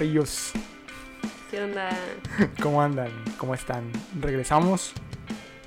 perrillos? 0.00 0.52
¿Qué 1.50 1.62
onda? 1.62 1.90
¿Cómo 2.62 2.80
andan? 2.80 3.10
¿Cómo 3.36 3.52
están? 3.52 3.92
Regresamos. 4.18 4.94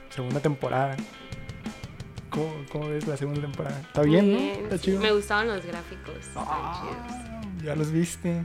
Segunda 0.09 0.39
temporada. 0.39 0.97
¿Cómo, 2.31 2.51
cómo 2.71 2.89
ves 2.89 3.05
la 3.05 3.15
segunda 3.15 3.41
temporada? 3.41 3.79
¿Está 3.79 4.01
bien, 4.01 4.31
no? 4.31 4.37
bien, 4.39 4.63
¿Está 4.63 4.77
sí. 4.79 4.83
chido? 4.85 5.01
Me 5.01 5.11
gustaban 5.11 5.47
los 5.47 5.63
gráficos. 5.63 6.15
Ah, 6.35 7.41
ya 7.63 7.75
los 7.75 7.91
viste. 7.91 8.41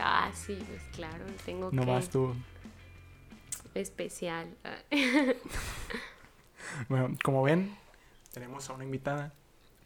Ah, 0.00 0.32
sí, 0.34 0.58
pues 0.68 0.82
claro, 0.96 1.24
tengo 1.46 1.70
No 1.70 1.84
que 1.84 2.06
tú. 2.08 2.34
especial. 3.74 4.48
Ah, 4.64 4.78
Bueno, 6.88 7.16
como 7.22 7.44
ven, 7.44 7.72
tenemos 8.32 8.68
a 8.68 8.72
una 8.72 8.82
invitada 8.82 9.32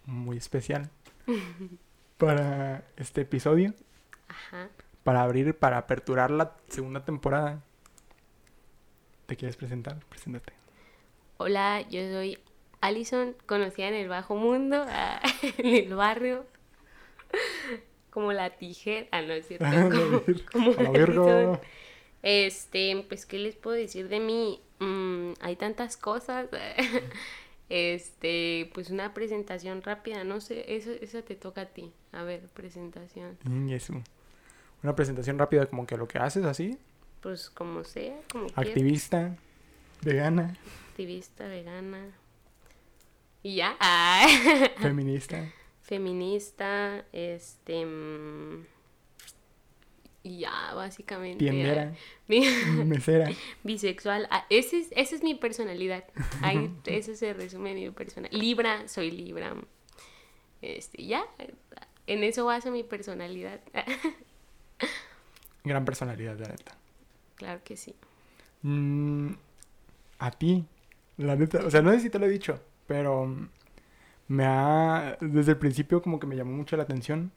muy 0.06 0.38
especial 0.38 0.88
para 2.16 2.82
este 2.96 3.20
episodio. 3.22 3.74
Ajá. 4.28 4.68
Para 5.08 5.22
abrir, 5.22 5.54
para 5.54 5.78
aperturar 5.78 6.30
la 6.30 6.54
segunda 6.68 7.02
temporada. 7.02 7.64
¿Te 9.24 9.36
quieres 9.36 9.56
presentar? 9.56 9.96
Preséntate. 10.10 10.52
Hola, 11.38 11.80
yo 11.88 12.02
soy 12.10 12.38
Alison, 12.82 13.34
conocida 13.46 13.88
en 13.88 13.94
el 13.94 14.08
bajo 14.10 14.36
mundo, 14.36 14.84
ah, 14.86 15.22
en 15.56 15.74
el 15.76 15.94
barrio, 15.94 16.44
como 18.10 18.34
la 18.34 18.50
tijera, 18.50 19.06
ah, 19.10 19.22
no 19.22 19.32
es 19.32 19.48
cierto, 19.48 19.64
A 19.64 19.70
la 19.70 19.88
como, 19.88 20.74
como 20.74 20.94
Alison. 20.94 21.58
Este, 22.22 23.02
pues, 23.08 23.24
¿qué 23.24 23.38
les 23.38 23.56
puedo 23.56 23.76
decir 23.76 24.10
de 24.10 24.20
mí? 24.20 24.60
Mm, 24.78 25.32
hay 25.40 25.56
tantas 25.56 25.96
cosas. 25.96 26.50
Este, 27.70 28.70
pues 28.72 28.88
una 28.88 29.12
presentación 29.12 29.82
rápida, 29.82 30.24
no 30.24 30.40
sé, 30.40 30.74
eso, 30.74 30.90
eso 30.90 31.22
te 31.22 31.34
toca 31.34 31.60
a 31.62 31.66
ti. 31.66 31.92
A 32.12 32.22
ver, 32.22 32.40
presentación. 32.54 33.36
Mm, 33.44 33.68
eso. 33.68 34.02
Una 34.82 34.94
presentación 34.94 35.38
rápida 35.38 35.66
como 35.66 35.86
que 35.86 35.96
lo 35.96 36.06
que 36.08 36.18
haces 36.18 36.44
así. 36.44 36.78
Pues 37.20 37.50
como 37.50 37.82
sea, 37.84 38.16
como 38.30 38.46
quieras. 38.46 38.66
Activista, 38.68 39.36
vegana, 40.02 40.54
Activista, 40.90 41.46
vegana. 41.48 42.06
Y 43.42 43.56
ya. 43.56 43.76
Ah. 43.80 44.26
feminista. 44.80 45.52
Feminista, 45.80 47.04
este. 47.12 47.84
mm, 47.86 48.66
Y 50.22 50.38
ya, 50.40 50.74
básicamente. 50.74 51.38
Tiendera, 51.38 51.94
mesera. 52.28 53.30
bisexual. 53.64 54.26
Ah, 54.30 54.44
ese 54.50 54.80
es, 54.80 54.88
esa 54.92 55.14
es 55.16 55.22
mi 55.22 55.34
personalidad. 55.34 56.04
Ahí, 56.42 56.70
eso 56.86 57.14
se 57.14 57.32
resume 57.32 57.74
mi 57.74 57.90
personalidad. 57.90 58.38
Libra, 58.40 58.86
soy 58.88 59.10
Libra. 59.10 59.54
Este, 60.62 61.04
ya. 61.06 61.24
En 62.06 62.24
eso 62.24 62.44
baso 62.44 62.70
mi 62.70 62.82
personalidad. 62.84 63.60
Gran 65.68 65.84
personalidad, 65.84 66.38
la 66.38 66.48
neta. 66.48 66.76
claro 67.36 67.60
que 67.64 67.76
sí. 67.76 67.94
Mm, 68.62 69.28
a 70.18 70.30
ti, 70.32 70.64
la 71.18 71.36
neta. 71.36 71.64
O 71.64 71.70
sea, 71.70 71.82
no 71.82 71.92
sé 71.92 72.00
si 72.00 72.10
te 72.10 72.18
lo 72.18 72.26
he 72.26 72.30
dicho, 72.30 72.60
pero 72.86 73.26
mm, 73.26 73.48
me 74.28 74.44
ha. 74.46 75.16
Desde 75.20 75.52
el 75.52 75.58
principio, 75.58 76.02
como 76.02 76.18
que 76.18 76.26
me 76.26 76.36
llamó 76.36 76.52
mucho 76.56 76.76
la 76.76 76.82
atención. 76.84 77.30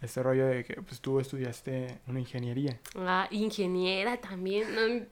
Este 0.00 0.20
rollo 0.20 0.46
de 0.46 0.64
que 0.64 0.82
pues 0.82 1.00
tú 1.00 1.20
estudiaste 1.20 2.00
una 2.08 2.18
ingeniería. 2.18 2.80
Ah, 2.96 3.28
ingeniera 3.30 4.16
también. 4.16 4.66
¿no? 4.74 5.06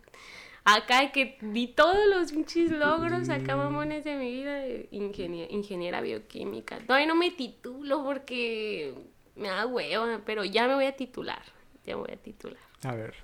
Acá 0.64 1.12
que 1.12 1.38
vi 1.42 1.68
todos 1.68 1.96
los 2.12 2.32
pinches 2.32 2.70
logros 2.72 3.28
acá 3.28 3.56
mamones 3.56 4.02
de 4.04 4.16
mi 4.16 4.30
vida. 4.32 4.54
de 4.56 4.88
ingenie- 4.90 5.46
ingeniera 5.50 6.00
bioquímica. 6.00 6.78
Todavía 6.80 7.06
no 7.06 7.14
me 7.14 7.30
titulo 7.30 8.02
porque 8.02 8.92
me 9.36 9.46
da 9.48 9.64
hueva, 9.64 10.20
pero 10.26 10.44
ya 10.44 10.66
me 10.66 10.74
voy 10.74 10.86
a 10.86 10.96
titular. 10.96 11.40
Ya 11.84 11.96
voy 11.96 12.10
a 12.12 12.16
titular. 12.16 12.58
A 12.84 12.94
ver, 12.94 13.14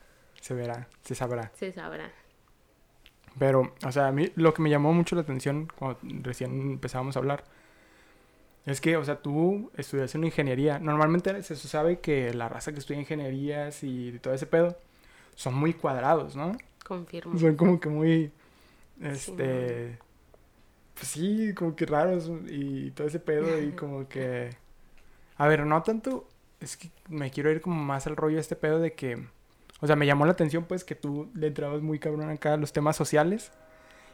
se 0.41 0.55
verá, 0.55 0.89
se 1.03 1.15
sabrá. 1.15 1.53
Se 1.55 1.73
sabrá. 1.73 2.11
Pero, 3.39 3.75
o 3.85 3.93
sea, 3.93 4.09
a 4.09 4.13
mí 4.13 4.31
lo 4.35 4.55
que 4.55 4.63
me 4.63 4.71
llamó 4.71 4.93
mucho 4.93 5.15
la 5.15 5.23
atención 5.23 5.69
cuando 5.77 5.99
recién 6.23 6.73
empezábamos 6.73 7.17
a 7.17 7.19
hablar 7.19 7.45
es 8.65 8.81
que, 8.81 8.97
o 8.97 9.05
sea, 9.05 9.23
tú 9.23 9.71
estudiaste 9.77 10.19
una 10.19 10.27
ingeniería. 10.27 10.79
Normalmente 10.79 11.43
se 11.43 11.55
sabe 11.55 12.01
que 12.01 12.35
la 12.35 12.49
raza 12.49 12.73
que 12.73 12.81
estudia 12.81 13.01
ingenierías 13.01 13.85
y 13.85 14.19
todo 14.21 14.35
ese 14.35 14.47
pedo 14.47 14.77
son 15.37 15.55
muy 15.55 15.73
cuadrados, 15.73 16.35
¿no? 16.35 16.57
Confirmo. 16.85 17.39
Son 17.39 17.55
como 17.57 17.79
que 17.79 17.89
muy, 17.89 18.33
este, 19.01 19.99
pues 20.95 21.07
sí, 21.07 21.55
como 21.55 21.77
que 21.77 21.87
raros 21.87 22.31
y 22.49 22.91
todo 22.91 23.07
ese 23.07 23.21
pedo 23.21 23.63
y 23.63 23.71
como 23.77 24.09
que, 24.09 24.51
a 25.37 25.47
ver, 25.47 25.65
no 25.65 25.81
tanto, 25.83 26.27
es 26.61 26.77
que 26.77 26.91
me 27.09 27.31
quiero 27.31 27.51
ir 27.51 27.61
como 27.61 27.83
más 27.83 28.07
al 28.07 28.17
rollo 28.17 28.37
de 28.37 28.41
este 28.41 28.57
pedo 28.57 28.79
de 28.79 28.95
que, 28.95 29.27
o 29.81 29.87
sea, 29.87 29.97
me 29.97 30.07
llamó 30.07 30.25
la 30.27 30.33
atención 30.33 30.65
pues 30.65 30.85
que 30.85 30.95
tú 30.95 31.31
le 31.35 31.49
entrabas 31.49 31.83
muy 31.83 31.99
cabrón 31.99 32.31
acá 32.31 32.55
a 32.55 32.57
los 32.57 32.73
temas 32.73 32.97
sociales 32.97 33.53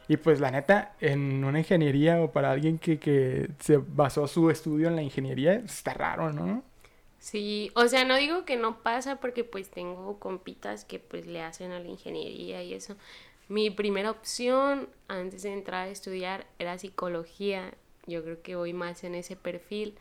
y 0.09 0.17
pues 0.17 0.41
la 0.41 0.51
neta, 0.51 0.95
en 1.01 1.45
una 1.45 1.61
ingeniería 1.61 2.21
o 2.21 2.33
para 2.33 2.51
alguien 2.51 2.79
que, 2.79 2.99
que 2.99 3.51
se 3.61 3.77
basó 3.77 4.27
su 4.27 4.51
estudio 4.51 4.89
en 4.89 4.97
la 4.97 5.03
ingeniería, 5.03 5.55
está 5.55 5.95
raro, 5.95 6.33
¿no? 6.33 6.63
Sí, 7.19 7.71
o 7.77 7.87
sea, 7.87 8.05
no 8.05 8.17
digo 8.17 8.45
que 8.45 8.57
no 8.57 8.83
pasa 8.83 9.17
porque 9.21 9.45
pues 9.45 9.71
tengo 9.71 10.19
compitas 10.19 10.85
que 10.85 10.99
pues 10.99 11.25
le 11.25 11.41
hacen 11.41 11.71
a 11.71 11.79
la 11.79 11.87
ingeniería 11.87 12.65
y 12.65 12.75
eso. 12.75 12.97
Mi 13.49 13.71
primera 13.71 14.11
opción 14.11 14.89
antes 15.07 15.43
de 15.43 15.53
entrar 15.53 15.87
a 15.87 15.91
estudiar 15.91 16.47
era 16.59 16.79
psicología. 16.79 17.75
Yo 18.07 18.25
creo 18.25 18.43
que 18.43 18.57
voy 18.57 18.73
más 18.73 19.05
en 19.05 19.15
ese 19.15 19.37
perfil. 19.37 19.95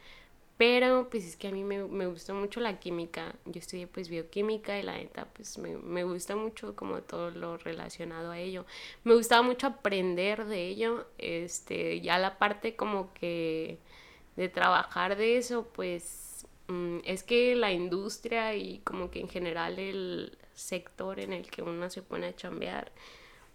Pero 0.62 1.10
pues 1.10 1.26
es 1.26 1.38
que 1.38 1.48
a 1.48 1.52
mí 1.52 1.64
me, 1.64 1.84
me 1.86 2.06
gusta 2.06 2.36
mucho 2.36 2.60
la 2.60 2.80
química. 2.80 3.34
Yo 3.46 3.58
estudié 3.58 3.88
pues 3.88 4.10
bioquímica 4.10 4.78
y 4.78 4.84
la 4.84 4.94
neta 4.96 5.26
pues 5.34 5.58
me, 5.58 5.76
me 5.76 6.04
gusta 6.04 6.36
mucho 6.36 6.76
como 6.76 7.02
todo 7.02 7.32
lo 7.32 7.58
relacionado 7.58 8.30
a 8.30 8.38
ello. 8.38 8.68
Me 9.04 9.16
gustaba 9.16 9.42
mucho 9.42 9.66
aprender 9.66 10.46
de 10.46 10.68
ello. 10.68 11.08
Este, 11.18 12.00
ya 12.02 12.20
la 12.20 12.38
parte 12.38 12.76
como 12.76 13.12
que 13.16 13.80
de 14.36 14.50
trabajar 14.50 15.18
de 15.18 15.38
eso 15.38 15.68
pues 15.74 16.46
mm, 16.68 17.00
es 17.06 17.24
que 17.24 17.56
la 17.56 17.72
industria 17.72 18.54
y 18.56 18.82
como 18.84 19.10
que 19.10 19.20
en 19.20 19.30
general 19.30 19.80
el 19.80 20.38
sector 20.54 21.20
en 21.20 21.34
el 21.34 21.50
que 21.50 21.64
uno 21.64 21.90
se 21.90 22.04
pone 22.04 22.28
a 22.28 22.36
chambear, 22.36 22.92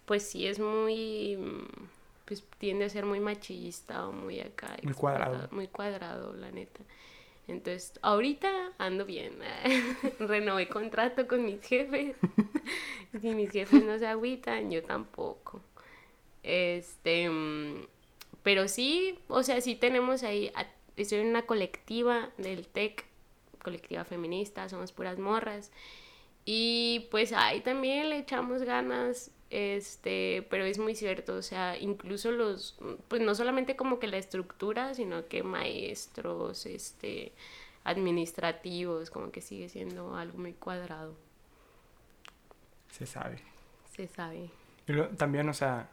pues 0.05 0.23
sí 0.23 0.45
es 0.45 0.59
muy, 0.59 1.37
mm, 1.37 1.87
pues 2.27 2.43
tiende 2.59 2.85
a 2.85 2.89
ser 2.89 3.05
muy 3.05 3.19
machista 3.21 4.05
o 4.07 4.11
muy 4.11 4.39
acá. 4.41 4.75
Muy 4.83 4.93
cuadrado. 4.93 5.47
Muy 5.51 5.67
cuadrado, 5.67 6.33
la 6.33 6.51
neta. 6.51 6.81
Entonces, 7.47 7.93
ahorita 8.01 8.51
ando 8.77 9.05
bien. 9.05 9.39
Renové 10.19 10.67
contrato 10.67 11.25
con 11.27 11.45
mis 11.45 11.61
jefes. 11.61 12.17
si 13.21 13.29
mis 13.33 13.49
jefes 13.51 13.83
no 13.83 13.97
se 13.97 14.05
agüitan, 14.07 14.69
yo 14.69 14.83
tampoco. 14.83 15.61
Este, 16.43 17.29
mm, 17.29 17.85
pero 18.43 18.67
sí, 18.67 19.17
o 19.29 19.43
sea, 19.43 19.61
sí 19.61 19.75
tenemos 19.75 20.23
ahí, 20.23 20.51
a- 20.55 20.67
estoy 20.97 21.19
en 21.19 21.27
una 21.27 21.43
colectiva 21.45 22.29
del 22.37 22.67
TEC, 22.67 23.05
colectiva 23.63 24.03
feminista, 24.03 24.67
somos 24.67 24.91
puras 24.91 25.17
morras. 25.17 25.71
Y 26.43 27.07
pues 27.11 27.33
ahí 27.33 27.61
también 27.61 28.09
le 28.09 28.19
echamos 28.19 28.63
ganas, 28.63 29.31
este, 29.49 30.45
pero 30.49 30.65
es 30.65 30.77
muy 30.77 30.95
cierto, 30.95 31.35
o 31.35 31.41
sea, 31.41 31.77
incluso 31.77 32.31
los, 32.31 32.77
pues 33.07 33.21
no 33.21 33.33
solamente 33.35 33.75
como 33.75 33.99
que 33.99 34.07
la 34.07 34.17
estructura, 34.17 34.93
sino 34.93 35.27
que 35.27 35.43
maestros, 35.43 36.65
este, 36.65 37.31
administrativos, 37.83 39.09
como 39.09 39.31
que 39.31 39.41
sigue 39.41 39.69
siendo 39.69 40.15
algo 40.15 40.37
muy 40.37 40.53
cuadrado, 40.53 41.15
Se 42.91 43.05
sabe. 43.05 43.37
se 43.95 44.07
sabe. 44.07 44.49
Y 44.87 45.15
también, 45.15 45.47
o 45.49 45.53
sea, 45.53 45.89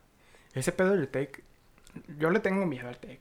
ese 0.55 0.73
pedo 0.73 0.97
del 0.97 1.09
tech, 1.09 1.43
yo 2.19 2.31
le 2.31 2.41
tengo 2.41 2.67
miedo 2.67 2.89
al 2.89 2.99
tech. 2.99 3.21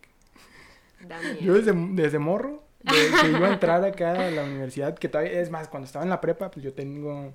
Yo 1.41 1.53
desde, 1.55 1.73
desde 1.73 2.17
morro, 2.17 2.63
de 2.79 2.91
que 3.21 3.29
iba 3.29 3.49
a 3.49 3.53
entrar 3.53 3.83
acá 3.83 4.27
a 4.27 4.31
la 4.31 4.43
universidad, 4.43 4.97
que 4.97 5.09
todavía, 5.09 5.41
es 5.41 5.49
más, 5.49 5.67
cuando 5.67 5.85
estaba 5.85 6.03
en 6.03 6.09
la 6.09 6.21
prepa, 6.21 6.49
pues 6.49 6.63
yo 6.63 6.73
tengo 6.73 7.33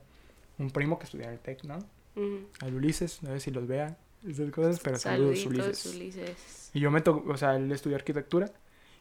un 0.59 0.71
primo 0.71 0.99
que 0.99 1.05
estudiaba 1.05 1.35
el 1.35 1.39
tech, 1.39 1.62
¿no? 1.65 1.79
Ujú. 2.19 2.47
Al 2.61 2.75
Ulises, 2.75 3.23
no 3.23 3.31
sé 3.31 3.41
si 3.41 3.50
los 3.50 3.67
vea, 3.67 3.97
esas 4.26 4.50
cosas, 4.50 4.81
pero 4.81 4.97
saludos 4.99 5.47
Ulises. 5.47 5.94
Ulises. 5.94 6.70
Y 6.75 6.81
yo 6.81 6.91
me 6.91 7.00
tocó, 7.00 7.31
o 7.32 7.37
sea, 7.37 7.56
él 7.56 7.70
estudió 7.73 7.97
arquitectura 7.97 8.50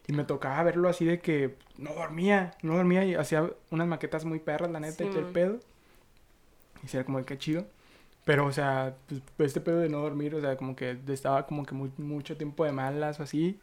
y 0.06 0.12
me 0.12 0.24
tocaba 0.24 0.62
verlo 0.62 0.88
así 0.88 1.04
de 1.04 1.20
que 1.20 1.56
no 1.76 1.92
dormía, 1.94 2.54
no 2.62 2.76
dormía 2.76 3.04
y 3.04 3.14
hacía 3.14 3.50
unas 3.70 3.86
maquetas 3.88 4.24
muy 4.24 4.38
perras, 4.38 4.70
la 4.70 4.80
neta, 4.80 5.04
y 5.04 5.08
todo 5.08 5.18
el 5.20 5.26
pedo. 5.26 5.60
Y 6.82 6.96
era 6.96 7.04
como 7.04 7.24
que 7.24 7.36
chido. 7.38 7.66
Pero, 8.24 8.46
o 8.46 8.52
sea, 8.52 8.94
pues, 9.36 9.48
este 9.48 9.60
pedo 9.60 9.78
de 9.78 9.88
no 9.88 10.00
dormir, 10.00 10.34
o 10.34 10.40
sea, 10.40 10.56
como 10.56 10.76
que 10.76 10.98
estaba 11.08 11.46
como 11.46 11.64
que 11.64 11.74
muy- 11.74 11.92
mucho 11.98 12.36
tiempo 12.36 12.64
de 12.64 12.72
malas 12.72 13.20
o 13.20 13.22
así. 13.22 13.58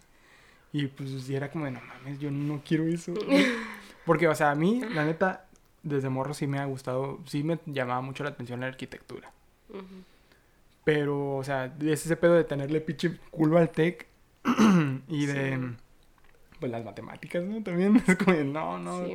Y 0.74 0.88
pues 0.88 1.10
sí 1.24 1.36
era 1.36 1.50
como 1.52 1.66
de, 1.66 1.72
no 1.72 1.82
mames, 1.82 2.20
yo 2.20 2.30
no 2.32 2.62
quiero 2.66 2.86
eso. 2.86 3.14
Porque, 4.06 4.28
o 4.28 4.36
sea, 4.36 4.52
a 4.52 4.56
mí, 4.56 4.82
la 4.94 5.06
neta, 5.06 5.46
desde 5.84 6.10
morro 6.10 6.34
sí 6.34 6.48
me 6.48 6.60
ha 6.60 6.66
gustado, 6.66 7.20
sí 7.26 7.44
me 7.44 7.60
llamaba 7.66 8.02
mucho 8.02 8.24
la 8.24 8.32
atención 8.32 8.60
la 8.60 8.68
arquitectura. 8.68 9.32
Pero, 10.84 11.38
o 11.38 11.44
sea, 11.44 11.76
es 11.82 12.06
ese 12.06 12.16
pedo 12.18 12.36
de 12.36 12.44
tenerle 12.44 12.82
pinche 12.82 13.18
culo 13.32 13.58
al 13.58 13.72
tech 13.72 14.08
y 15.08 15.26
de, 15.26 15.58
Sí. 15.58 15.76
pues, 16.60 16.72
las 16.72 16.86
matemáticas, 16.86 17.44
¿no? 17.44 17.62
También 17.64 17.96
es 18.08 18.16
como 18.18 18.34
no, 18.44 18.78
no. 18.80 19.06
Sí, 19.06 19.14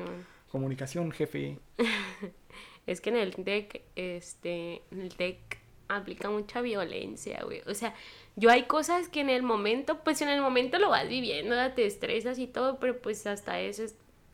comunicación, 0.51 1.13
jefe. 1.13 1.59
es 2.87 3.01
que 3.01 3.11
en 3.11 3.17
el 3.17 3.35
TEC, 3.37 3.83
este, 3.95 4.83
en 4.91 5.01
el 5.03 5.15
TEC 5.15 5.59
aplica 5.89 6.31
mucha 6.31 6.61
violencia, 6.61 7.43
güey. 7.45 7.63
O 7.67 7.75
sea, 7.75 7.95
yo 8.37 8.51
hay 8.51 8.65
cosas 8.65 9.09
que 9.09 9.21
en 9.21 9.31
el 9.31 9.43
momento, 9.43 10.01
pues 10.03 10.23
en 10.23 10.29
el 10.29 10.41
momento 10.41 10.79
lo 10.79 10.91
vas 10.91 11.09
viviendo, 11.09 11.55
te 11.73 11.87
estresas 11.87 12.39
y 12.39 12.47
todo, 12.47 12.79
pero 12.81 13.01
pues 13.01 13.27
hasta 13.27 13.61
eso 13.61 13.85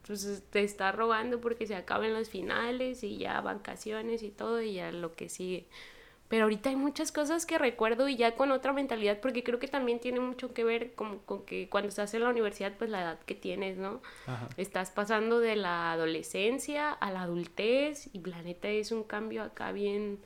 pues, 0.06 0.42
te 0.50 0.62
está 0.62 0.92
rogando 0.92 1.40
porque 1.40 1.66
se 1.66 1.74
acaben 1.74 2.14
los 2.14 2.28
finales 2.30 3.02
y 3.02 3.18
ya 3.18 3.40
vacaciones 3.40 4.22
y 4.22 4.30
todo 4.30 4.62
y 4.62 4.74
ya 4.74 4.92
lo 4.92 5.14
que 5.14 5.28
sigue. 5.28 5.66
Pero 6.28 6.44
ahorita 6.44 6.70
hay 6.70 6.76
muchas 6.76 7.12
cosas 7.12 7.46
que 7.46 7.56
recuerdo 7.56 8.08
y 8.08 8.16
ya 8.16 8.34
con 8.34 8.50
otra 8.50 8.72
mentalidad, 8.72 9.20
porque 9.20 9.44
creo 9.44 9.60
que 9.60 9.68
también 9.68 10.00
tiene 10.00 10.18
mucho 10.18 10.52
que 10.52 10.64
ver 10.64 10.94
con, 10.94 11.20
con 11.20 11.44
que 11.44 11.68
cuando 11.68 11.88
estás 11.88 12.12
en 12.14 12.22
la 12.22 12.30
universidad, 12.30 12.72
pues 12.76 12.90
la 12.90 13.02
edad 13.02 13.18
que 13.20 13.36
tienes, 13.36 13.76
¿no? 13.76 14.00
Estás 14.56 14.90
pasando 14.90 15.38
de 15.38 15.54
la 15.54 15.92
adolescencia 15.92 16.90
a 16.90 17.12
la 17.12 17.22
adultez 17.22 18.08
y 18.12 18.20
la 18.24 18.42
neta 18.42 18.68
es 18.68 18.90
un 18.90 19.04
cambio 19.04 19.44
acá 19.44 19.70
bien, 19.70 20.18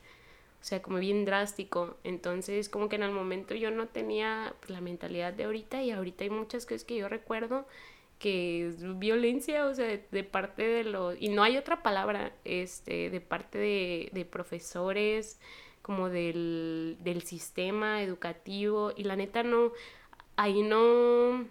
o 0.62 0.64
sea, 0.64 0.80
como 0.80 0.98
bien 0.98 1.26
drástico. 1.26 1.98
Entonces, 2.02 2.70
como 2.70 2.88
que 2.88 2.96
en 2.96 3.02
el 3.02 3.12
momento 3.12 3.54
yo 3.54 3.70
no 3.70 3.86
tenía 3.86 4.54
pues, 4.60 4.70
la 4.70 4.80
mentalidad 4.80 5.34
de 5.34 5.44
ahorita 5.44 5.82
y 5.82 5.90
ahorita 5.90 6.24
hay 6.24 6.30
muchas 6.30 6.64
cosas 6.64 6.84
que 6.84 6.96
yo 6.96 7.08
recuerdo 7.10 7.66
que 8.18 8.68
es 8.68 8.98
violencia, 8.98 9.66
o 9.66 9.74
sea, 9.74 9.86
de, 9.86 10.24
parte 10.24 10.62
de 10.62 10.84
los... 10.84 11.16
Y 11.20 11.30
no 11.30 11.42
hay 11.42 11.56
otra 11.56 11.82
palabra, 11.82 12.32
este, 12.44 13.08
de 13.08 13.20
parte 13.20 13.58
de, 13.58 14.10
de 14.12 14.24
profesores, 14.26 15.40
como 15.82 16.08
del, 16.08 16.96
del 17.00 17.22
sistema 17.22 18.02
educativo 18.02 18.92
y 18.96 19.04
la 19.04 19.16
neta 19.16 19.42
no, 19.42 19.72
ahí 20.36 20.62
no, 20.62 21.46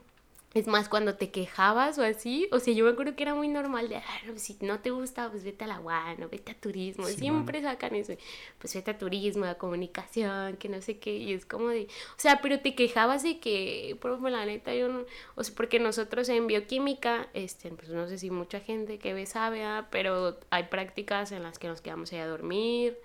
es 0.55 0.65
más, 0.65 0.89
cuando 0.89 1.13
te 1.13 1.29
quejabas 1.29 1.99
o 1.99 2.03
así, 2.03 2.47
o 2.51 2.59
sea, 2.59 2.73
yo 2.73 2.83
me 2.83 2.91
acuerdo 2.91 3.15
que 3.15 3.21
era 3.21 3.35
muy 3.35 3.47
normal 3.47 3.87
de, 3.87 3.97
ah, 3.97 4.03
si 4.35 4.57
no 4.61 4.79
te 4.79 4.89
gusta, 4.89 5.29
pues 5.29 5.43
vete 5.43 5.65
a 5.65 5.67
la 5.67 5.79
UAN 5.79 6.27
vete 6.31 6.53
a 6.53 6.55
turismo, 6.55 7.05
siempre 7.05 7.61
sacan 7.61 7.93
eso, 7.93 8.13
pues 8.57 8.73
vete 8.73 8.89
a 8.89 8.97
turismo, 8.97 9.45
a 9.45 9.55
comunicación, 9.55 10.57
que 10.57 10.67
no 10.67 10.81
sé 10.81 10.97
qué, 10.97 11.15
y 11.15 11.33
es 11.33 11.45
como 11.45 11.67
de, 11.67 11.83
o 11.83 12.19
sea, 12.19 12.41
pero 12.41 12.59
te 12.61 12.73
quejabas 12.73 13.21
de 13.21 13.39
que, 13.39 13.95
profe, 14.01 14.31
la 14.31 14.43
neta, 14.45 14.73
yo 14.73 14.87
no, 14.87 15.05
o 15.35 15.43
sea, 15.43 15.53
porque 15.53 15.79
nosotros 15.79 16.27
en 16.29 16.47
bioquímica, 16.47 17.27
este, 17.35 17.69
pues 17.69 17.89
no 17.89 18.07
sé 18.07 18.17
si 18.17 18.31
mucha 18.31 18.59
gente 18.59 18.97
que 18.97 19.13
ve 19.13 19.27
sabe, 19.27 19.63
¿ah? 19.63 19.87
pero 19.91 20.39
hay 20.49 20.63
prácticas 20.63 21.31
en 21.31 21.43
las 21.43 21.59
que 21.59 21.67
nos 21.67 21.81
quedamos 21.81 22.11
ahí 22.11 22.19
a 22.19 22.27
dormir, 22.27 22.97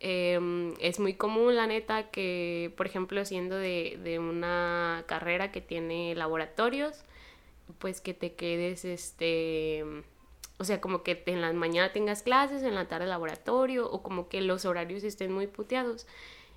Em, 0.00 0.74
es 0.80 1.00
muy 1.00 1.14
común, 1.14 1.56
la 1.56 1.66
neta, 1.66 2.10
que, 2.10 2.72
por 2.76 2.86
ejemplo, 2.86 3.24
siendo 3.24 3.56
de, 3.56 3.98
de, 4.02 4.18
una 4.18 5.04
carrera 5.08 5.50
que 5.50 5.60
tiene 5.60 6.14
laboratorios, 6.14 7.04
pues 7.78 8.00
que 8.00 8.14
te 8.14 8.34
quedes, 8.34 8.84
este, 8.84 9.84
o 10.58 10.64
sea, 10.64 10.80
como 10.80 11.02
que 11.02 11.22
en 11.26 11.40
la 11.40 11.52
mañana 11.52 11.92
tengas 11.92 12.22
clases, 12.22 12.62
en 12.62 12.74
la 12.74 12.86
tarde 12.88 13.06
laboratorio, 13.06 13.90
o 13.90 14.02
como 14.02 14.28
que 14.28 14.40
los 14.40 14.64
horarios 14.64 15.04
estén 15.04 15.32
muy 15.32 15.46
puteados. 15.48 16.06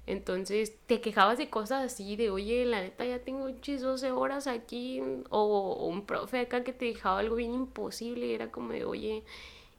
Entonces 0.08 0.74
te 0.88 1.02
quejabas 1.02 1.38
de 1.38 1.50
cosas 1.50 1.84
así, 1.86 2.16
de 2.16 2.32
oye, 2.32 2.66
la 2.66 2.82
neta 2.82 3.06
ya 3.06 3.20
tengo 3.20 3.48
12 3.50 4.12
horas 4.12 4.48
aquí, 4.48 5.02
o, 5.30 5.40
o 5.40 5.88
un 5.88 6.06
profe 6.06 6.40
acá 6.40 6.64
que 6.64 6.74
te 6.74 6.86
dejaba 6.86 7.20
algo 7.20 7.36
bien 7.36 7.54
imposible, 7.54 8.34
era 8.34 8.52
como 8.52 8.74
de 8.74 8.86
oye, 8.86 9.24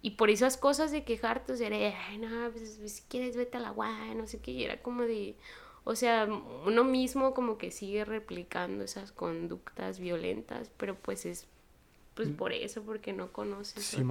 y 0.03 0.11
por 0.11 0.31
esas 0.31 0.57
cosas 0.57 0.91
de 0.91 1.05
quejarte, 1.05 1.53
o 1.53 1.57
sea, 1.57 1.69
ay, 1.69 2.19
no, 2.19 2.51
pues, 2.51 2.77
pues, 2.79 2.93
si 2.93 3.03
quieres 3.03 3.37
vete 3.37 3.57
a 3.57 3.61
la 3.61 3.71
guay, 3.71 4.15
no 4.17 4.27
sé 4.27 4.41
qué, 4.41 4.51
y 4.51 4.65
era 4.65 4.83
como 4.83 5.03
de, 5.03 5.37
o 5.85 5.95
sea, 5.95 6.29
uno 6.67 6.85
mismo 6.85 7.33
como 7.35 7.57
que 7.57 7.71
sigue 7.71 8.05
replicando 8.05 8.83
esas 8.83 9.13
conductas 9.13 10.01
violentas, 10.01 10.71
pero 10.77 10.97
pues 10.97 11.25
es 11.25 11.47
pues 12.15 12.29
mm. 12.29 12.35
por 12.35 12.53
eso, 12.53 12.83
porque 12.83 13.13
no 13.13 13.33
conoces. 13.33 13.83
Sí, 13.85 14.03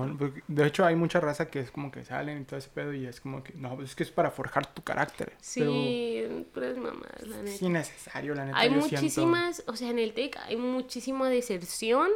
de 0.47 0.65
hecho 0.65 0.85
hay 0.85 0.95
mucha 0.95 1.19
raza 1.19 1.49
que 1.49 1.59
es 1.59 1.69
como 1.69 1.91
que 1.91 2.03
salen 2.03 2.41
y 2.41 2.45
todo 2.45 2.57
ese 2.57 2.69
pedo 2.69 2.93
y 2.93 3.05
es 3.05 3.21
como 3.21 3.43
que, 3.43 3.53
no, 3.53 3.75
pues 3.75 3.89
es 3.89 3.95
que 3.95 4.03
es 4.03 4.11
para 4.11 4.31
forjar 4.31 4.73
tu 4.73 4.81
carácter. 4.83 5.33
Sí, 5.39 6.47
pero, 6.53 6.67
es 6.67 6.77
mamás, 6.77 7.27
la 7.27 7.37
neta. 7.37 7.51
Es 7.51 7.61
innecesario, 7.61 8.33
la 8.33 8.45
neta. 8.45 8.57
Hay 8.57 8.69
muchísimas, 8.71 9.63
o 9.67 9.75
sea, 9.75 9.89
en 9.89 9.99
el 9.99 10.13
TEC 10.13 10.37
hay 10.37 10.55
muchísima 10.55 11.29
deserción 11.29 12.09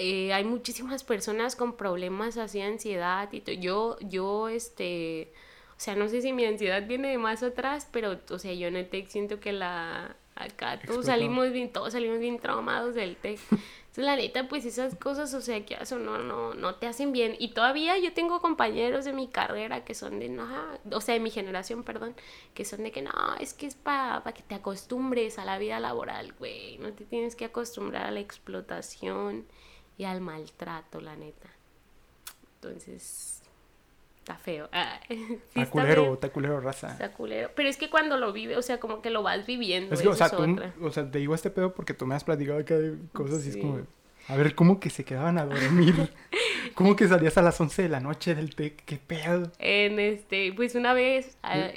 eh, 0.00 0.32
hay 0.32 0.44
muchísimas 0.44 1.04
personas 1.04 1.56
con 1.56 1.76
problemas 1.76 2.38
así, 2.38 2.58
ansiedad 2.62 3.30
y 3.32 3.40
todo. 3.42 3.54
Yo, 3.54 3.98
yo, 4.00 4.48
este, 4.48 5.30
o 5.76 5.80
sea, 5.80 5.94
no 5.94 6.08
sé 6.08 6.22
si 6.22 6.32
mi 6.32 6.46
ansiedad 6.46 6.86
viene 6.86 7.08
de 7.10 7.18
más 7.18 7.42
atrás, 7.42 7.86
pero, 7.92 8.18
o 8.30 8.38
sea, 8.38 8.54
yo 8.54 8.68
en 8.68 8.76
el 8.76 8.88
TEC 8.88 9.08
siento 9.08 9.40
que 9.40 9.52
la, 9.52 10.16
acá 10.36 10.80
todos 10.80 11.04
salimos 11.04 11.52
bien, 11.52 11.70
todos 11.70 11.92
salimos 11.92 12.18
bien 12.18 12.38
traumados 12.38 12.94
del 12.94 13.16
TEC. 13.16 13.38
Entonces, 13.50 14.04
la 14.04 14.16
neta, 14.16 14.48
pues 14.48 14.64
esas 14.64 14.94
cosas, 14.94 15.34
o 15.34 15.42
sea, 15.42 15.66
que 15.66 15.76
eso 15.78 15.98
no, 15.98 16.16
no, 16.16 16.54
no 16.54 16.76
te 16.76 16.86
hacen 16.86 17.12
bien. 17.12 17.36
Y 17.38 17.48
todavía 17.48 17.98
yo 17.98 18.14
tengo 18.14 18.40
compañeros 18.40 19.04
de 19.04 19.12
mi 19.12 19.28
carrera 19.28 19.84
que 19.84 19.94
son 19.94 20.18
de, 20.18 20.30
no, 20.30 20.48
o 20.92 21.00
sea, 21.02 21.12
de 21.12 21.20
mi 21.20 21.30
generación, 21.30 21.82
perdón, 21.82 22.14
que 22.54 22.64
son 22.64 22.84
de 22.84 22.90
que 22.90 23.02
no, 23.02 23.12
es 23.38 23.52
que 23.52 23.66
es 23.66 23.74
para 23.74 24.22
que 24.32 24.42
te 24.42 24.54
acostumbres 24.54 25.38
a 25.38 25.44
la 25.44 25.58
vida 25.58 25.78
laboral, 25.78 26.32
güey. 26.38 26.78
No 26.78 26.90
te 26.94 27.04
tienes 27.04 27.36
que 27.36 27.44
acostumbrar 27.44 28.06
a 28.06 28.10
la 28.10 28.20
explotación 28.20 29.44
y 30.00 30.06
al 30.06 30.22
maltrato, 30.22 30.98
la 31.02 31.14
neta. 31.14 31.50
Entonces, 32.54 33.42
está 34.20 34.34
feo. 34.34 34.66
Ah, 34.72 34.98
está 35.10 35.66
culero, 35.66 36.14
está 36.14 36.30
culero, 36.30 36.58
raza. 36.58 36.92
Está 36.92 37.12
culero. 37.12 37.50
Pero 37.54 37.68
es 37.68 37.76
que 37.76 37.90
cuando 37.90 38.16
lo 38.16 38.32
vive, 38.32 38.56
o 38.56 38.62
sea, 38.62 38.80
como 38.80 39.02
que 39.02 39.10
lo 39.10 39.22
vas 39.22 39.44
viviendo. 39.44 39.94
Es 39.94 40.00
que, 40.00 40.08
o 40.08 40.14
sea, 40.14 40.30
o 40.80 40.90
sea, 40.90 41.10
te 41.10 41.18
digo 41.18 41.34
este 41.34 41.50
pedo 41.50 41.74
porque 41.74 41.92
tú 41.92 42.06
me 42.06 42.14
has 42.14 42.24
platicado 42.24 42.64
que 42.64 42.72
hay 42.72 42.98
cosas 43.12 43.44
y 43.44 43.50
es 43.50 43.58
como, 43.58 43.80
a 44.28 44.36
ver, 44.36 44.54
¿cómo 44.54 44.80
que 44.80 44.88
se 44.88 45.04
quedaban 45.04 45.36
a 45.36 45.44
dormir? 45.44 46.14
¿Cómo 46.74 46.96
que 46.96 47.06
salías 47.06 47.36
a 47.36 47.42
las 47.42 47.60
11 47.60 47.82
de 47.82 47.88
la 47.90 48.00
noche 48.00 48.34
del 48.34 48.54
TEC? 48.54 48.82
¿Qué 48.86 48.96
pedo? 48.96 49.52
En 49.58 50.00
este, 50.00 50.54
pues 50.54 50.74
una 50.76 50.94
vez. 50.94 51.36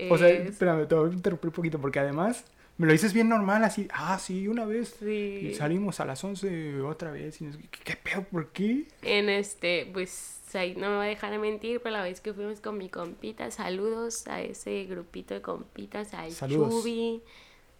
o 0.10 0.18
sea, 0.18 0.30
espérame, 0.30 0.88
te 0.88 0.96
voy 0.96 1.10
a 1.10 1.14
interrumpir 1.14 1.50
un 1.50 1.56
poquito 1.56 1.78
porque 1.82 2.00
además 2.00 2.46
me 2.78 2.88
lo 2.88 2.92
dices 2.92 3.14
bien 3.14 3.30
normal, 3.30 3.64
así, 3.64 3.88
ah, 3.94 4.18
sí, 4.20 4.48
una 4.48 4.66
vez. 4.66 4.96
Sí. 5.00 5.54
salimos 5.56 6.00
a 6.00 6.06
las 6.06 6.24
11 6.24 6.82
otra 6.82 7.12
vez. 7.12 7.40
Y 7.42 7.52
¿qué, 7.68 7.96
pedo? 7.96 8.24
¿Por 8.24 8.50
qué? 8.50 8.88
En 9.04 9.30
este, 9.30 9.90
pues 9.94 10.42
ahí 10.56 10.76
no 10.76 10.90
me 10.90 10.96
voy 10.98 11.06
a 11.06 11.10
dejar 11.10 11.32
de 11.32 11.38
mentir, 11.38 11.82
pero 11.82 11.96
la 11.96 12.04
vez 12.04 12.22
que 12.22 12.34
fuimos 12.34 12.62
con 12.62 12.78
mi 12.78 12.90
compita, 12.90 13.50
saludos 13.52 14.28
a 14.28 14.42
ese 14.42 14.86
grupito 14.86 15.34
de 15.34 15.42
compitas, 15.42 16.14
al 16.14 16.36
Chubi, 16.36 17.22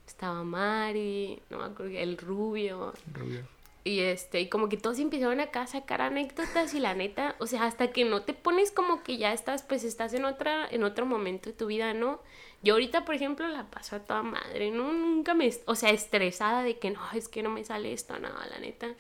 estaba 0.06 0.44
Mari, 0.44 1.42
no 1.50 1.60
me 1.60 1.66
acuerdo, 1.66 1.98
el 1.98 2.18
Rubio. 2.18 2.94
Rubio. 3.14 3.48
Y 3.86 4.00
este, 4.00 4.40
y 4.40 4.48
como 4.48 4.70
que 4.70 4.78
todos 4.78 4.98
empezaron 5.00 5.42
acá 5.42 5.64
a 5.64 5.68
sacar 5.68 6.02
anécdotas 6.02 6.74
y 6.74 6.80
la 6.80 6.96
neta, 6.96 7.36
o 7.40 7.48
sea, 7.48 7.66
hasta 7.66 7.92
que 7.92 8.06
no 8.06 8.24
te 8.24 8.34
pones 8.34 8.72
como 8.72 9.04
que 9.04 9.18
ya 9.18 9.34
estás, 9.34 9.64
pues 9.64 9.84
estás 9.84 10.14
en 10.14 10.24
otra, 10.24 10.66
en 10.70 10.84
otro 10.84 11.06
momento 11.06 11.50
de 11.50 11.56
tu 11.56 11.68
vida, 11.68 11.94
¿no? 11.94 12.22
Yo 12.62 12.76
ahorita, 12.76 13.04
por 13.04 13.16
ejemplo, 13.16 13.46
la 13.50 13.70
paso 13.70 13.98
a 13.98 14.00
toda 14.00 14.24
madre, 14.24 14.72
¿no? 14.72 14.94
Nunca 14.94 15.34
me, 15.34 15.52
o 15.66 15.76
sea, 15.76 15.90
estresada 15.90 16.64
de 16.64 16.78
que 16.80 16.92
no, 16.92 17.02
es 17.14 17.28
que 17.28 17.44
no 17.44 17.50
me 17.50 17.66
sale 17.66 17.92
esto, 17.92 18.18
nada, 18.20 18.48
la 18.48 18.60
neta. 18.60 18.96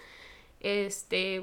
Este, 0.59 1.41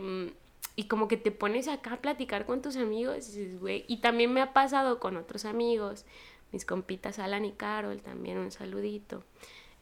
y 0.77 0.85
como 0.85 1.09
que 1.09 1.17
te 1.17 1.31
pones 1.31 1.67
acá 1.69 1.95
a 1.95 2.01
platicar 2.03 2.45
con 2.45 2.61
tus 2.61 2.77
amigos 2.77 3.17
y 3.17 3.39
dices, 3.39 3.59
güey, 3.59 3.85
y 3.89 3.99
también 3.99 4.35
me 4.35 4.43
ha 4.43 4.53
pasado 4.53 5.01
con 5.01 5.17
otros 5.17 5.47
amigos, 5.47 6.05
mis 6.53 6.67
compitas 6.67 7.19
Alan 7.19 7.47
y 7.47 7.53
Carol, 7.53 8.03
también 8.03 8.37
un 8.37 8.51
saludito. 8.51 9.25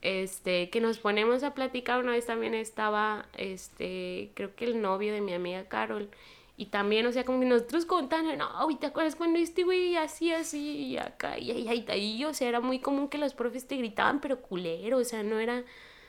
Este, 0.00 0.70
que 0.70 0.80
nos 0.80 0.98
ponemos 0.98 1.42
a 1.42 1.54
platicar, 1.54 2.00
una 2.00 2.12
vez 2.12 2.26
también 2.26 2.54
estaba, 2.54 3.26
este, 3.36 4.30
creo 4.34 4.54
que 4.54 4.64
el 4.64 4.80
novio 4.80 5.12
de 5.12 5.20
mi 5.20 5.34
amiga 5.34 5.64
Carol, 5.64 6.08
y 6.56 6.66
también, 6.66 7.06
o 7.06 7.12
sea, 7.12 7.24
como 7.24 7.38
que 7.38 7.46
nosotros 7.46 7.84
contando, 7.84 8.34
no, 8.36 8.70
¿y 8.70 8.76
te 8.76 8.86
acuerdas 8.86 9.14
cuando 9.14 9.38
este 9.38 9.62
güey 9.62 9.96
así, 9.96 10.32
así, 10.32 10.86
y 10.86 10.98
acá, 10.98 11.38
y 11.38 11.52
ahí, 11.52 11.68
ahí, 11.68 11.84
ahí, 11.88 12.24
o 12.24 12.34
sea, 12.34 12.48
era 12.48 12.60
muy 12.60 12.80
común 12.80 13.08
que 13.08 13.16
los 13.16 13.32
profes 13.34 13.66
te 13.66 13.76
gritaban, 13.76 14.20
pero 14.20 14.40
culero, 14.40 14.98
o 14.98 15.04
sea, 15.04 15.22
no 15.22 15.38
era, 15.38 15.62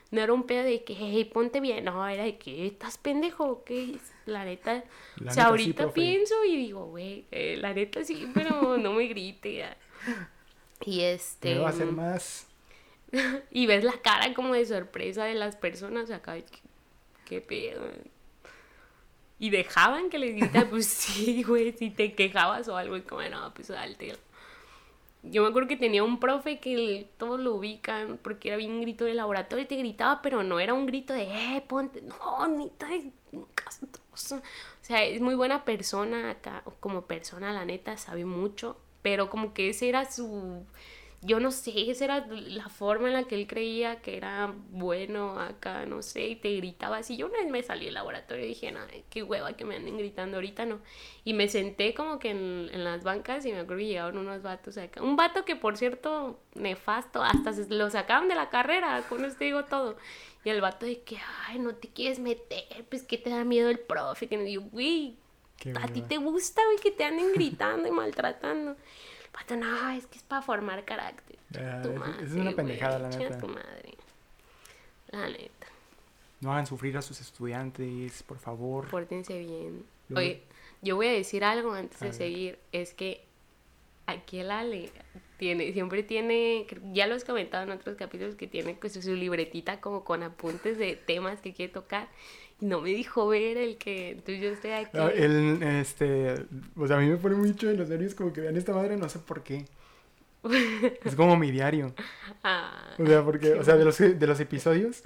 no 0.10 0.22
era 0.22 0.34
un 0.34 0.44
pedo 0.44 0.64
de 0.64 0.84
que, 0.84 0.96
hey, 0.96 1.24
ponte 1.32 1.60
bien, 1.60 1.86
no, 1.86 2.08
era 2.08 2.24
de 2.24 2.38
que, 2.38 2.66
¿estás 2.66 2.98
pendejo? 2.98 3.64
¿Qué? 3.64 3.98
La 4.26 4.44
neta, 4.44 4.84
o 5.24 5.32
sea, 5.32 5.46
ahorita 5.46 5.94
pienso 5.94 6.34
y 6.46 6.56
digo, 6.58 6.86
güey, 6.88 7.26
eh, 7.32 7.58
la 7.60 7.74
neta 7.74 8.04
sí, 8.04 8.28
pero 8.34 8.78
no 8.78 8.94
me 8.94 9.08
grite. 9.08 9.66
Y 10.86 11.02
este... 11.02 11.56
Me 11.56 11.60
va 11.60 11.68
a 11.68 11.70
hacer 11.72 11.92
más... 11.92 12.49
y 13.52 13.66
ves 13.66 13.84
la 13.84 14.00
cara 14.02 14.34
como 14.34 14.54
de 14.54 14.66
sorpresa 14.66 15.26
de 15.26 15.36
las 15.36 15.56
personas 15.56 16.12
acá, 16.12 16.36
qué 17.26 17.42
pedo, 17.42 17.84
y 19.40 19.50
dejaban 19.50 20.10
que 20.10 20.20
les 20.20 20.36
gritara, 20.36 20.70
pues 20.70 20.86
sí, 20.88 21.44
güey, 21.44 21.72
si 21.72 21.90
te 21.90 22.14
quejabas 22.14 22.68
o 22.68 22.76
algo, 22.76 22.98
y 22.98 23.02
como, 23.02 23.22
no, 23.24 23.54
pues 23.54 23.68
salte. 23.68 24.16
Yo 25.24 25.44
me 25.44 25.50
acuerdo 25.50 25.68
que 25.68 25.76
tenía 25.76 26.04
un 26.04 26.20
profe 26.20 26.60
que 26.60 27.10
todos 27.18 27.40
lo 27.40 27.56
ubican 27.56 28.20
porque 28.22 28.50
era 28.50 28.58
bien 28.58 28.80
grito 28.82 29.04
de 29.04 29.14
laboratorio 29.14 29.66
y 29.66 29.68
te 29.68 29.76
gritaba, 29.76 30.22
pero 30.22 30.44
no 30.44 30.60
era 30.60 30.74
un 30.74 30.86
grito 30.86 31.14
de, 31.14 31.24
eh, 31.24 31.64
ponte, 31.68 32.02
no, 32.02 32.48
ni 32.48 32.70
te 32.70 33.12
O 33.34 34.18
sea, 34.82 35.04
es 35.04 35.20
muy 35.20 35.36
buena 35.36 35.66
persona 35.66 36.32
acá, 36.32 36.64
como 36.80 37.02
persona, 37.04 37.52
la 37.52 37.66
neta, 37.66 37.98
sabe 37.98 38.24
mucho, 38.24 38.78
pero 39.02 39.30
como 39.30 39.54
que 39.54 39.70
ese 39.70 39.90
era 39.90 40.10
su 40.10 40.66
yo 41.22 41.40
no 41.42 41.52
sé, 41.52 41.92
esa 41.92 42.06
era 42.06 42.28
la 42.28 42.70
forma 42.70 43.10
en 43.10 43.14
la 43.14 43.24
que 43.24 43.36
él 43.36 43.46
creía 43.46 44.02
que 44.02 44.16
era 44.16 44.54
bueno 44.70 45.40
acá, 45.40 45.86
no 45.86 46.02
sé, 46.02 46.28
y 46.28 46.36
te 46.38 46.56
gritaba 46.56 46.98
así. 46.98 47.18
Yo 47.18 47.28
una 47.28 47.40
vez 47.40 47.52
me 47.52 47.62
salí 47.62 47.86
del 47.86 47.96
laboratorio 47.96 48.46
y 48.46 48.50
dije, 48.50 48.72
no, 48.72 48.80
qué 49.10 49.24
hueva 49.24 49.54
que 49.54 49.66
me 49.66 49.76
anden 49.76 49.98
gritando 49.98 50.38
ahorita, 50.38 50.66
no. 50.66 50.80
Y 51.26 51.34
me 51.34 51.50
senté 51.50 51.94
como 51.94 52.20
que 52.20 52.30
en, 52.30 52.70
en 52.72 52.86
las 52.86 53.04
bancas 53.04 53.46
y 53.46 53.52
me 53.52 53.60
acuerdo 53.60 53.80
que 53.80 53.88
llegaron 53.88 54.18
unos 54.18 54.42
vatos 54.42 54.78
acá. 54.78 55.02
Un 55.02 55.18
vato 55.18 55.44
que, 55.44 55.58
por 55.58 55.76
cierto, 55.76 56.40
nefasto, 56.56 57.22
hasta 57.22 57.52
se 57.52 57.68
lo 57.68 57.90
sacaban 57.90 58.30
de 58.30 58.36
la 58.36 58.50
carrera, 58.50 59.04
con 59.10 59.26
esto 59.26 59.44
digo 59.44 59.66
todo. 59.66 59.98
Y 60.46 60.50
el 60.50 60.62
vato 60.62 60.86
de 60.86 61.02
que, 61.02 61.18
ay, 61.48 61.60
no 61.60 61.76
te 61.76 61.90
quieres 61.90 62.20
meter, 62.20 62.86
pues 62.90 63.04
que 63.04 63.18
te 63.18 63.30
da 63.30 63.44
miedo 63.44 63.70
el 63.70 63.80
profe. 63.80 64.28
Que 64.28 64.38
me 64.38 64.46
digo, 64.46 64.64
güey, 64.72 65.18
a 65.82 65.88
ti 65.88 66.02
te 66.02 66.18
gusta, 66.18 66.62
güey, 66.66 66.78
que 66.78 66.92
te 66.92 67.04
anden 67.04 67.34
gritando 67.34 67.88
y 67.90 67.92
maltratando. 67.92 68.78
Pato, 69.32 69.56
no, 69.56 69.90
es 69.92 70.06
que 70.08 70.18
es 70.18 70.24
para 70.24 70.42
formar 70.42 70.84
carácter. 70.86 71.38
es, 72.22 72.34
una 72.34 72.52
pendejada, 72.52 73.00
la 73.00 73.10
neta. 73.10 73.38
Tu 73.38 73.48
madre. 73.48 73.96
La 75.12 75.30
neta. 75.30 75.68
No 76.42 76.54
hagan 76.54 76.66
sufrir 76.66 76.98
a 76.98 77.02
sus 77.02 77.20
estudiantes, 77.20 78.24
por 78.24 78.40
favor. 78.40 78.88
Pórtense 78.90 79.40
bien. 79.40 79.86
Oye, 80.16 80.42
yo 80.82 80.96
voy 80.96 81.08
a 81.08 81.12
decir 81.12 81.44
algo 81.44 81.74
antes 81.74 82.00
de 82.00 82.14
seguir. 82.14 82.60
Es 82.72 82.94
que 82.94 83.24
aquí 84.06 84.40
el 84.40 84.52
Ale 84.52 84.92
tiene, 85.38 85.72
siempre 85.74 86.04
tiene, 86.04 86.66
ya 86.94 87.08
lo 87.08 87.16
has 87.16 87.24
comentado 87.24 87.64
en 87.64 87.72
otros 87.72 87.96
capítulos, 87.96 88.36
que 88.36 88.48
tiene 88.48 88.74
pues, 88.74 88.94
su 88.94 89.16
libretita 89.16 89.80
como 89.80 90.04
con 90.04 90.24
apuntes 90.24 90.78
de 90.78 90.96
temas 90.96 91.42
que 91.42 91.54
quiere 91.54 91.72
tocar 91.72 92.08
no 92.62 92.82
me 92.82 92.90
dijo 92.90 93.28
ver 93.28 93.58
el 93.58 93.78
que 93.78 94.22
tú 94.26 94.32
yo 94.34 94.50
estoy 94.50 94.72
aquí. 94.72 94.98
el, 95.16 95.62
este, 95.64 96.46
o 96.76 96.88
sea, 96.88 96.98
a 96.98 97.00
mí 97.00 97.08
me 97.08 97.18
pone 97.18 97.36
mucho 97.36 97.70
en 97.70 97.78
los 97.78 97.90
nervios 97.90 98.16
como 98.16 98.34
que 98.34 98.42
vean 98.42 98.58
esta 98.58 98.74
madre, 98.74 98.98
no 98.98 99.08
sé 99.10 99.20
por 99.20 99.44
qué. 99.44 99.66
es 101.04 101.16
como 101.16 101.36
mi 101.38 101.52
diario. 101.52 101.94
Ah, 102.44 102.96
o 102.98 103.06
sea, 103.06 103.24
porque, 103.24 103.54
o 103.54 103.64
sea, 103.64 103.76
de 103.76 103.86
los, 103.86 103.98
de 103.98 104.28
los 104.28 104.40
episodios, 104.40 105.02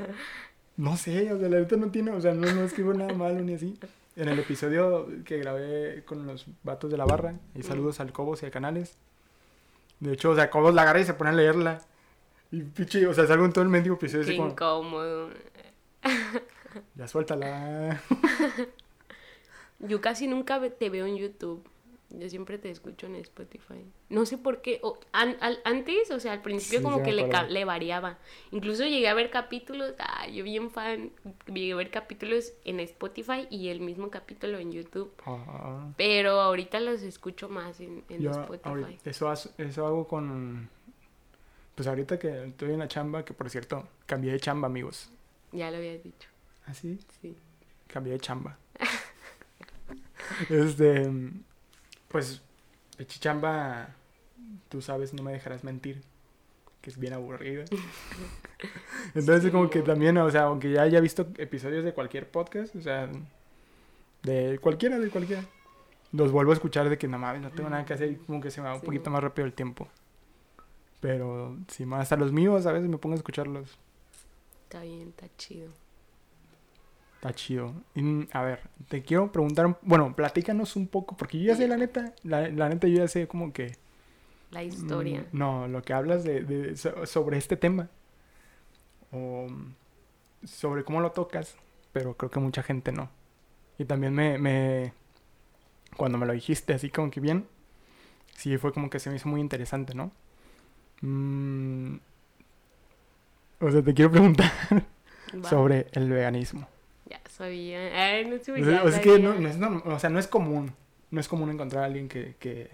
no 0.77 0.97
sé, 0.97 1.31
o 1.31 1.39
sea, 1.39 1.49
la 1.49 1.57
verdad 1.57 1.77
no 1.77 1.91
tiene, 1.91 2.11
o 2.11 2.21
sea, 2.21 2.33
no, 2.33 2.51
no 2.51 2.63
escribo 2.63 2.93
nada 2.93 3.13
malo 3.13 3.41
ni 3.41 3.53
así. 3.53 3.77
En 4.15 4.29
el 4.29 4.37
episodio 4.37 5.07
que 5.25 5.39
grabé 5.39 6.03
con 6.05 6.27
los 6.27 6.45
vatos 6.63 6.91
de 6.91 6.97
la 6.97 7.05
barra, 7.05 7.33
y 7.55 7.59
mm. 7.59 7.63
saludos 7.63 7.99
al 7.99 8.11
Cobos 8.11 8.43
y 8.43 8.45
al 8.45 8.51
Canales. 8.51 8.95
De 9.99 10.13
hecho, 10.13 10.31
o 10.31 10.35
sea, 10.35 10.49
Cobos 10.49 10.73
la 10.73 10.83
agarra 10.83 10.99
y 10.99 11.05
se 11.05 11.13
pone 11.13 11.31
a 11.31 11.33
leerla. 11.33 11.81
Y 12.51 12.61
piche, 12.61 13.07
o 13.07 13.13
sea, 13.13 13.25
salgo 13.25 13.45
en 13.45 13.53
todo 13.53 13.63
el 13.63 13.69
medio 13.69 13.93
episodio. 13.93 14.25
Qué 14.25 14.35
incómodo. 14.35 15.29
Ya 16.95 17.07
suéltala. 17.07 18.01
Yo 19.79 20.01
casi 20.01 20.27
nunca 20.27 20.61
te 20.69 20.89
veo 20.89 21.05
en 21.05 21.17
YouTube. 21.17 21.63
Yo 22.19 22.29
siempre 22.29 22.59
te 22.59 22.69
escucho 22.69 23.07
en 23.07 23.15
Spotify. 23.15 23.83
No 24.09 24.27
sé 24.27 24.37
por 24.37 24.61
qué. 24.61 24.79
antes, 25.11 26.11
o 26.11 26.19
sea, 26.19 26.33
al 26.33 26.41
principio 26.43 26.83
como 26.83 27.01
que 27.01 27.11
le, 27.11 27.27
le, 27.49 27.65
variaba. 27.65 28.19
Incluso 28.51 28.83
llegué 28.83 29.07
a 29.07 29.15
ver 29.15 29.31
capítulos. 29.31 29.93
Ah, 29.97 30.27
yo 30.27 30.43
bien 30.43 30.69
fan. 30.69 31.11
Llegué 31.47 31.73
a 31.73 31.75
ver 31.75 31.89
capítulos 31.89 32.53
en 32.65 32.79
Spotify 32.81 33.47
y 33.49 33.69
el 33.69 33.79
mismo 33.79 34.11
capítulo 34.11 34.59
en 34.59 34.71
YouTube. 34.71 35.11
Ah. 35.25 35.91
Pero 35.97 36.39
ahorita 36.39 36.79
los 36.79 37.01
escucho 37.01 37.49
más 37.49 37.79
en, 37.79 38.03
Spotify. 38.09 38.99
eso, 39.05 39.33
eso 39.57 39.87
hago 39.87 40.07
con... 40.07 40.69
Pues 41.73 41.87
ahorita 41.87 42.19
que 42.19 42.45
estoy 42.49 42.73
en 42.73 42.79
la 42.79 42.87
chamba, 42.87 43.25
que 43.25 43.33
por 43.33 43.49
cierto, 43.49 43.87
cambié 44.05 44.33
de 44.33 44.39
chamba, 44.39 44.67
amigos. 44.67 45.09
Ya 45.51 45.71
lo 45.71 45.77
habías 45.77 46.03
dicho. 46.03 46.32
¿Ah, 46.65 46.73
sí? 46.73 46.99
Sí. 47.21 47.35
Cambié 47.87 48.13
de 48.13 48.19
chamba. 48.19 48.57
este, 50.49 51.09
pues, 52.07 52.41
de 52.97 53.05
chamba, 53.05 53.89
tú 54.69 54.81
sabes, 54.81 55.13
no 55.13 55.23
me 55.23 55.31
dejarás 55.31 55.63
mentir, 55.63 56.01
que 56.81 56.89
es 56.89 56.97
bien 56.97 57.13
aburrida. 57.13 57.65
Entonces, 59.15 59.51
como 59.51 59.69
que 59.69 59.81
también, 59.81 60.17
o 60.17 60.29
sea, 60.31 60.43
aunque 60.43 60.71
ya 60.71 60.83
haya 60.83 60.99
visto 60.99 61.27
episodios 61.37 61.83
de 61.83 61.93
cualquier 61.93 62.29
podcast, 62.29 62.75
o 62.75 62.81
sea, 62.81 63.09
de 64.23 64.57
cualquiera, 64.59 64.99
de 64.99 65.09
cualquiera, 65.09 65.43
los 66.11 66.31
vuelvo 66.31 66.51
a 66.51 66.55
escuchar 66.55 66.89
de 66.89 66.97
que 66.97 67.07
no 67.07 67.19
mames, 67.19 67.41
no 67.41 67.51
tengo 67.51 67.69
nada 67.69 67.85
que 67.85 67.93
hacer 67.93 68.11
y 68.11 68.15
como 68.15 68.39
que 68.39 68.51
se 68.51 68.61
me 68.61 68.67
va 68.67 68.75
un 68.75 68.81
poquito 68.81 69.09
más 69.09 69.21
rápido 69.21 69.45
el 69.45 69.53
tiempo. 69.53 69.87
Pero, 71.01 71.57
si 71.67 71.85
más 71.85 72.11
a 72.13 72.15
los 72.15 72.31
míos, 72.31 72.65
a 72.65 72.71
veces 72.71 72.87
me 72.87 72.97
pongo 72.97 73.13
a 73.15 73.17
escucharlos. 73.17 73.77
Está 74.63 74.81
bien, 74.83 75.09
está 75.09 75.27
chido. 75.37 75.69
Está 77.23 77.33
chido. 77.35 77.73
a 78.33 78.41
ver, 78.41 78.59
te 78.89 79.01
quiero 79.01 79.31
preguntar, 79.31 79.79
bueno, 79.81 80.13
platícanos 80.13 80.75
un 80.75 80.87
poco, 80.87 81.15
porque 81.15 81.39
yo 81.39 81.45
ya 81.45 81.55
sé 81.55 81.69
la 81.69 81.77
neta, 81.77 82.13
la, 82.23 82.49
neta 82.49 82.85
yo 82.85 82.97
ya 82.97 83.07
sé 83.07 83.29
como 83.29 83.53
que... 83.53 83.77
La 84.51 84.61
historia. 84.61 85.21
Mm, 85.31 85.37
no, 85.37 85.67
lo 85.69 85.81
que 85.83 85.93
hablas 85.93 86.25
de, 86.25 86.75
sobre 86.75 87.37
este 87.37 87.55
tema. 87.55 87.87
O 89.13 89.47
sobre 90.43 90.83
cómo 90.83 90.99
lo 90.99 91.13
tocas, 91.13 91.55
pero 91.93 92.17
creo 92.17 92.29
que 92.29 92.41
mucha 92.41 92.61
gente 92.61 92.91
no. 92.91 93.09
Y 93.77 93.85
también 93.85 94.13
me, 94.13 94.37
me... 94.37 94.91
Cuando 95.95 96.17
me 96.17 96.25
lo 96.25 96.33
dijiste 96.33 96.73
así 96.73 96.89
como 96.89 97.09
que 97.09 97.21
bien, 97.21 97.47
sí 98.35 98.57
fue 98.57 98.73
como 98.73 98.89
que 98.89 98.99
se 98.99 99.09
me 99.09 99.15
hizo 99.15 99.29
muy 99.29 99.39
interesante, 99.39 99.95
¿no? 99.95 100.11
Mm, 100.99 101.95
o 103.61 103.71
sea, 103.71 103.81
te 103.81 103.93
quiero 103.93 104.11
preguntar 104.11 104.51
sobre 105.49 105.87
el 105.93 106.09
veganismo. 106.09 106.72
Sabía. 107.37 107.79
Ay, 107.95 108.25
no 108.25 108.35
es 108.35 108.43
que 108.99 109.17
no, 109.17 109.33
es 109.33 109.57
o 109.85 109.99
sea, 109.99 110.11
no 110.11 110.19
es 110.19 110.27
común. 110.27 110.71
No 111.09 111.19
es 111.19 111.27
común 111.27 111.49
encontrar 111.49 111.81
a 111.81 111.85
alguien 111.87 112.07
que, 112.07 112.35
que, 112.37 112.69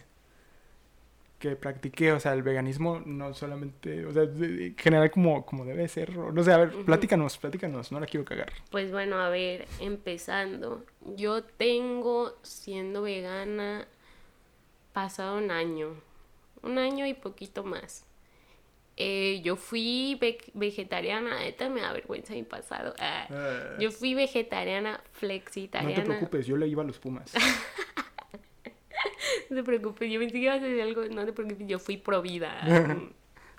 que 1.40 1.56
practique, 1.56 2.12
o 2.12 2.20
sea, 2.20 2.34
el 2.34 2.44
veganismo 2.44 3.02
no 3.06 3.34
solamente, 3.34 4.06
o 4.06 4.12
sea, 4.12 4.24
en 4.24 4.76
general 4.78 5.12
como, 5.12 5.46
como 5.46 5.64
debe 5.64 5.88
ser. 5.88 6.18
No 6.18 6.44
sé, 6.44 6.52
a 6.52 6.58
ver, 6.58 6.72
platícanos, 6.84 7.38
platícanos, 7.38 7.94
no 7.94 8.02
la 8.02 8.06
quiero 8.06 8.26
cagar. 8.26 8.52
Pues 8.70 8.92
bueno, 8.92 9.20
a 9.20 9.30
ver, 9.30 9.66
empezando. 9.80 10.84
Yo 11.16 11.42
tengo 11.42 12.34
siendo 12.42 13.04
vegana 13.04 13.88
pasado 14.92 15.38
un 15.38 15.52
año. 15.52 15.96
Un 16.64 16.78
año 16.80 17.06
y 17.08 17.14
poquito 17.14 17.64
más. 17.64 18.06
Eh, 19.02 19.40
yo 19.46 19.56
fui 19.56 20.20
vegetariana, 20.54 21.46
esta 21.46 21.70
me 21.70 21.80
da 21.80 21.94
vergüenza 21.94 22.34
mi 22.34 22.44
pasado. 22.44 22.94
Ah, 23.00 23.28
ah. 23.30 23.78
Yo 23.80 23.92
fui 23.92 24.14
vegetariana, 24.14 25.02
flexitariana. 25.14 25.96
No 25.96 26.04
te 26.04 26.10
preocupes, 26.10 26.46
yo 26.46 26.58
le 26.58 26.68
iba 26.68 26.84
a 26.84 26.86
los 26.86 27.00
Pumas. 27.00 27.34
no 29.50 29.56
te 29.56 29.64
preocupes, 29.64 30.12
yo 30.12 30.20
pensé 30.20 30.34
que 30.34 30.40
ibas 30.40 30.62
a 30.62 30.66
decir 30.66 30.82
algo, 30.82 31.06
no 31.06 31.26
te 31.26 31.32
preocupes, 31.32 31.66
yo 31.66 31.80
fui 31.80 31.96
pro 31.96 32.22
vida. 32.22 32.60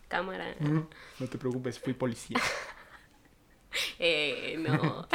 cámara. 0.09 0.54
No 0.61 1.26
te 1.26 1.38
preocupes, 1.38 1.78
fui 1.78 1.94
policía. 1.94 2.37
eh, 3.99 4.56
no. 4.59 5.09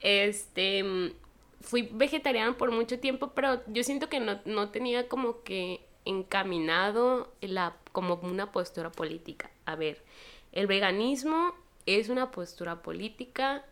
este, 0.00 1.14
fui 1.60 1.88
vegetariana 1.92 2.58
por 2.58 2.72
mucho 2.72 2.98
tiempo, 2.98 3.34
pero 3.34 3.62
yo 3.68 3.84
siento 3.84 4.08
que 4.08 4.18
no, 4.18 4.40
no 4.46 4.70
tenía 4.70 5.06
como 5.06 5.44
que 5.44 5.86
encaminado 6.04 7.32
la, 7.40 7.76
como 7.92 8.16
una 8.22 8.52
postura 8.52 8.90
política. 8.90 9.50
A 9.66 9.76
ver, 9.76 10.02
el 10.52 10.66
veganismo 10.66 11.54
es 11.86 12.08
una 12.08 12.30
postura 12.30 12.82
política, 12.82 13.64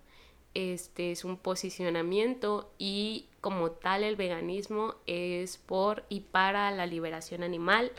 este 0.55 1.13
es 1.13 1.25
un 1.25 1.37
posicionamiento 1.37 2.73
y 2.79 3.27
como 3.41 3.71
tal 3.71 4.03
el 4.03 4.17
veganismo 4.17 4.97
es 5.07 5.59
por 5.59 6.05
y 6.09 6.21
para 6.21 6.71
la 6.73 6.87
liberación 6.87 7.43
animal. 7.43 7.93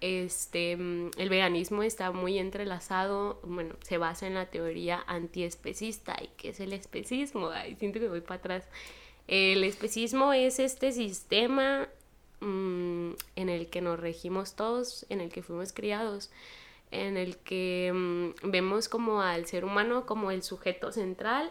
Este, 0.00 0.72
el 0.72 1.28
veganismo 1.28 1.82
está 1.82 2.10
muy 2.10 2.38
entrelazado, 2.38 3.40
bueno, 3.42 3.74
se 3.82 3.98
basa 3.98 4.26
en 4.26 4.34
la 4.34 4.46
teoría 4.46 5.02
antiespecista. 5.06 6.16
¿Y 6.22 6.28
qué 6.36 6.50
es 6.50 6.60
el 6.60 6.72
especismo? 6.72 7.50
Ay, 7.50 7.76
siento 7.76 8.00
que 8.00 8.08
voy 8.08 8.22
para 8.22 8.36
atrás. 8.38 8.68
El 9.26 9.62
especismo 9.64 10.32
es 10.32 10.58
este 10.58 10.92
sistema 10.92 11.88
Mm, 12.40 13.12
en 13.36 13.48
el 13.50 13.68
que 13.68 13.82
nos 13.82 14.00
regimos 14.00 14.54
todos, 14.54 15.04
en 15.10 15.20
el 15.20 15.30
que 15.30 15.42
fuimos 15.42 15.74
criados, 15.74 16.30
en 16.90 17.18
el 17.18 17.36
que 17.36 17.92
mm, 17.94 18.50
vemos 18.50 18.88
como 18.88 19.20
al 19.20 19.44
ser 19.46 19.64
humano 19.64 20.06
como 20.06 20.30
el 20.30 20.42
sujeto 20.42 20.90
central 20.90 21.50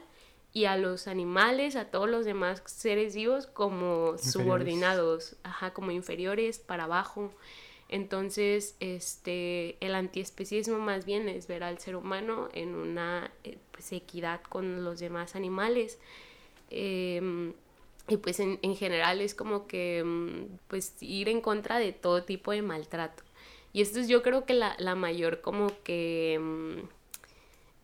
y 0.51 0.65
a 0.65 0.77
los 0.77 1.07
animales, 1.07 1.75
a 1.75 1.85
todos 1.85 2.09
los 2.09 2.25
demás 2.25 2.63
seres 2.65 3.15
vivos 3.15 3.45
como 3.45 4.17
subordinados, 4.17 5.35
ajá, 5.43 5.73
como 5.73 5.91
inferiores 5.91 6.57
para 6.57 6.85
abajo. 6.85 7.31
Entonces, 7.87 8.75
este, 8.79 9.77
el 9.85 9.93
antiespecismo 9.93 10.79
más 10.79 11.05
bien 11.05 11.29
es 11.29 11.47
ver 11.47 11.63
al 11.63 11.77
ser 11.77 11.95
humano 11.95 12.49
en 12.53 12.73
una 12.75 13.31
eh, 13.43 13.57
pues, 13.71 13.91
equidad 13.91 14.41
con 14.41 14.83
los 14.83 14.99
demás 14.99 15.35
animales. 15.35 15.99
Em, 16.71 17.53
y 18.09 18.17
pues 18.17 18.39
en, 18.39 18.59
en, 18.61 18.75
general 18.75 19.21
es 19.21 19.35
como 19.35 19.67
que 19.67 20.03
mm, 20.03 20.57
pues 20.67 20.95
ir 21.01 21.29
en 21.29 21.41
contra 21.41 21.79
de 21.79 21.93
todo 21.93 22.23
tipo 22.23 22.51
de 22.51 22.61
maltrato. 22.61 23.23
Y 23.71 23.81
esto 23.81 23.99
es 23.99 24.07
yo 24.07 24.23
creo 24.23 24.45
que 24.45 24.53
la, 24.53 24.75
la 24.79 24.95
mayor 24.95 25.41
como 25.41 25.71
que... 25.83 26.39
Mm, 26.41 26.79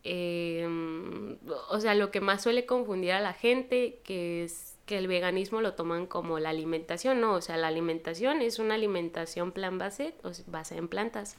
em, 0.04 1.38
o 1.70 1.80
sea, 1.80 1.96
lo 1.96 2.12
que 2.12 2.22
más 2.22 2.44
suele 2.44 2.66
confundir 2.66 3.12
a 3.14 3.22
la 3.22 3.34
gente, 3.34 4.00
que 4.04 4.44
es 4.44 4.76
que 4.86 4.98
el 4.98 5.08
veganismo 5.08 5.62
lo 5.62 5.74
toman 5.74 6.06
como 6.06 6.40
la 6.40 6.50
alimentación, 6.50 7.20
¿no? 7.22 7.34
O 7.34 7.42
sea, 7.42 7.58
la 7.58 7.68
alimentación 7.68 8.42
es 8.42 8.60
una 8.60 8.76
alimentación 8.76 9.52
plan 9.52 9.78
base, 9.80 10.14
o 10.24 10.34
sea, 10.34 10.46
basada 10.48 10.80
en 10.80 10.88
plantas. 10.88 11.38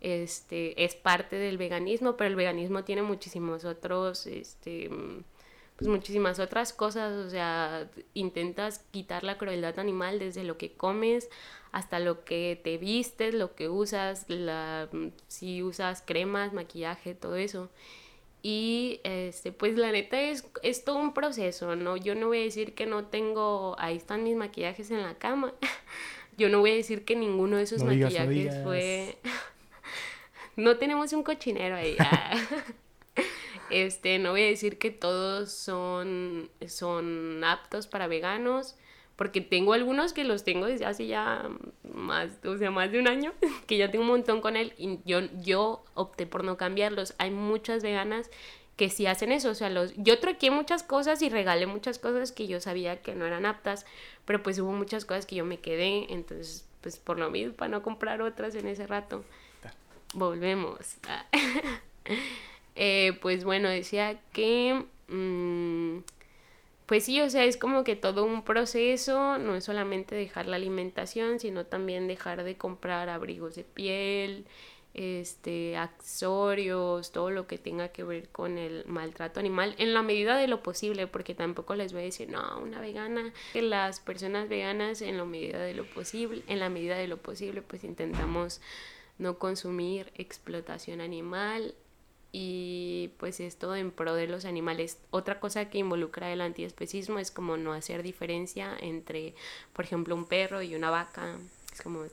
este, 0.00 0.84
es 0.84 0.94
parte 0.96 1.36
del 1.36 1.58
veganismo, 1.58 2.16
pero 2.16 2.28
el 2.28 2.36
veganismo 2.36 2.84
tiene 2.84 3.02
muchísimos 3.02 3.64
otros, 3.64 4.26
este, 4.26 4.90
pues 5.82 5.90
muchísimas 5.90 6.38
otras 6.38 6.72
cosas, 6.72 7.12
o 7.26 7.28
sea, 7.28 7.90
intentas 8.14 8.84
quitar 8.92 9.24
la 9.24 9.36
crueldad 9.36 9.80
animal 9.80 10.20
desde 10.20 10.44
lo 10.44 10.56
que 10.56 10.70
comes 10.70 11.28
hasta 11.72 11.98
lo 11.98 12.22
que 12.24 12.60
te 12.62 12.78
vistes, 12.78 13.34
lo 13.34 13.56
que 13.56 13.68
usas, 13.68 14.26
la, 14.28 14.88
si 15.26 15.60
usas 15.64 16.00
cremas, 16.06 16.52
maquillaje, 16.52 17.16
todo 17.16 17.34
eso. 17.34 17.68
Y 18.42 19.00
este, 19.02 19.50
pues 19.50 19.76
la 19.76 19.90
neta 19.90 20.20
es, 20.20 20.46
es 20.62 20.84
todo 20.84 20.98
un 20.98 21.14
proceso, 21.14 21.74
¿no? 21.74 21.96
Yo 21.96 22.14
no 22.14 22.28
voy 22.28 22.38
a 22.38 22.42
decir 22.42 22.74
que 22.74 22.86
no 22.86 23.06
tengo, 23.06 23.74
ahí 23.80 23.96
están 23.96 24.22
mis 24.22 24.36
maquillajes 24.36 24.88
en 24.92 25.02
la 25.02 25.14
cama. 25.14 25.52
Yo 26.38 26.48
no 26.48 26.60
voy 26.60 26.70
a 26.70 26.74
decir 26.74 27.04
que 27.04 27.16
ninguno 27.16 27.56
de 27.56 27.64
esos 27.64 27.82
maquillajes 27.82 28.62
fue... 28.62 29.18
no 30.54 30.76
tenemos 30.76 31.12
un 31.12 31.24
cochinero 31.24 31.74
ahí. 31.74 31.96
Este, 33.70 34.18
no 34.18 34.32
voy 34.32 34.42
a 34.42 34.46
decir 34.46 34.76
que 34.76 34.90
todos 34.90 35.50
son, 35.50 36.50
son 36.66 37.42
aptos 37.42 37.86
para 37.86 38.06
veganos 38.06 38.76
porque 39.16 39.40
tengo 39.40 39.72
algunos 39.72 40.12
que 40.12 40.24
los 40.24 40.44
tengo 40.44 40.66
desde 40.66 40.84
hace 40.84 41.06
ya 41.06 41.48
más, 41.94 42.30
o 42.44 42.56
sea, 42.58 42.70
más 42.70 42.90
de 42.90 42.98
un 42.98 43.08
año, 43.08 43.32
que 43.66 43.76
ya 43.76 43.90
tengo 43.90 44.04
un 44.04 44.10
montón 44.10 44.40
con 44.40 44.56
él 44.56 44.74
y 44.76 44.98
yo, 45.04 45.20
yo 45.42 45.84
opté 45.94 46.26
por 46.26 46.44
no 46.44 46.56
cambiarlos. 46.56 47.14
Hay 47.18 47.30
muchas 47.30 47.82
veganas 47.82 48.30
que 48.76 48.88
sí 48.88 49.06
hacen 49.06 49.30
eso, 49.30 49.50
o 49.50 49.54
sea, 49.54 49.70
los, 49.70 49.92
yo 49.96 50.18
troqué 50.18 50.50
muchas 50.50 50.82
cosas 50.82 51.20
y 51.22 51.28
regalé 51.28 51.66
muchas 51.66 51.98
cosas 51.98 52.32
que 52.32 52.46
yo 52.48 52.58
sabía 52.60 53.00
que 53.00 53.14
no 53.14 53.26
eran 53.26 53.46
aptas, 53.46 53.86
pero 54.24 54.42
pues 54.42 54.58
hubo 54.58 54.72
muchas 54.72 55.04
cosas 55.04 55.24
que 55.26 55.36
yo 55.36 55.44
me 55.44 55.60
quedé, 55.60 56.12
entonces, 56.12 56.66
pues 56.80 56.96
por 56.96 57.18
lo 57.18 57.30
mismo, 57.30 57.52
para 57.52 57.70
no 57.70 57.82
comprar 57.82 58.22
otras 58.22 58.54
en 58.54 58.66
ese 58.66 58.86
rato. 58.86 59.24
Volvemos. 60.14 60.96
eh, 62.74 63.18
pues 63.20 63.44
bueno, 63.44 63.68
decía 63.68 64.20
que... 64.32 64.84
Mmm, 65.08 65.98
pues 66.86 67.04
sí, 67.04 67.20
o 67.22 67.30
sea, 67.30 67.44
es 67.44 67.56
como 67.56 67.84
que 67.84 67.96
todo 67.96 68.24
un 68.24 68.42
proceso, 68.42 69.38
no 69.38 69.54
es 69.54 69.64
solamente 69.64 70.14
dejar 70.14 70.46
la 70.46 70.56
alimentación, 70.56 71.40
sino 71.40 71.64
también 71.64 72.06
dejar 72.06 72.44
de 72.44 72.58
comprar 72.58 73.08
abrigos 73.08 73.54
de 73.54 73.64
piel, 73.64 74.44
este, 74.94 75.76
accesorios, 75.78 77.12
todo 77.12 77.30
lo 77.30 77.46
que 77.46 77.56
tenga 77.56 77.88
que 77.88 78.04
ver 78.04 78.28
con 78.28 78.58
el 78.58 78.84
maltrato 78.86 79.40
animal, 79.40 79.74
en 79.78 79.94
la 79.94 80.02
medida 80.02 80.36
de 80.36 80.48
lo 80.48 80.62
posible, 80.62 81.06
porque 81.06 81.34
tampoco 81.34 81.76
les 81.76 81.92
voy 81.92 82.02
a 82.02 82.04
decir, 82.04 82.28
no, 82.28 82.58
una 82.60 82.80
vegana, 82.80 83.32
que 83.52 83.62
las 83.62 84.00
personas 84.00 84.48
veganas 84.50 85.00
en 85.00 85.16
la 85.16 85.24
medida 85.24 85.60
de 85.60 85.74
lo 85.74 85.86
posible, 85.86 86.42
en 86.46 86.58
la 86.58 86.68
medida 86.68 86.98
de 86.98 87.08
lo 87.08 87.16
posible, 87.16 87.62
pues 87.62 87.84
intentamos 87.84 88.60
no 89.18 89.38
consumir 89.38 90.12
explotación 90.16 91.00
animal, 91.00 91.74
y 92.32 93.10
pues 93.18 93.40
esto 93.40 93.76
en 93.76 93.90
pro 93.90 94.14
de 94.14 94.26
los 94.26 94.46
animales. 94.46 94.98
Otra 95.10 95.38
cosa 95.38 95.68
que 95.68 95.78
involucra 95.78 96.32
el 96.32 96.40
antiespecismo 96.40 97.18
es 97.18 97.30
como 97.30 97.58
no 97.58 97.74
hacer 97.74 98.02
diferencia 98.02 98.74
entre, 98.80 99.34
por 99.74 99.84
ejemplo, 99.84 100.14
un 100.14 100.24
perro 100.24 100.62
y 100.62 100.74
una 100.74 100.90
vaca. 100.90 101.36
Es 101.70 101.82
como 101.82 102.04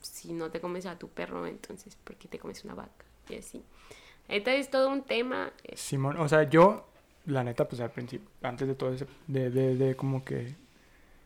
si 0.00 0.32
no 0.32 0.50
te 0.50 0.60
comes 0.60 0.86
a 0.86 0.98
tu 0.98 1.08
perro, 1.08 1.46
entonces 1.46 1.96
¿por 1.96 2.16
qué 2.16 2.26
te 2.26 2.38
comes 2.38 2.64
una 2.64 2.74
vaca? 2.74 3.04
Y 3.28 3.36
así. 3.36 3.62
Este 4.28 4.58
es 4.58 4.70
todo 4.70 4.88
un 4.88 5.02
tema. 5.02 5.52
Simón, 5.74 6.18
o 6.18 6.28
sea, 6.28 6.44
yo, 6.44 6.86
la 7.26 7.44
neta, 7.44 7.68
pues 7.68 7.80
al 7.82 7.90
principio, 7.90 8.28
antes 8.42 8.66
de 8.66 8.74
todo 8.74 8.94
eso, 8.94 9.06
de, 9.26 9.50
de, 9.50 9.76
de 9.76 9.94
como 9.94 10.24
que 10.24 10.54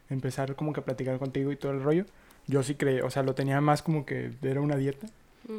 empezar 0.09 0.57
como 0.57 0.73
que 0.73 0.81
a 0.81 0.85
platicar 0.85 1.19
contigo 1.21 1.53
y 1.53 1.57
todo 1.57 1.71
el 1.73 1.83
rollo, 1.83 2.05
yo 2.49 2.65
sí 2.65 2.75
creí, 2.75 3.01
o 3.01 3.11
sea, 3.11 3.23
lo 3.23 3.35
tenía 3.35 3.61
más 3.61 3.81
como 3.81 4.05
que 4.05 4.33
era 4.43 4.61
una 4.61 4.77
dieta. 4.77 5.07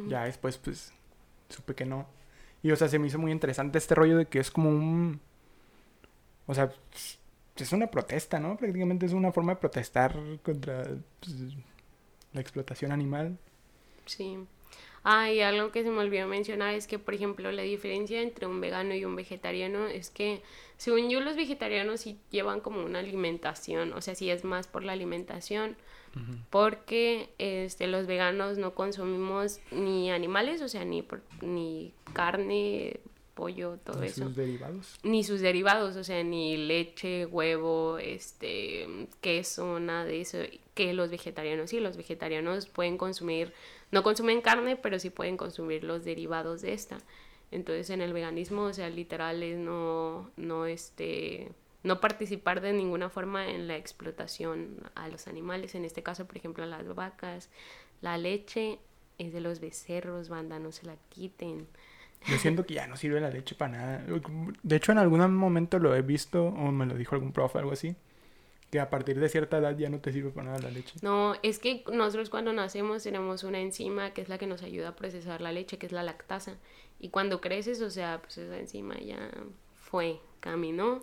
Ya 0.08 0.24
después, 0.24 0.56
pues, 0.56 0.92
supe 1.50 1.74
que 1.74 1.84
no 1.84 2.06
y, 2.62 2.70
o 2.70 2.76
sea, 2.76 2.88
se 2.88 2.98
me 2.98 3.08
hizo 3.08 3.18
muy 3.18 3.32
interesante 3.32 3.78
este 3.78 3.94
rollo 3.94 4.18
de 4.18 4.26
que 4.26 4.38
es 4.38 4.50
como 4.50 4.70
un... 4.70 5.20
O 6.46 6.54
sea, 6.54 6.72
es 7.56 7.72
una 7.72 7.88
protesta, 7.88 8.38
¿no? 8.38 8.56
Prácticamente 8.56 9.06
es 9.06 9.12
una 9.12 9.32
forma 9.32 9.54
de 9.54 9.60
protestar 9.60 10.16
contra 10.42 10.84
pues, 11.20 11.34
la 12.32 12.40
explotación 12.40 12.92
animal. 12.92 13.38
Sí. 14.06 14.38
Ah, 15.04 15.30
y 15.30 15.40
algo 15.40 15.72
que 15.72 15.82
se 15.82 15.90
me 15.90 15.98
olvidó 15.98 16.28
mencionar 16.28 16.74
es 16.74 16.86
que, 16.86 16.98
por 16.98 17.14
ejemplo, 17.14 17.50
la 17.50 17.62
diferencia 17.62 18.22
entre 18.22 18.46
un 18.46 18.60
vegano 18.60 18.94
y 18.94 19.04
un 19.04 19.16
vegetariano 19.16 19.88
es 19.88 20.10
que, 20.10 20.42
según 20.76 21.10
yo, 21.10 21.20
los 21.20 21.34
vegetarianos 21.36 22.02
sí 22.02 22.18
llevan 22.30 22.60
como 22.60 22.84
una 22.84 23.00
alimentación, 23.00 23.92
o 23.94 24.00
sea, 24.00 24.14
sí 24.14 24.30
es 24.30 24.44
más 24.44 24.68
por 24.68 24.84
la 24.84 24.92
alimentación, 24.92 25.76
porque 26.50 27.30
este, 27.38 27.86
los 27.86 28.06
veganos 28.06 28.58
no 28.58 28.74
consumimos 28.74 29.60
ni 29.70 30.10
animales, 30.10 30.60
o 30.60 30.68
sea, 30.68 30.84
ni, 30.84 31.06
ni 31.40 31.92
carne, 32.12 33.00
pollo, 33.34 33.78
todo 33.84 34.02
eso. 34.02 34.20
Ni 34.20 34.26
sus 34.26 34.36
derivados. 34.36 34.98
Ni 35.02 35.24
sus 35.24 35.40
derivados, 35.40 35.96
o 35.96 36.04
sea, 36.04 36.22
ni 36.22 36.56
leche, 36.56 37.26
huevo, 37.26 37.98
este, 37.98 39.08
queso, 39.20 39.80
nada 39.80 40.04
de 40.04 40.20
eso. 40.20 40.38
Que 40.74 40.92
los 40.92 41.10
vegetarianos 41.10 41.70
sí, 41.70 41.80
los 41.80 41.96
vegetarianos 41.96 42.66
pueden 42.66 42.98
consumir, 42.98 43.52
no 43.90 44.02
consumen 44.02 44.40
carne, 44.40 44.76
pero 44.76 44.98
sí 44.98 45.10
pueden 45.10 45.36
consumir 45.36 45.84
los 45.84 46.04
derivados 46.04 46.62
de 46.62 46.72
esta. 46.74 46.98
Entonces 47.50 47.90
en 47.90 48.00
el 48.00 48.12
veganismo, 48.12 48.62
o 48.62 48.72
sea, 48.72 48.88
literal 48.88 49.42
es 49.42 49.58
no, 49.58 50.30
no 50.36 50.66
este, 50.66 51.52
no 51.82 52.00
participar 52.00 52.60
de 52.60 52.72
ninguna 52.72 53.10
forma 53.10 53.48
en 53.48 53.66
la 53.66 53.76
explotación 53.76 54.76
a 54.94 55.08
los 55.08 55.26
animales, 55.26 55.74
en 55.74 55.84
este 55.84 56.02
caso, 56.02 56.26
por 56.26 56.36
ejemplo, 56.36 56.62
a 56.64 56.66
las 56.66 56.94
vacas. 56.94 57.50
La 58.00 58.18
leche 58.18 58.78
es 59.18 59.32
de 59.32 59.40
los 59.40 59.60
becerros, 59.60 60.28
banda, 60.28 60.58
no 60.58 60.72
se 60.72 60.86
la 60.86 60.96
quiten. 61.08 61.66
Yo 62.26 62.38
siento 62.38 62.64
que 62.64 62.74
ya 62.74 62.86
no 62.86 62.96
sirve 62.96 63.20
la 63.20 63.30
leche 63.30 63.54
para 63.56 63.72
nada. 63.72 64.06
De 64.62 64.76
hecho, 64.76 64.92
en 64.92 64.98
algún 64.98 65.34
momento 65.34 65.78
lo 65.78 65.94
he 65.94 66.02
visto, 66.02 66.46
o 66.46 66.70
me 66.70 66.86
lo 66.86 66.94
dijo 66.94 67.16
algún 67.16 67.32
profe, 67.32 67.58
algo 67.58 67.72
así, 67.72 67.96
que 68.70 68.78
a 68.78 68.90
partir 68.90 69.18
de 69.18 69.28
cierta 69.28 69.58
edad 69.58 69.76
ya 69.76 69.90
no 69.90 69.98
te 69.98 70.12
sirve 70.12 70.30
para 70.30 70.50
nada 70.50 70.60
la 70.60 70.70
leche. 70.70 70.94
No, 71.02 71.34
es 71.42 71.58
que 71.58 71.84
nosotros 71.92 72.30
cuando 72.30 72.52
nacemos 72.52 73.02
tenemos 73.02 73.42
una 73.42 73.58
enzima 73.58 74.12
que 74.12 74.22
es 74.22 74.28
la 74.28 74.38
que 74.38 74.46
nos 74.46 74.62
ayuda 74.62 74.90
a 74.90 74.96
procesar 74.96 75.40
la 75.40 75.50
leche, 75.50 75.78
que 75.78 75.86
es 75.86 75.92
la 75.92 76.04
lactasa. 76.04 76.56
Y 77.00 77.08
cuando 77.08 77.40
creces, 77.40 77.82
o 77.82 77.90
sea, 77.90 78.20
pues 78.22 78.38
esa 78.38 78.56
enzima 78.56 78.96
ya 79.00 79.30
fue, 79.74 80.20
caminó 80.38 81.02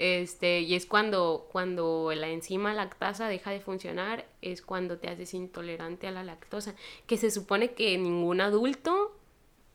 este, 0.00 0.60
y 0.62 0.76
es 0.76 0.86
cuando, 0.86 1.46
cuando 1.52 2.10
la 2.16 2.30
enzima 2.30 2.72
lactasa 2.72 3.28
deja 3.28 3.50
de 3.50 3.60
funcionar, 3.60 4.24
es 4.40 4.62
cuando 4.62 4.96
te 4.96 5.08
haces 5.08 5.34
intolerante 5.34 6.06
a 6.06 6.10
la 6.10 6.24
lactosa, 6.24 6.74
que 7.06 7.18
se 7.18 7.30
supone 7.30 7.72
que 7.72 7.98
ningún 7.98 8.40
adulto, 8.40 9.14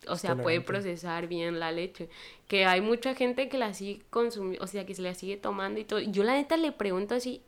o 0.07 0.15
sea, 0.15 0.35
puede 0.35 0.61
procesar 0.61 1.27
bien 1.27 1.59
la 1.59 1.71
leche. 1.71 2.09
Que 2.47 2.65
hay 2.65 2.81
mucha 2.81 3.13
gente 3.13 3.49
que 3.49 3.59
la 3.59 3.75
sigue 3.75 4.01
consumiendo, 4.09 4.63
o 4.63 4.67
sea, 4.67 4.83
que 4.87 4.95
se 4.95 5.03
la 5.03 5.13
sigue 5.13 5.37
tomando 5.37 5.79
y 5.79 5.83
todo. 5.83 5.99
Yo 5.99 6.23
la 6.23 6.33
neta 6.33 6.57
le 6.57 6.71
pregunto 6.71 7.13
así 7.13 7.43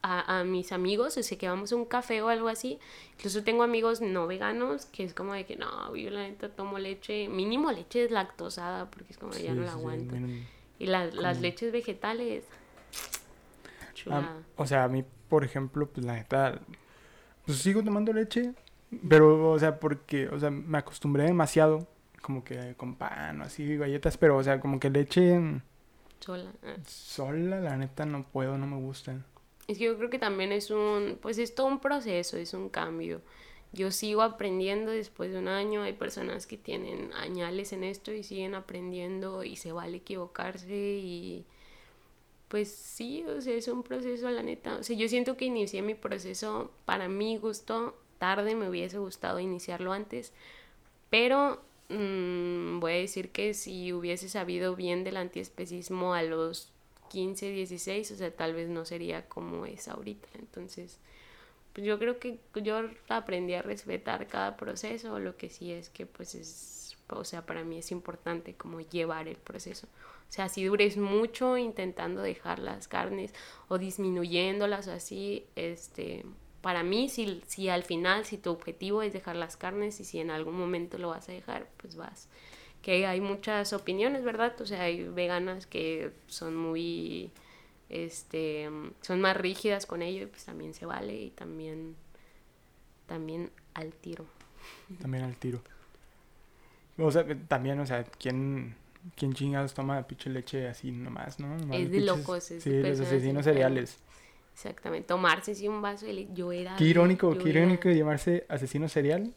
a, 0.00 0.38
a 0.38 0.44
mis 0.44 0.72
amigos, 0.72 1.18
o 1.18 1.22
sea, 1.22 1.36
que 1.36 1.50
vamos 1.50 1.70
a 1.70 1.76
un 1.76 1.84
café 1.84 2.22
o 2.22 2.30
algo 2.30 2.48
así. 2.48 2.78
Incluso 3.18 3.44
tengo 3.44 3.62
amigos 3.62 4.00
no 4.00 4.26
veganos 4.26 4.86
que 4.86 5.04
es 5.04 5.12
como 5.12 5.34
de 5.34 5.44
que 5.44 5.56
no, 5.56 5.94
yo 5.94 6.08
la 6.08 6.22
neta 6.22 6.48
tomo 6.48 6.78
leche, 6.78 7.28
mínimo 7.28 7.70
leche 7.70 8.04
es 8.04 8.10
lactosada 8.10 8.90
porque 8.90 9.12
es 9.12 9.18
como 9.18 9.34
ya 9.34 9.52
no 9.52 9.64
la 9.64 9.72
aguanto. 9.72 10.16
Y 10.80 10.86
las 10.86 11.40
leches 11.40 11.72
vegetales. 11.72 12.44
Ah, 14.10 14.38
o 14.56 14.66
sea, 14.66 14.84
a 14.84 14.88
mí, 14.88 15.04
por 15.28 15.44
ejemplo, 15.44 15.86
pues 15.86 16.06
la 16.06 16.14
neta, 16.14 16.58
pues 17.44 17.58
sigo 17.58 17.84
tomando 17.84 18.14
leche, 18.14 18.54
pero, 19.06 19.50
o 19.50 19.58
sea, 19.58 19.78
porque, 19.78 20.28
o 20.28 20.40
sea, 20.40 20.50
me 20.50 20.78
acostumbré 20.78 21.24
demasiado, 21.24 21.86
como 22.22 22.42
que 22.42 22.74
con 22.78 22.96
pan 22.96 23.42
o 23.42 23.44
así, 23.44 23.76
galletas, 23.76 24.16
pero, 24.16 24.38
o 24.38 24.42
sea, 24.42 24.58
como 24.58 24.80
que 24.80 24.88
leche... 24.88 25.38
Sola. 26.18 26.50
Ah. 26.62 26.76
Sola, 26.86 27.60
la 27.60 27.76
neta, 27.76 28.06
no 28.06 28.24
puedo, 28.24 28.56
no 28.56 28.66
me 28.66 28.76
gusta. 28.76 29.22
Es 29.68 29.76
que 29.76 29.84
yo 29.84 29.98
creo 29.98 30.08
que 30.08 30.18
también 30.18 30.50
es 30.50 30.70
un, 30.70 31.18
pues 31.20 31.36
es 31.36 31.54
todo 31.54 31.66
un 31.66 31.80
proceso, 31.80 32.38
es 32.38 32.54
un 32.54 32.70
cambio 32.70 33.20
yo 33.72 33.90
sigo 33.90 34.22
aprendiendo 34.22 34.90
después 34.90 35.32
de 35.32 35.38
un 35.38 35.48
año, 35.48 35.82
hay 35.82 35.92
personas 35.92 36.46
que 36.46 36.56
tienen 36.56 37.12
añales 37.14 37.72
en 37.72 37.84
esto 37.84 38.12
y 38.12 38.22
siguen 38.22 38.54
aprendiendo 38.54 39.44
y 39.44 39.56
se 39.56 39.72
vale 39.72 39.98
equivocarse 39.98 40.74
y 40.74 41.44
pues 42.48 42.68
sí, 42.72 43.24
o 43.28 43.40
sea, 43.40 43.54
es 43.54 43.68
un 43.68 43.84
proceso, 43.84 44.28
la 44.28 44.42
neta. 44.42 44.76
O 44.76 44.82
sea, 44.82 44.96
yo 44.96 45.08
siento 45.08 45.36
que 45.36 45.44
inicié 45.44 45.82
mi 45.82 45.94
proceso 45.94 46.72
para 46.84 47.08
mi 47.08 47.36
gusto 47.36 47.96
tarde, 48.18 48.56
me 48.56 48.68
hubiese 48.68 48.98
gustado 48.98 49.38
iniciarlo 49.38 49.92
antes, 49.92 50.32
pero 51.10 51.62
mmm, 51.90 52.80
voy 52.80 52.92
a 52.92 52.96
decir 52.96 53.30
que 53.30 53.54
si 53.54 53.92
hubiese 53.92 54.28
sabido 54.28 54.74
bien 54.74 55.04
del 55.04 55.16
antiespecismo 55.16 56.12
a 56.12 56.24
los 56.24 56.72
15, 57.10 57.50
16, 57.50 58.10
o 58.10 58.16
sea, 58.16 58.34
tal 58.34 58.54
vez 58.54 58.68
no 58.68 58.84
sería 58.84 59.28
como 59.28 59.66
es 59.66 59.86
ahorita. 59.88 60.28
Entonces, 60.38 60.98
yo 61.74 61.98
creo 61.98 62.18
que 62.18 62.38
yo 62.54 62.80
aprendí 63.08 63.54
a 63.54 63.62
respetar 63.62 64.26
cada 64.26 64.56
proceso, 64.56 65.18
lo 65.18 65.36
que 65.36 65.50
sí 65.50 65.72
es 65.72 65.88
que 65.90 66.06
pues 66.06 66.34
es, 66.34 66.96
o 67.08 67.24
sea, 67.24 67.46
para 67.46 67.64
mí 67.64 67.78
es 67.78 67.90
importante 67.90 68.54
como 68.54 68.80
llevar 68.80 69.28
el 69.28 69.36
proceso. 69.36 69.86
O 70.28 70.32
sea, 70.32 70.48
si 70.48 70.64
dures 70.64 70.96
mucho 70.96 71.56
intentando 71.56 72.22
dejar 72.22 72.60
las 72.60 72.86
carnes 72.86 73.34
o 73.68 73.78
disminuyéndolas 73.78 74.86
o 74.86 74.92
así, 74.92 75.44
este, 75.56 76.24
para 76.60 76.82
mí, 76.82 77.08
si, 77.08 77.42
si 77.46 77.68
al 77.68 77.82
final, 77.82 78.24
si 78.24 78.36
tu 78.38 78.50
objetivo 78.50 79.02
es 79.02 79.12
dejar 79.12 79.36
las 79.36 79.56
carnes 79.56 79.98
y 80.00 80.04
si 80.04 80.20
en 80.20 80.30
algún 80.30 80.56
momento 80.56 80.98
lo 80.98 81.08
vas 81.08 81.28
a 81.28 81.32
dejar, 81.32 81.68
pues 81.78 81.96
vas. 81.96 82.28
Que 82.82 83.06
hay 83.06 83.20
muchas 83.20 83.72
opiniones, 83.72 84.22
¿verdad? 84.22 84.58
O 84.60 84.66
sea, 84.66 84.82
hay 84.82 85.04
veganas 85.04 85.66
que 85.66 86.12
son 86.28 86.54
muy, 86.56 87.32
este, 87.90 88.70
son 89.00 89.20
más 89.20 89.36
rígidas 89.36 89.84
con 89.84 90.00
ello 90.00 90.22
y 90.22 90.26
pues 90.26 90.44
también 90.44 90.74
se 90.74 90.86
vale 90.86 91.20
y 91.20 91.30
también, 91.30 91.96
también 93.06 93.50
al 93.74 93.92
tiro. 93.92 94.24
También 95.00 95.24
al 95.24 95.36
tiro. 95.36 95.60
O 96.98 97.10
sea, 97.10 97.26
también, 97.48 97.80
o 97.80 97.86
sea, 97.86 98.04
¿quién, 98.04 98.76
quién 99.16 99.32
chingados 99.32 99.74
toma 99.74 100.06
pinche 100.06 100.30
leche 100.30 100.68
así 100.68 100.92
nomás, 100.92 101.40
no? 101.40 101.56
es 101.74 101.90
de 101.90 102.00
locos. 102.00 102.50
Es 102.50 102.62
sí, 102.62 102.70
los 102.70 103.00
asesinos 103.00 103.44
cereales. 103.44 103.98
Exactamente, 104.52 105.08
tomarse 105.08 105.52
así 105.52 105.66
un 105.66 105.82
vaso 105.82 106.06
de 106.06 106.12
leche. 106.12 106.30
Yo 106.34 106.52
era. 106.52 106.76
Qué 106.76 106.84
irónico, 106.84 107.36
qué 107.36 107.48
irónico 107.48 107.90
llamarse 107.90 108.46
asesino 108.48 108.88
cereal 108.88 109.34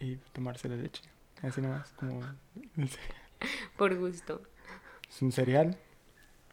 y 0.00 0.16
tomarse 0.32 0.68
la 0.68 0.76
leche. 0.76 1.02
Así 1.42 1.60
nomás, 1.60 1.90
como. 1.92 2.20
Por 3.76 3.96
gusto. 3.96 4.42
Es 5.08 5.22
un 5.22 5.32
cereal. 5.32 5.78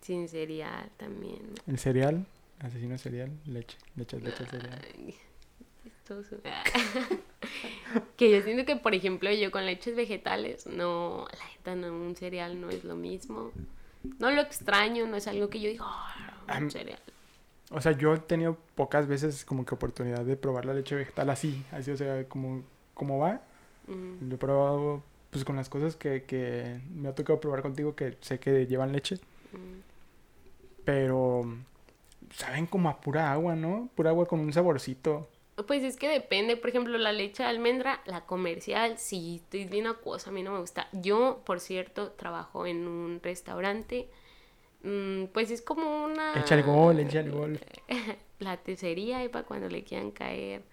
Sin 0.01 0.27
cereal 0.27 0.89
también. 0.97 1.53
El 1.67 1.77
cereal, 1.77 2.25
asesino 2.59 2.97
cereal, 2.97 3.31
leche, 3.45 3.77
leche, 3.95 4.19
leche, 4.19 4.45
cereal. 4.45 4.81
que 8.17 8.31
yo 8.31 8.41
siento 8.41 8.65
que, 8.65 8.75
por 8.75 8.93
ejemplo, 8.93 9.31
yo 9.31 9.51
con 9.51 9.65
leches 9.65 9.95
vegetales, 9.95 10.67
no, 10.67 11.27
la 11.31 11.45
neta, 11.51 11.75
no, 11.75 11.93
un 11.93 12.15
cereal 12.15 12.59
no 12.59 12.69
es 12.69 12.83
lo 12.83 12.95
mismo. 12.95 13.51
No 14.19 14.31
lo 14.31 14.41
extraño, 14.41 15.07
no 15.07 15.15
es 15.15 15.27
algo 15.27 15.49
que 15.49 15.59
yo 15.61 15.69
digo, 15.69 15.85
oh, 15.85 16.57
un 16.57 16.71
cereal. 16.71 16.99
O 17.69 17.79
sea, 17.79 17.93
yo 17.93 18.13
he 18.13 18.19
tenido 18.19 18.57
pocas 18.75 19.07
veces 19.07 19.45
como 19.45 19.65
que 19.65 19.75
oportunidad 19.75 20.25
de 20.25 20.35
probar 20.35 20.65
la 20.65 20.73
leche 20.73 20.95
vegetal 20.95 21.29
así, 21.29 21.63
así, 21.71 21.91
o 21.91 21.97
sea, 21.97 22.27
como, 22.27 22.63
como 22.93 23.19
va. 23.19 23.41
Lo 23.87 24.35
he 24.35 24.37
probado 24.37 25.03
pues 25.31 25.43
con 25.43 25.55
las 25.55 25.67
cosas 25.67 25.95
que, 25.95 26.23
que 26.23 26.79
me 26.93 27.09
ha 27.09 27.15
tocado 27.15 27.39
probar 27.39 27.61
contigo 27.61 27.95
que 27.95 28.17
sé 28.21 28.39
que 28.39 28.67
llevan 28.67 28.91
leche. 28.91 29.19
Pero 30.85 31.43
saben 32.33 32.65
como 32.65 32.89
a 32.89 33.01
pura 33.01 33.31
agua, 33.31 33.55
¿no? 33.55 33.89
Pura 33.95 34.09
agua 34.09 34.27
con 34.27 34.39
un 34.39 34.53
saborcito. 34.53 35.29
Pues 35.67 35.83
es 35.83 35.97
que 35.97 36.07
depende, 36.07 36.57
por 36.57 36.69
ejemplo, 36.69 36.97
la 36.97 37.11
leche 37.11 37.43
de 37.43 37.49
almendra, 37.49 38.01
la 38.05 38.25
comercial, 38.25 38.97
sí, 38.97 39.41
es 39.51 39.69
bien 39.69 39.85
acuosa, 39.85 40.29
a 40.29 40.33
mí 40.33 40.43
no 40.43 40.53
me 40.53 40.59
gusta. 40.59 40.87
Yo, 40.91 41.41
por 41.45 41.59
cierto, 41.59 42.11
trabajo 42.11 42.65
en 42.65 42.87
un 42.87 43.19
restaurante, 43.21 44.09
mm, 44.83 45.25
pues 45.25 45.51
es 45.51 45.61
como 45.61 46.05
una... 46.05 46.39
Echa 46.39 46.55
el 46.55 46.63
gol, 46.63 46.99
echa 46.99 47.19
el 47.19 47.31
gol. 47.31 47.59
la 48.39 48.57
tesería, 48.57 49.23
y 49.23 49.29
para 49.29 49.45
cuando 49.45 49.69
le 49.69 49.83
quieran 49.83 50.11
caer. 50.11 50.63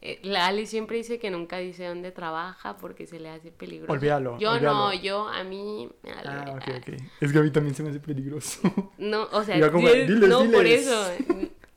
Eh, 0.00 0.20
la 0.22 0.46
Ali 0.46 0.66
siempre 0.66 0.96
dice 0.98 1.18
que 1.18 1.30
nunca 1.30 1.58
dice 1.58 1.86
dónde 1.86 2.12
trabaja 2.12 2.76
porque 2.76 3.06
se 3.06 3.18
le 3.18 3.30
hace 3.30 3.50
peligroso. 3.50 3.92
Olvídalo. 3.92 4.38
Yo 4.38 4.60
no, 4.60 4.92
yo 4.92 5.28
a 5.28 5.44
mí 5.44 5.88
Ah, 6.24 6.56
ok, 6.56 6.74
ok. 6.78 7.00
Es 7.20 7.32
que 7.32 7.38
a 7.38 7.42
mí 7.42 7.50
también 7.50 7.74
se 7.74 7.82
me 7.82 7.90
hace 7.90 8.00
peligroso. 8.00 8.60
No, 8.98 9.28
o 9.32 9.42
sea, 9.44 9.56
no 9.56 10.50
por 10.50 10.66
eso. 10.66 11.10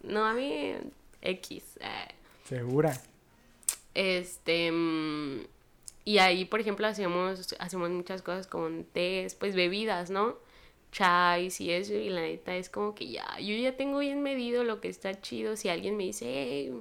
No, 0.04 0.26
a 0.26 0.34
mí 0.34 0.74
X. 1.22 1.78
Eh. 1.82 2.16
Segura. 2.46 2.94
Este. 3.94 4.72
Mm, 4.72 5.42
y 6.06 6.20
ahí, 6.20 6.46
por 6.46 6.62
ejemplo, 6.62 6.88
hacemos, 6.88 7.54
hacemos 7.60 7.90
muchas 7.90 8.22
cosas 8.22 8.48
con 8.48 8.86
tés, 8.86 9.36
pues 9.36 9.56
bebidas, 9.56 10.10
¿no? 10.10 10.38
Chais 10.94 11.60
y 11.60 11.72
eso. 11.72 11.94
Y 11.94 12.10
la 12.10 12.22
neta 12.22 12.56
es 12.56 12.70
como 12.70 12.96
que 12.96 13.10
ya, 13.10 13.26
yo 13.40 13.56
ya 13.58 13.76
tengo 13.76 14.00
bien 14.00 14.24
medido 14.24 14.64
lo 14.64 14.80
que 14.80 14.88
está 14.88 15.20
chido. 15.20 15.58
Si 15.58 15.68
alguien 15.68 15.98
me 15.98 16.06
dice, 16.06 16.26
hey, 16.26 16.74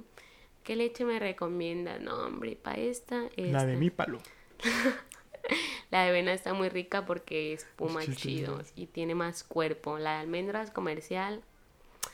¿qué 0.67 0.75
leche 0.75 1.05
me 1.05 1.17
recomienda? 1.17 1.97
No, 1.97 2.25
hombre, 2.25 2.57
para 2.61 2.77
esta, 2.77 3.29
La 3.37 3.65
de 3.65 3.77
mi 3.77 3.89
palo. 3.89 4.19
la 5.91 6.03
de 6.03 6.09
avena 6.09 6.33
está 6.33 6.53
muy 6.53 6.67
rica 6.67 7.05
porque 7.05 7.53
es 7.53 7.63
puma 7.77 8.01
chido 8.01 8.61
y 8.75 8.87
tiene 8.87 9.15
más 9.15 9.45
cuerpo. 9.45 9.97
La 9.97 10.15
de 10.15 10.19
almendras 10.19 10.69
comercial 10.71 11.41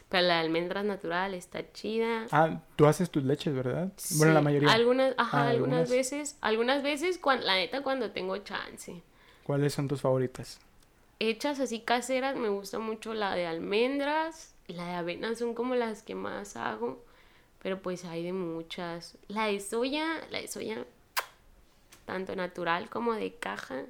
pero 0.10 0.28
la 0.28 0.36
de 0.36 0.40
almendras 0.42 0.86
natural 0.86 1.34
está 1.34 1.72
chida. 1.72 2.28
Ah, 2.32 2.62
tú 2.76 2.86
haces 2.86 3.10
tus 3.10 3.24
leches, 3.24 3.56
¿verdad? 3.56 3.92
Bueno, 4.18 4.34
la 4.34 4.42
mayoría. 4.42 4.72
Algunas, 4.72 5.16
ajá, 5.18 5.46
ah, 5.46 5.50
algunas, 5.50 5.90
veces, 5.90 6.38
algunas 6.40 6.84
veces, 6.84 7.20
la 7.42 7.56
neta, 7.56 7.82
cuando 7.82 8.12
tengo 8.12 8.38
chance. 8.38 9.02
¿Cuáles 9.44 9.74
son 9.74 9.88
tus 9.88 10.02
favoritas? 10.02 10.60
Hechas 11.18 11.60
así 11.60 11.80
caseras, 11.80 12.36
me 12.36 12.50
gusta 12.50 12.78
mucho 12.78 13.16
la 13.16 13.34
de 13.34 13.48
almendras. 13.48 14.54
La 14.68 14.86
de 14.86 14.94
avena 14.94 15.34
son 15.34 15.56
como 15.56 15.74
las 15.74 16.04
que 16.04 16.14
más 16.14 16.58
hago. 16.58 17.04
Pero 17.64 17.82
pues 17.82 18.06
hay 18.06 18.24
de 18.24 18.34
muchas. 18.34 19.18
La 19.28 19.48
de 19.48 19.60
soya, 19.60 20.06
la 20.30 20.40
de 20.40 20.48
soya, 20.48 20.86
tanto 22.06 22.36
natural 22.36 22.90
como 22.90 23.14
de 23.14 23.34
caja 23.34 23.86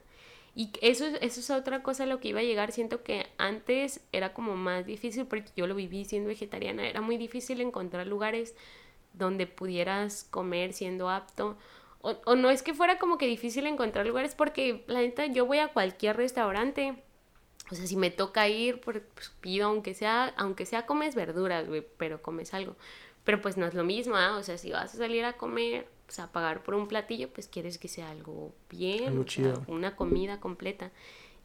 y 0.56 0.70
eso, 0.82 1.06
eso 1.22 1.40
es 1.40 1.50
otra 1.50 1.82
cosa 1.82 2.04
a 2.04 2.06
lo 2.06 2.20
que 2.20 2.30
iba 2.30 2.40
a 2.40 2.44
llegar. 2.44 2.72
Siento 2.72 3.04
que 3.04 3.26
antes 3.38 4.02
era 4.12 4.34
como 4.34 4.56
más 4.56 4.86
difícil, 4.86 5.26
porque 5.26 5.50
yo 5.56 5.66
lo 5.66 5.76
viví 5.76 6.06
siendo 6.06 6.30
vegetariana, 6.30 6.88
era 6.88 7.02
muy 7.02 7.18
difícil 7.18 7.60
encontrar 7.62 8.06
lugares 8.06 8.56
donde 9.14 9.48
pudieras 9.48 10.28
comer 10.30 10.74
siendo 10.74 11.10
apto. 11.10 11.58
O, 12.02 12.18
o 12.26 12.36
no 12.36 12.52
es 12.52 12.62
que 12.62 12.74
fuera 12.74 13.00
como 13.00 13.18
que 13.18 13.26
difícil 13.26 13.66
encontrar 13.66 14.06
lugares, 14.06 14.36
porque 14.36 14.84
la 14.88 15.00
neta 15.00 15.26
yo 15.26 15.46
voy 15.46 15.58
a 15.58 15.70
cualquier 15.70 16.18
restaurante. 16.18 16.96
O 17.72 17.76
sea, 17.76 17.88
si 17.88 17.96
me 17.96 18.12
toca 18.12 18.48
ir, 18.50 18.80
pues 18.82 19.02
pido, 19.42 19.68
aunque 19.68 19.96
sea, 19.96 20.34
aunque 20.38 20.66
sea 20.66 20.86
comes 20.86 21.16
verduras, 21.16 21.68
güey, 21.68 21.84
pero 21.98 22.22
comes 22.22 22.54
algo. 22.54 22.76
Pero 23.24 23.42
pues 23.42 23.58
no 23.58 23.66
es 23.66 23.74
lo 23.74 23.84
mismo, 23.84 24.16
¿ah? 24.16 24.38
O 24.38 24.44
sea, 24.44 24.58
si 24.58 24.72
vas 24.72 24.94
a 24.94 24.98
salir 24.98 25.24
a 25.24 25.34
comer, 25.34 25.88
o 26.08 26.12
sea, 26.12 26.32
pagar 26.32 26.64
por 26.64 26.76
un 26.76 26.88
platillo, 26.88 27.30
pues 27.30 27.48
quieres 27.48 27.78
que 27.78 27.88
sea 27.88 28.10
algo 28.10 28.54
bien, 28.70 29.26
una 29.68 29.96
comida 29.96 30.40
completa. 30.40 30.92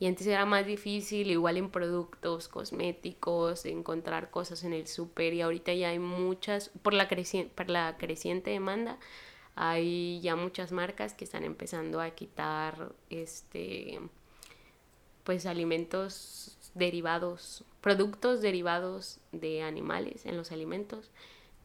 Y 0.01 0.07
antes 0.07 0.27
era 0.27 0.47
más 0.47 0.65
difícil, 0.65 1.31
igual 1.31 1.57
en 1.57 1.71
productos 1.71 2.49
cosméticos, 2.49 3.65
encontrar 3.65 4.31
cosas 4.31 4.63
en 4.63 4.73
el 4.73 4.87
súper 4.87 5.35
y 5.35 5.41
ahorita 5.41 5.73
ya 5.75 5.89
hay 5.89 5.99
muchas, 5.99 6.71
por 6.83 6.95
la, 6.95 7.09
por 7.55 7.71
la 7.71 7.97
creciente 7.99 8.51
demanda, 8.51 8.99
hay 9.57 10.21
ya 10.21 10.37
muchas 10.37 10.71
marcas 10.71 11.15
que 11.15 11.25
están 11.25 11.43
empezando 11.43 12.01
a 12.01 12.11
quitar 12.11 12.93
este 13.11 14.01
pues 15.25 15.47
alimentos 15.47 16.57
derivados, 16.75 17.65
productos 17.81 18.41
derivados 18.41 19.19
de 19.33 19.63
animales 19.63 20.25
en 20.27 20.37
los 20.37 20.53
alimentos 20.53 21.11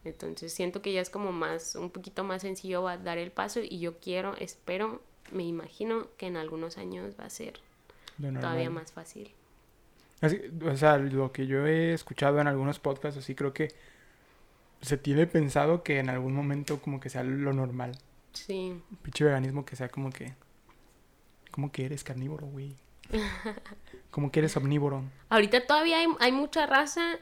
entonces 0.04 0.52
siento 0.52 0.82
que 0.82 0.92
ya 0.92 1.00
es 1.00 1.10
como 1.10 1.32
más, 1.32 1.74
un 1.74 1.90
poquito 1.90 2.24
más 2.24 2.42
sencillo 2.42 2.82
dar 2.82 3.18
el 3.18 3.30
paso 3.30 3.60
y 3.62 3.78
yo 3.78 3.98
quiero, 3.98 4.36
espero, 4.36 5.02
me 5.32 5.44
imagino 5.44 6.08
que 6.16 6.26
en 6.26 6.36
algunos 6.36 6.78
años 6.78 7.14
va 7.18 7.24
a 7.24 7.30
ser 7.30 7.54
todavía 8.18 8.70
más 8.70 8.92
fácil. 8.92 9.32
o 10.22 10.76
sea, 10.76 10.98
lo 10.98 11.32
que 11.32 11.46
yo 11.46 11.66
he 11.66 11.92
escuchado 11.92 12.40
en 12.40 12.46
algunos 12.46 12.78
podcasts, 12.78 13.18
así 13.18 13.34
creo 13.34 13.52
que 13.52 13.68
se 14.80 14.98
tiene 14.98 15.26
pensado 15.26 15.82
que 15.82 15.98
en 15.98 16.10
algún 16.10 16.34
momento 16.34 16.80
como 16.80 17.00
que 17.00 17.08
sea 17.08 17.22
lo 17.22 17.52
normal. 17.52 17.98
Sí. 18.32 18.80
Pinche 19.02 19.24
veganismo 19.24 19.64
que 19.64 19.76
sea 19.76 19.88
como 19.88 20.10
que... 20.10 20.34
Como 21.50 21.70
que 21.70 21.86
eres 21.86 22.02
carnívoro, 22.04 22.46
güey. 22.46 22.74
como 24.10 24.30
que 24.30 24.40
eres 24.40 24.56
omnívoro. 24.56 25.04
Ahorita 25.28 25.66
todavía 25.66 25.98
hay, 25.98 26.06
hay 26.20 26.32
mucha 26.32 26.66
raza 26.66 27.18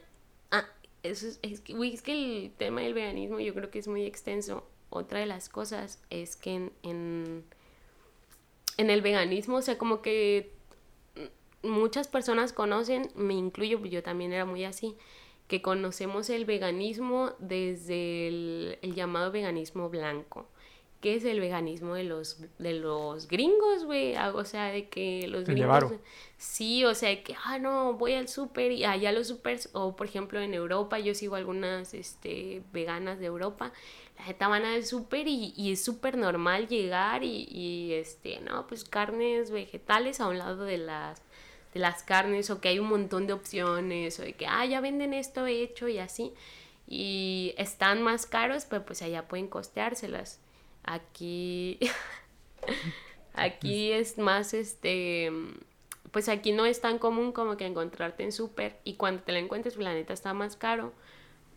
eso 1.03 1.27
es, 1.27 1.39
es, 1.43 1.61
que, 1.61 1.75
es 1.93 2.03
que 2.03 2.13
el 2.13 2.53
tema 2.57 2.81
del 2.83 2.95
veganismo 2.95 3.41
yo 3.41 3.55
creo 3.55 3.71
que 3.71 3.79
es 3.79 3.89
muy 3.89 4.05
extenso. 4.05 4.65
Otra 4.91 5.21
de 5.21 5.27
las 5.27 5.49
cosas 5.49 6.03
es 6.11 6.37
que 6.37 6.55
en, 6.55 6.73
en, 6.83 7.45
en 8.77 8.91
el 8.91 9.03
veganismo, 9.03 9.57
o 9.57 9.63
sea, 9.63 9.79
como 9.79 10.03
que 10.03 10.53
muchas 11.63 12.09
personas 12.09 12.53
conocen, 12.53 13.11
me 13.15 13.35
incluyo, 13.35 13.85
yo 13.85 14.03
también 14.03 14.33
era 14.33 14.45
muy 14.45 14.65
así, 14.65 14.97
que 15.49 15.63
conocemos 15.63 16.31
el 16.31 16.45
veganismo 16.45 17.33
desde 17.39 18.29
el, 18.29 18.79
el 18.83 18.95
llamado 18.95 19.33
veganismo 19.33 19.89
blanco. 19.89 20.47
¿Qué 21.03 21.17
es 21.17 21.25
el 21.25 21.41
veganismo 21.41 21.97
de 21.97 22.05
los, 22.05 22.39
de 22.61 22.75
los 22.75 23.27
gringos, 23.27 23.85
güey? 23.85 24.15
Ah, 24.15 24.31
o 24.33 24.45
sea, 24.45 24.67
de 24.67 24.89
que 24.89 25.27
los 25.27 25.45
gringos... 25.47 25.95
Sí, 26.37 26.85
o 26.85 26.95
sea, 26.95 27.25
que, 27.25 27.35
ah, 27.45 27.59
no, 27.59 27.95
voy 27.95 28.15
al 28.15 28.29
súper 28.29 28.71
y 28.71 28.85
allá 28.85 29.11
los 29.11 29.27
supers, 29.27 29.69
o 29.73 29.97
por 29.97 30.07
ejemplo 30.07 30.41
en 30.41 30.55
Europa, 30.55 31.01
yo 31.01 31.13
sigo 31.15 31.35
algunas 31.35 31.93
este, 31.93 32.63
veganas 32.73 33.19
de 33.19 33.27
Europa, 33.27 33.73
la 34.17 34.27
neta 34.27 34.47
van 34.47 34.65
al 34.65 34.85
súper 34.85 35.27
y, 35.27 35.53
y, 35.57 35.73
es 35.73 35.85
súper 35.85 36.17
normal 36.17 36.69
llegar 36.69 37.25
y, 37.25 37.49
y, 37.51 37.95
este, 37.95 38.41
no, 38.41 38.69
pues 38.69 38.85
carnes 38.85 39.51
vegetales 39.51 40.21
a 40.21 40.29
un 40.29 40.39
lado 40.39 40.65
de 40.65 40.79
las, 40.79 41.21
de 41.75 41.81
las 41.81 42.05
carnes, 42.05 42.49
o 42.51 42.61
que 42.61 42.69
hay 42.69 42.79
un 42.79 42.89
montón 42.89 43.27
de 43.27 43.33
opciones, 43.33 44.21
o 44.21 44.23
de 44.23 44.35
que, 44.35 44.47
ah, 44.47 44.65
ya 44.67 44.81
venden 44.81 45.15
esto 45.15 45.47
hecho 45.47 45.89
y 45.89 45.99
así, 45.99 46.33
y 46.87 47.55
están 47.59 48.03
más 48.03 48.25
caros, 48.27 48.67
pero 48.71 48.85
pues 48.85 49.03
allá 49.03 49.27
pueden 49.27 49.49
costeárselas. 49.49 50.42
Aquí, 50.85 51.79
aquí 53.35 53.93
es 53.93 54.19
más, 54.19 54.55
este, 54.55 55.31
pues 56.11 56.29
aquí 56.29 56.53
no 56.53 56.67
es 56.67 56.81
tan 56.81 56.99
común 56.99 57.33
como 57.33 57.57
que 57.57 57.67
encontrarte 57.67 58.23
en 58.23 58.33
súper 58.33 58.79
y 58.85 58.95
cuando 58.95 59.23
te 59.23 59.33
la 59.33 59.39
encuentres, 59.39 59.75
pues 59.75 59.85
la 59.85 59.95
neta 59.95 60.13
está 60.13 60.35
más 60.35 60.57
caro, 60.57 60.93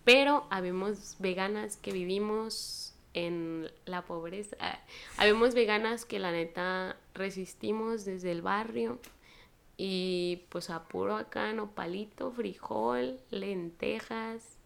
pero 0.03 0.45
habemos 0.49 1.15
veganas 1.19 1.77
que 1.77 1.91
vivimos 1.91 2.93
en 3.13 3.71
la 3.85 4.03
pobreza. 4.03 4.55
Habemos 5.17 5.55
veganas 5.55 6.05
que 6.05 6.19
la 6.19 6.31
neta 6.31 6.97
resistimos 7.13 8.05
desde 8.05 8.31
el 8.31 8.41
barrio 8.41 8.99
y 9.77 10.43
pues 10.49 10.69
apuro 10.69 11.15
acá, 11.15 11.53
palito 11.73 12.31
frijol, 12.31 13.19
lentejas. 13.31 14.57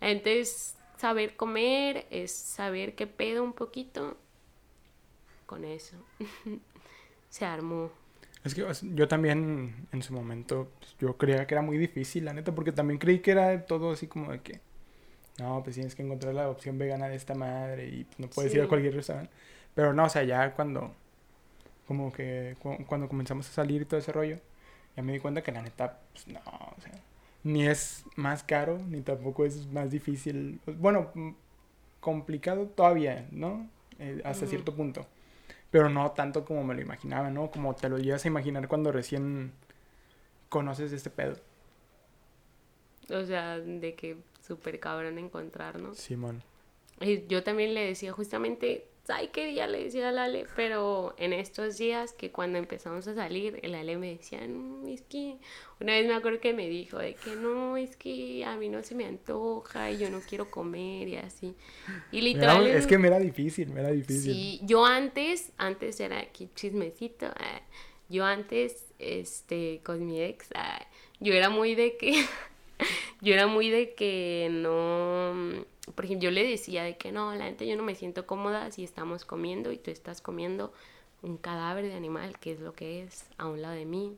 Entonces, 0.00 0.75
saber 0.96 1.36
comer 1.36 2.06
es 2.10 2.32
saber 2.32 2.94
qué 2.94 3.06
pedo 3.06 3.42
un 3.42 3.52
poquito. 3.52 4.16
Con 5.46 5.64
eso. 5.64 5.96
Se 7.30 7.44
armó. 7.44 7.90
Es 8.44 8.54
que 8.54 8.64
yo 8.94 9.08
también 9.08 9.88
en 9.92 10.02
su 10.02 10.12
momento, 10.12 10.68
pues, 10.78 10.96
yo 11.00 11.16
creía 11.16 11.46
que 11.46 11.54
era 11.54 11.62
muy 11.62 11.78
difícil, 11.78 12.24
la 12.24 12.32
neta, 12.32 12.54
porque 12.54 12.72
también 12.72 12.98
creí 12.98 13.18
que 13.18 13.32
era 13.32 13.66
todo 13.66 13.90
así 13.90 14.06
como 14.06 14.30
de 14.30 14.40
que, 14.40 14.60
no, 15.38 15.62
pues 15.64 15.74
tienes 15.74 15.96
que 15.96 16.02
encontrar 16.02 16.32
la 16.32 16.48
opción 16.48 16.78
vegana 16.78 17.08
de 17.08 17.16
esta 17.16 17.34
madre 17.34 17.88
y 17.88 18.06
no 18.18 18.28
puedes 18.28 18.54
ir 18.54 18.62
a 18.62 18.68
cualquier 18.68 18.94
restaurante. 18.94 19.32
Pero 19.74 19.92
no, 19.92 20.04
o 20.04 20.08
sea, 20.08 20.22
ya 20.22 20.54
cuando, 20.54 20.94
como 21.88 22.12
que, 22.12 22.56
cuando 22.86 23.08
comenzamos 23.08 23.48
a 23.48 23.52
salir 23.52 23.82
y 23.82 23.84
todo 23.84 23.98
ese 23.98 24.12
rollo, 24.12 24.38
ya 24.96 25.02
me 25.02 25.12
di 25.12 25.18
cuenta 25.18 25.42
que 25.42 25.52
la 25.52 25.62
neta, 25.62 25.98
pues 26.12 26.28
no, 26.28 26.40
o 26.40 26.80
sea, 26.80 26.92
ni 27.46 27.64
es 27.64 28.04
más 28.16 28.42
caro, 28.42 28.78
ni 28.88 29.02
tampoco 29.02 29.44
es 29.44 29.68
más 29.68 29.92
difícil. 29.92 30.60
Bueno, 30.66 31.12
complicado 32.00 32.66
todavía, 32.66 33.28
¿no? 33.30 33.70
Eh, 34.00 34.20
hasta 34.24 34.48
cierto 34.48 34.74
punto. 34.74 35.06
Pero 35.70 35.88
no 35.88 36.10
tanto 36.10 36.44
como 36.44 36.64
me 36.64 36.74
lo 36.74 36.80
imaginaba, 36.80 37.30
¿no? 37.30 37.52
Como 37.52 37.76
te 37.76 37.88
lo 37.88 37.98
llevas 37.98 38.24
a 38.24 38.28
imaginar 38.28 38.66
cuando 38.66 38.90
recién 38.90 39.52
conoces 40.48 40.92
este 40.92 41.08
pedo. 41.08 41.36
O 43.10 43.24
sea, 43.24 43.60
de 43.60 43.94
que 43.94 44.16
súper 44.44 44.80
cabrón 44.80 45.16
encontrar, 45.16 45.80
¿no? 45.80 45.94
Simón. 45.94 46.42
Y 47.00 47.28
yo 47.28 47.44
también 47.44 47.74
le 47.74 47.86
decía 47.86 48.12
justamente, 48.12 48.88
ay, 49.08 49.28
qué 49.32 49.46
día 49.46 49.66
le 49.66 49.84
decía 49.84 50.08
al 50.08 50.18
Ale, 50.18 50.46
pero 50.56 51.14
en 51.18 51.32
estos 51.32 51.78
días 51.78 52.12
que 52.12 52.30
cuando 52.30 52.58
empezamos 52.58 53.06
a 53.08 53.14
salir, 53.14 53.58
el 53.62 53.74
Ale 53.74 53.96
me 53.96 54.16
decía, 54.16 54.46
no, 54.46 54.86
es 54.86 55.02
que, 55.02 55.36
una 55.80 55.92
vez 55.92 56.06
me 56.06 56.14
acuerdo 56.14 56.40
que 56.40 56.52
me 56.52 56.68
dijo 56.68 56.98
de 56.98 57.14
que 57.14 57.36
no, 57.36 57.76
es 57.76 57.96
que 57.96 58.44
a 58.44 58.56
mí 58.56 58.68
no 58.68 58.82
se 58.82 58.94
me 58.94 59.04
antoja 59.04 59.90
y 59.90 59.98
yo 59.98 60.10
no 60.10 60.20
quiero 60.20 60.50
comer 60.50 61.08
y 61.08 61.16
así. 61.16 61.54
Y 62.10 62.20
literal. 62.20 62.66
es 62.66 62.86
que 62.86 62.98
me 62.98 63.08
era 63.08 63.18
difícil, 63.18 63.70
me 63.70 63.80
era 63.80 63.90
difícil. 63.90 64.32
Sí, 64.32 64.60
yo 64.62 64.84
antes, 64.84 65.52
antes 65.58 66.00
era 66.00 66.20
aquí 66.20 66.50
chismecito, 66.54 67.26
eh, 67.26 67.62
yo 68.08 68.24
antes, 68.24 68.86
este, 68.98 69.80
con 69.84 70.06
mi 70.06 70.22
ex, 70.22 70.50
eh, 70.52 70.86
yo 71.20 71.32
era 71.34 71.50
muy 71.50 71.74
de 71.74 71.96
que 71.96 72.12
yo 73.20 73.34
era 73.34 73.46
muy 73.46 73.70
de 73.70 73.94
que 73.94 74.48
no, 74.50 75.64
por 75.94 76.04
ejemplo, 76.04 76.24
yo 76.24 76.30
le 76.30 76.46
decía 76.46 76.84
de 76.84 76.96
que 76.96 77.12
no, 77.12 77.34
la 77.34 77.44
gente 77.44 77.66
yo 77.66 77.76
no 77.76 77.82
me 77.82 77.94
siento 77.94 78.26
cómoda 78.26 78.70
si 78.70 78.84
estamos 78.84 79.24
comiendo 79.24 79.72
y 79.72 79.78
tú 79.78 79.90
estás 79.90 80.20
comiendo 80.20 80.72
un 81.22 81.36
cadáver 81.36 81.86
de 81.86 81.94
animal, 81.94 82.38
que 82.38 82.52
es 82.52 82.60
lo 82.60 82.74
que 82.74 83.02
es 83.02 83.26
a 83.38 83.46
un 83.46 83.62
lado 83.62 83.74
de 83.74 83.86
mí. 83.86 84.16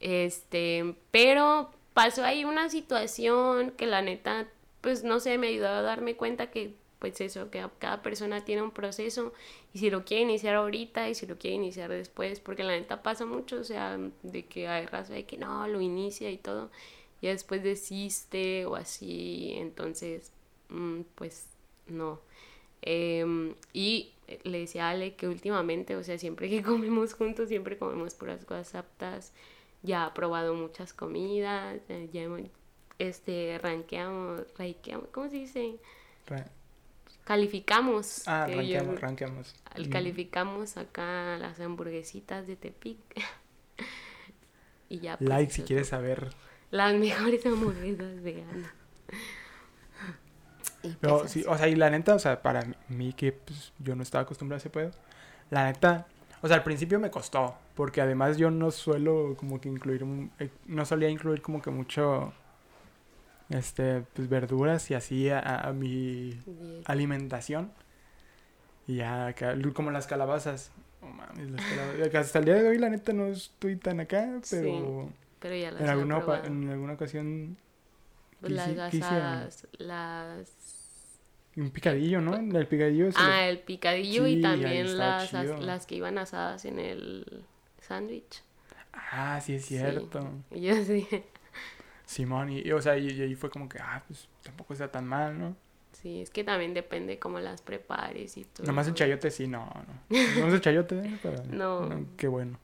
Este, 0.00 0.94
pero 1.10 1.70
pasó 1.94 2.24
ahí 2.24 2.44
una 2.44 2.68
situación 2.68 3.72
que 3.72 3.86
la 3.86 4.02
neta, 4.02 4.48
pues 4.80 5.04
no 5.04 5.20
sé, 5.20 5.38
me 5.38 5.48
ayudó 5.48 5.68
a 5.68 5.82
darme 5.82 6.16
cuenta 6.16 6.50
que 6.50 6.74
pues 6.98 7.20
eso, 7.20 7.50
que 7.50 7.66
cada 7.80 8.00
persona 8.00 8.44
tiene 8.44 8.62
un 8.62 8.70
proceso 8.70 9.32
y 9.74 9.80
si 9.80 9.90
lo 9.90 10.04
quiere 10.04 10.22
iniciar 10.22 10.54
ahorita 10.54 11.08
y 11.08 11.16
si 11.16 11.26
lo 11.26 11.36
quiere 11.36 11.56
iniciar 11.56 11.90
después, 11.90 12.38
porque 12.38 12.62
la 12.62 12.74
neta 12.74 13.02
pasa 13.02 13.26
mucho, 13.26 13.58
o 13.58 13.64
sea, 13.64 13.98
de 14.22 14.46
que 14.46 14.68
hay 14.68 14.86
raza 14.86 15.12
de 15.12 15.24
que 15.24 15.36
no, 15.36 15.66
lo 15.66 15.80
inicia 15.80 16.30
y 16.30 16.38
todo 16.38 16.70
y 17.22 17.28
después 17.28 17.62
desiste 17.62 18.66
o 18.66 18.74
así, 18.74 19.54
entonces, 19.56 20.32
mm, 20.68 21.02
pues 21.14 21.46
no. 21.86 22.20
Em, 22.82 23.54
y 23.72 24.12
le 24.42 24.58
decía 24.58 24.88
a 24.88 24.90
Ale 24.90 25.14
que 25.14 25.28
últimamente, 25.28 25.94
o 25.94 26.02
sea, 26.02 26.18
siempre 26.18 26.50
que 26.50 26.62
comemos 26.62 27.14
juntos, 27.14 27.48
siempre 27.48 27.78
comemos 27.78 28.14
puras 28.14 28.44
cosas 28.44 28.74
aptas. 28.74 29.32
Ya 29.84 30.04
ha 30.04 30.14
probado 30.14 30.54
muchas 30.54 30.92
comidas, 30.92 31.80
eh, 31.88 32.08
ya 32.12 32.28
este, 32.98 33.58
ranqueamos, 33.58 34.42
ranqueamos, 34.58 35.08
¿cómo 35.10 35.30
se 35.30 35.36
dice? 35.36 35.76
calificamos. 37.24 38.26
Ah, 38.26 38.48
ranqueamos, 38.48 39.00
ranqueamos. 39.00 39.54
Calificamos 39.90 40.76
acá 40.76 41.38
las 41.38 41.60
hamburguesitas 41.60 42.48
de 42.48 42.56
Tepic. 42.56 42.98
y 44.88 44.98
ya. 44.98 45.16
Pues, 45.18 45.28
like 45.28 45.52
si 45.52 45.62
quieres 45.62 45.88
saber 45.88 46.32
las 46.72 46.94
mejores 46.94 47.46
hamburguesas 47.46 48.20
veganas. 48.22 48.70
Pero 51.00 51.20
pues 51.20 51.30
sí, 51.30 51.44
o 51.46 51.56
sea, 51.56 51.68
y 51.68 51.76
la 51.76 51.90
neta, 51.90 52.16
o 52.16 52.18
sea, 52.18 52.42
para 52.42 52.66
mí 52.88 53.12
que 53.12 53.30
pues, 53.30 53.72
yo 53.78 53.94
no 53.94 54.02
estaba 54.02 54.22
acostumbrado 54.22 54.56
a 54.56 54.62
ese 54.62 54.70
pedo, 54.70 54.90
la 55.50 55.66
neta, 55.66 56.06
o 56.40 56.48
sea, 56.48 56.56
al 56.56 56.64
principio 56.64 56.98
me 56.98 57.10
costó, 57.10 57.54
porque 57.76 58.00
además 58.00 58.36
yo 58.36 58.50
no 58.50 58.72
suelo 58.72 59.36
como 59.36 59.60
que 59.60 59.68
incluir, 59.68 60.04
eh, 60.40 60.48
no 60.66 60.84
solía 60.84 61.08
incluir 61.08 61.40
como 61.40 61.62
que 61.62 61.70
mucho, 61.70 62.32
este, 63.48 64.00
pues 64.14 64.28
verduras 64.28 64.90
y 64.90 64.94
así 64.94 65.30
a, 65.30 65.72
mi 65.72 66.40
alimentación. 66.86 67.70
Y 68.88 68.96
ya, 68.96 69.32
como 69.74 69.92
las 69.92 70.08
calabazas. 70.08 70.72
Oh, 71.00 71.06
mames, 71.06 71.50
las 71.52 71.64
calabazas. 71.64 72.14
Hasta 72.14 72.38
el 72.40 72.44
día 72.46 72.54
de 72.54 72.68
hoy, 72.68 72.78
la 72.78 72.88
neta, 72.88 73.12
no 73.12 73.26
estoy 73.26 73.76
tan 73.76 74.00
acá, 74.00 74.40
pero... 74.50 75.12
Pero 75.42 75.56
ya 75.56 75.72
las 75.72 75.82
en 75.82 75.88
alguna, 75.88 76.42
en 76.44 76.70
alguna 76.70 76.92
ocasión. 76.94 77.56
Pues 78.40 78.52
las 78.52 78.78
asadas, 78.78 79.66
las. 79.78 81.18
Un 81.56 81.70
picadillo, 81.70 82.20
¿no? 82.20 82.36
El 82.36 82.66
picadillo. 82.66 83.10
Ah, 83.16 83.46
el 83.46 83.58
picadillo 83.58 84.26
y 84.26 84.40
también 84.40 84.96
las, 84.96 85.32
las 85.32 85.86
que 85.86 85.96
iban 85.96 86.16
asadas 86.16 86.64
en 86.64 86.78
el 86.78 87.44
sándwich. 87.80 88.42
Ah, 88.92 89.40
sí, 89.42 89.54
es 89.54 89.66
cierto. 89.66 90.30
Y 90.50 90.62
yo 90.62 90.84
sí. 90.84 91.06
Simón, 92.06 92.50
y, 92.50 92.70
o 92.72 92.80
sea, 92.80 92.96
y, 92.96 93.20
ahí 93.20 93.34
fue 93.34 93.50
como 93.50 93.68
que, 93.68 93.78
ah, 93.78 94.02
pues 94.06 94.28
tampoco 94.42 94.72
está 94.72 94.90
tan 94.90 95.06
mal, 95.06 95.38
¿no? 95.38 95.56
Sí, 95.92 96.22
es 96.22 96.30
que 96.30 96.44
también 96.44 96.74
depende 96.74 97.18
cómo 97.18 97.38
las 97.38 97.62
prepares 97.62 98.36
y 98.36 98.44
todo. 98.44 98.66
Nomás 98.66 98.88
el 98.88 98.94
chayote 98.94 99.30
sí, 99.30 99.46
no, 99.46 99.66
no. 99.66 100.18
Nomás 100.38 100.54
el 100.54 100.60
chayote, 100.60 101.18
pero, 101.22 101.42
no. 101.44 101.86
no. 101.86 102.06
Qué 102.16 102.28
bueno. 102.28 102.58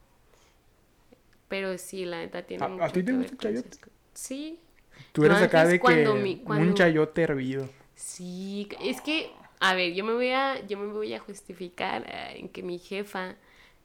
Pero 1.49 1.79
sí, 1.79 2.05
la 2.05 2.19
neta 2.19 2.43
tiene 2.43 2.65
¿A, 2.65 2.85
¿A 2.85 2.89
ti 2.91 3.03
te 3.03 3.13
gusta 3.13 3.33
el 3.33 3.39
chayote? 3.39 3.79
Sí. 4.15 4.61
Tú 5.13 5.25
eres 5.25 5.43
acá 5.43 5.65
de 5.65 5.81
que 5.81 6.09
un 6.09 6.75
chayote 6.75 7.23
hervido. 7.23 7.69
Sí, 7.95 8.69
es 8.81 9.01
que, 9.01 9.31
a 9.61 9.75
ver, 9.75 9.93
yo 9.95 10.05
me 10.05 10.13
voy 10.13 10.31
a, 10.31 10.65
yo 10.67 10.79
me 10.79 10.93
voy 10.93 11.15
a 11.15 11.19
justificar 11.19 12.05
eh, 12.07 12.39
en 12.39 12.49
que 12.49 12.63
mi 12.63 12.79
jefa, 12.79 13.35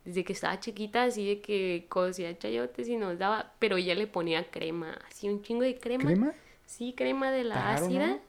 desde 0.05 0.23
que 0.23 0.33
estaba 0.33 0.59
chiquita, 0.59 1.03
así 1.03 1.27
de 1.27 1.41
que 1.41 1.85
cocía 1.89 2.37
chayotes 2.37 2.87
y 2.89 2.97
nos 2.97 3.17
daba, 3.17 3.53
pero 3.59 3.77
ella 3.77 3.95
le 3.95 4.05
ponía 4.05 4.51
crema, 4.51 4.99
así 5.07 5.29
un 5.29 5.41
chingo 5.41 5.63
de 5.63 5.77
crema. 5.77 6.03
¿Crema? 6.03 6.33
Sí, 6.65 6.93
crema 6.95 7.31
de 7.31 7.43
la 7.43 7.73
ácida 7.73 8.19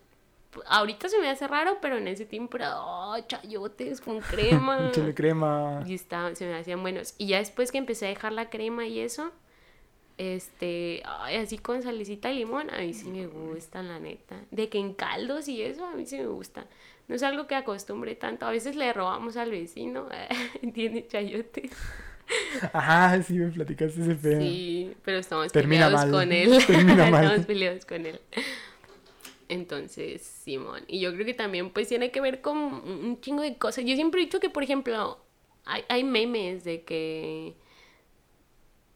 ahorita 0.66 1.08
se 1.08 1.18
me 1.18 1.28
hace 1.28 1.46
raro, 1.46 1.78
pero 1.80 1.98
en 1.98 2.08
ese 2.08 2.26
tiempo 2.26 2.56
era, 2.56 2.80
oh, 2.80 3.16
chayotes 3.26 4.00
con 4.00 4.20
crema. 4.30 4.90
Chile 4.92 5.14
crema. 5.14 5.82
Y 5.86 5.94
está, 5.94 6.34
se 6.34 6.46
me 6.46 6.54
hacían 6.54 6.82
buenos. 6.82 7.14
Y 7.18 7.28
ya 7.28 7.38
después 7.38 7.72
que 7.72 7.78
empecé 7.78 8.06
a 8.06 8.08
dejar 8.08 8.32
la 8.32 8.50
crema 8.50 8.86
y 8.86 9.00
eso, 9.00 9.32
este, 10.16 11.02
así 11.04 11.58
con 11.58 11.82
salecita 11.82 12.30
y 12.30 12.38
limón, 12.38 12.70
a 12.70 12.78
mí 12.78 12.94
sí 12.94 13.08
me 13.10 13.26
gusta, 13.26 13.82
la 13.82 13.98
neta. 13.98 14.36
De 14.50 14.68
que 14.68 14.78
en 14.78 14.94
caldos 14.94 15.48
y 15.48 15.62
eso, 15.62 15.84
a 15.86 15.94
mí 15.94 16.06
sí 16.06 16.18
me 16.18 16.26
gusta. 16.26 16.66
No 17.08 17.14
es 17.14 17.22
algo 17.22 17.46
que 17.46 17.54
acostumbre 17.54 18.14
tanto. 18.14 18.46
A 18.46 18.50
veces 18.50 18.76
le 18.76 18.92
robamos 18.92 19.36
al 19.36 19.50
vecino, 19.50 20.06
tiene 20.74 21.06
chayotes. 21.06 21.72
Ajá, 22.72 23.22
sí, 23.22 23.34
me 23.34 23.50
platicaste 23.50 24.00
ese 24.00 24.14
pedo. 24.14 24.40
Sí, 24.40 24.94
pero 25.04 25.18
estamos 25.18 25.48
peleados 25.52 26.04
con 26.06 26.32
él. 26.32 26.64
Termina 26.66 27.10
mal. 27.10 27.24
estamos 27.24 27.46
peleados 27.46 27.84
con 27.84 28.06
él. 28.06 28.20
Entonces, 29.48 30.22
Simón. 30.22 30.84
Y 30.86 31.00
yo 31.00 31.12
creo 31.12 31.26
que 31.26 31.34
también 31.34 31.70
pues 31.70 31.88
tiene 31.88 32.10
que 32.10 32.20
ver 32.20 32.40
con 32.40 32.56
un 32.56 33.20
chingo 33.20 33.42
de 33.42 33.56
cosas. 33.56 33.84
Yo 33.84 33.94
siempre 33.94 34.20
he 34.20 34.24
dicho 34.24 34.40
que, 34.40 34.50
por 34.50 34.62
ejemplo, 34.62 35.18
hay, 35.64 35.84
hay 35.88 36.04
memes 36.04 36.64
de 36.64 36.82
que... 36.82 37.54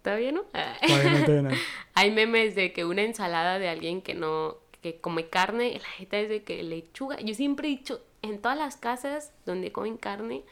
¿Todavía 0.02 0.32
no? 0.32 0.44
hay 1.94 2.10
memes 2.10 2.54
de 2.54 2.72
que 2.72 2.84
una 2.84 3.02
ensalada 3.02 3.58
de 3.58 3.68
alguien 3.68 4.00
que 4.00 4.14
no, 4.14 4.56
que 4.80 5.00
come 5.00 5.28
carne, 5.28 5.74
la 5.74 5.88
gente 5.88 6.22
es 6.22 6.28
de 6.28 6.42
que 6.44 6.62
lechuga. 6.62 7.20
Yo 7.20 7.34
siempre 7.34 7.68
he 7.68 7.70
dicho, 7.70 8.00
en 8.22 8.40
todas 8.40 8.56
las 8.56 8.76
casas 8.76 9.32
donde 9.44 9.72
comen 9.72 9.96
carne, 9.96 10.44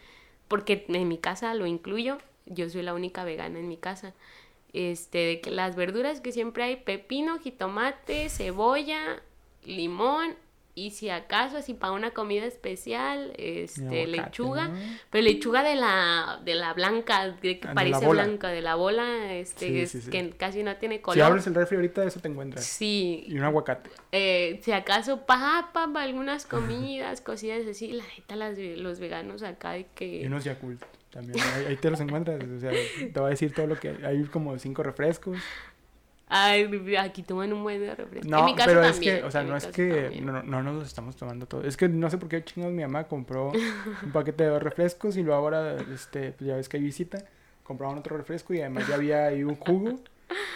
porque 0.48 0.84
en 0.88 1.08
mi 1.08 1.18
casa 1.18 1.54
lo 1.54 1.66
incluyo, 1.66 2.18
yo 2.46 2.68
soy 2.68 2.82
la 2.82 2.94
única 2.94 3.24
vegana 3.24 3.58
en 3.58 3.68
mi 3.68 3.76
casa. 3.76 4.14
Este, 4.72 5.18
de 5.18 5.40
que 5.40 5.50
las 5.50 5.74
verduras 5.74 6.20
que 6.20 6.32
siempre 6.32 6.64
hay, 6.64 6.76
pepino, 6.76 7.38
jitomate, 7.38 8.28
cebolla, 8.28 9.22
limón 9.66 10.34
y 10.78 10.90
si 10.90 11.08
acaso 11.08 11.56
así 11.56 11.72
para 11.72 11.94
una 11.94 12.10
comida 12.10 12.44
especial, 12.44 13.32
este 13.38 13.80
aguacate, 13.80 14.06
lechuga, 14.08 14.68
¿no? 14.68 14.74
pero 15.08 15.24
lechuga 15.24 15.62
de 15.62 15.74
la 15.74 16.38
de 16.44 16.54
la 16.54 16.74
blanca, 16.74 17.30
de 17.30 17.58
que 17.58 17.68
Ah, 17.68 17.72
parece 17.74 18.06
blanca, 18.06 18.48
de 18.48 18.60
la 18.60 18.74
bola, 18.74 19.32
este 19.32 19.68
Sí, 19.68 19.80
es- 19.80 19.90
sí, 19.92 20.00
sí. 20.02 20.10
que 20.10 20.30
casi 20.36 20.62
no 20.62 20.76
tiene 20.76 20.96
Si 20.96 21.00
color. 21.00 21.22
abres 21.22 21.46
el 21.46 21.54
refri 21.54 21.76
ahorita, 21.76 22.04
eso 22.04 22.20
te 22.20 22.28
encuentras. 22.28 22.62
Sí, 22.66 23.24
Y 23.26 23.38
un 23.38 23.44
aguacate. 23.44 23.88
eh, 24.12 24.60
si 24.62 24.72
acaso 24.72 25.24
papa 25.24 25.70
para 25.94 26.02
algunas 26.04 26.44
comidas, 26.44 27.22
cosillas 27.22 27.66
así, 27.66 27.92
la 27.92 28.04
neta 28.14 28.36
las, 28.36 28.58
los 28.58 29.00
veganos 29.00 29.42
acá 29.42 29.70
de 29.72 29.80
Y 29.80 29.84
que 29.94 30.26
unos 30.26 30.44
Yakult 30.44 30.82
también. 31.10 31.42
Ahí, 31.54 31.64
ahí 31.68 31.76
te 31.76 31.88
los 31.90 32.00
encuentras. 32.00 32.38
O 32.44 32.60
sea, 32.60 32.70
te 33.14 33.18
va 33.18 33.28
a 33.28 33.30
decir 33.30 33.54
todo 33.54 33.66
lo 33.66 33.80
que. 33.80 33.96
Hay 34.04 34.24
como 34.24 34.58
cinco 34.58 34.82
refrescos. 34.82 35.38
Ay, 36.28 36.96
aquí 36.98 37.22
toman 37.22 37.52
un 37.52 37.62
buen 37.62 37.80
de 37.80 37.94
refresco. 37.94 38.28
No, 38.28 38.40
en 38.40 38.44
mi 38.46 38.54
caso 38.54 38.68
pero 38.70 38.82
también, 38.82 39.14
es 39.16 39.20
que, 39.20 39.26
o 39.26 39.30
sea, 39.30 39.42
no 39.42 39.56
es 39.56 39.66
que 39.68 40.20
no, 40.22 40.42
no 40.42 40.62
nos 40.62 40.86
estamos 40.86 41.16
tomando 41.16 41.46
todo. 41.46 41.62
Es 41.62 41.76
que 41.76 41.88
no 41.88 42.10
sé 42.10 42.18
por 42.18 42.28
qué 42.28 42.44
chingados 42.44 42.74
mi 42.74 42.82
mamá 42.82 43.04
compró 43.04 43.52
un 44.02 44.12
paquete 44.12 44.44
de 44.44 44.58
refrescos 44.58 45.16
y 45.16 45.22
luego 45.22 45.40
ahora, 45.40 45.76
este, 45.92 46.32
pues 46.32 46.48
ya 46.48 46.56
ves 46.56 46.68
que 46.68 46.76
hay 46.78 46.82
visita, 46.82 47.18
compraron 47.62 47.98
otro 47.98 48.16
refresco 48.16 48.54
y 48.54 48.60
además 48.60 48.86
ya 48.88 48.94
había 48.96 49.26
ahí 49.26 49.42
un 49.44 49.56
jugo 49.56 49.98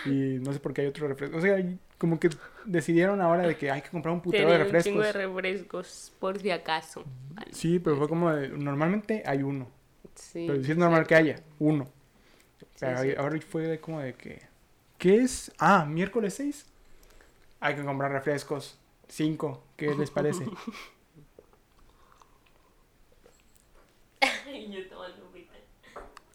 y 0.07 0.39
no 0.41 0.53
sé 0.53 0.61
por 0.61 0.73
qué 0.75 0.83
hay 0.83 0.87
otro 0.89 1.07
refresco. 1.09 1.37
O 1.37 1.41
sea, 1.41 1.57
como 1.99 2.19
que 2.19 2.31
decidieron 2.65 3.21
ahora 3.21 3.47
de 3.47 3.57
que 3.57 3.71
hay 3.71 3.83
que 3.83 3.91
comprar 3.91 4.15
un 4.15 4.21
putero 4.23 4.51
de 4.51 4.59
Tenía 4.59 4.73
un 4.79 4.83
chingo 4.83 5.03
refrescos. 5.03 5.05
de 5.05 5.27
refrescos, 5.27 6.13
por 6.19 6.39
si 6.41 6.51
acaso. 6.51 7.05
Vale. 7.35 7.53
Sí, 7.53 7.79
pero 7.79 7.97
fue 7.97 8.09
como 8.09 8.33
de- 8.33 8.49
normalmente 8.49 9.23
hay 9.27 9.43
uno, 9.43 9.69
Sí, 10.15 10.47
pero 10.49 10.63
sí 10.65 10.73
es 10.73 10.77
normal 10.79 11.07
que 11.07 11.15
haya 11.15 11.41
uno. 11.59 11.89
Pero 12.79 13.03
sí. 13.03 13.13
ahora 13.17 13.39
fue 13.41 13.79
como 13.81 14.01
de 14.01 14.15
que 14.15 14.43
¿qué 15.01 15.17
es? 15.17 15.51
Ah, 15.59 15.85
miércoles 15.85 16.35
6. 16.35 16.67
Hay 17.59 17.75
que 17.75 17.85
comprar 17.85 18.13
refrescos. 18.13 18.79
5. 19.09 19.65
¿Qué 19.77 19.93
les 19.97 20.13
parece? 20.13 20.45
Yo. 24.69 24.81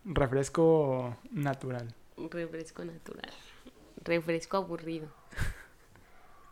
Refresco 0.04 1.16
natural. 1.32 1.94
Refresco 2.18 2.84
natural. 2.84 3.32
Refresco 4.04 4.58
aburrido. 4.58 5.08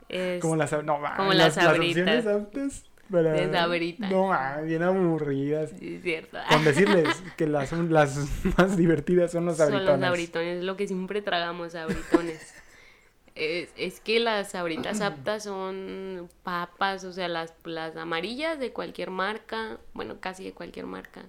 Es 0.10 0.42
Como 0.42 0.56
las, 0.58 0.72
no, 0.84 1.00
como 1.16 1.34
las, 1.34 1.56
las 1.56 1.80
opciones 1.80 2.28
aptas 2.28 2.84
para- 3.12 3.32
De 3.34 3.52
Sabritas. 3.52 4.10
No, 4.12 4.28
ma, 4.28 4.58
bien 4.62 4.82
aburridas. 4.84 5.72
sí, 5.80 5.96
es 5.96 6.04
cierto. 6.04 6.38
Con 6.50 6.64
decirles 6.66 7.24
que 7.38 7.48
las, 7.48 7.72
las 7.72 8.18
más 8.58 8.78
divertidas 8.78 9.32
son 9.32 9.46
los 9.46 9.58
Son 9.58 9.68
sabritones. 9.70 10.00
los 10.00 10.08
sabritones, 10.08 10.64
lo 10.64 10.78
que 10.78 10.88
siempre 10.88 11.22
tragamos, 11.22 11.74
sabritones. 11.74 12.54
es, 13.36 13.70
es 13.78 14.00
que 14.00 14.20
las 14.20 14.52
sabritas 14.52 15.02
aptas 15.02 15.44
son 15.44 16.30
papas, 16.44 17.04
o 17.04 17.12
sea, 17.14 17.28
las, 17.28 17.54
las 17.66 17.96
amarillas 17.98 18.60
de 18.60 18.72
cualquier 18.72 19.10
marca, 19.10 19.78
bueno, 19.94 20.18
casi 20.20 20.44
de 20.44 20.54
cualquier 20.54 20.86
marca. 20.86 21.24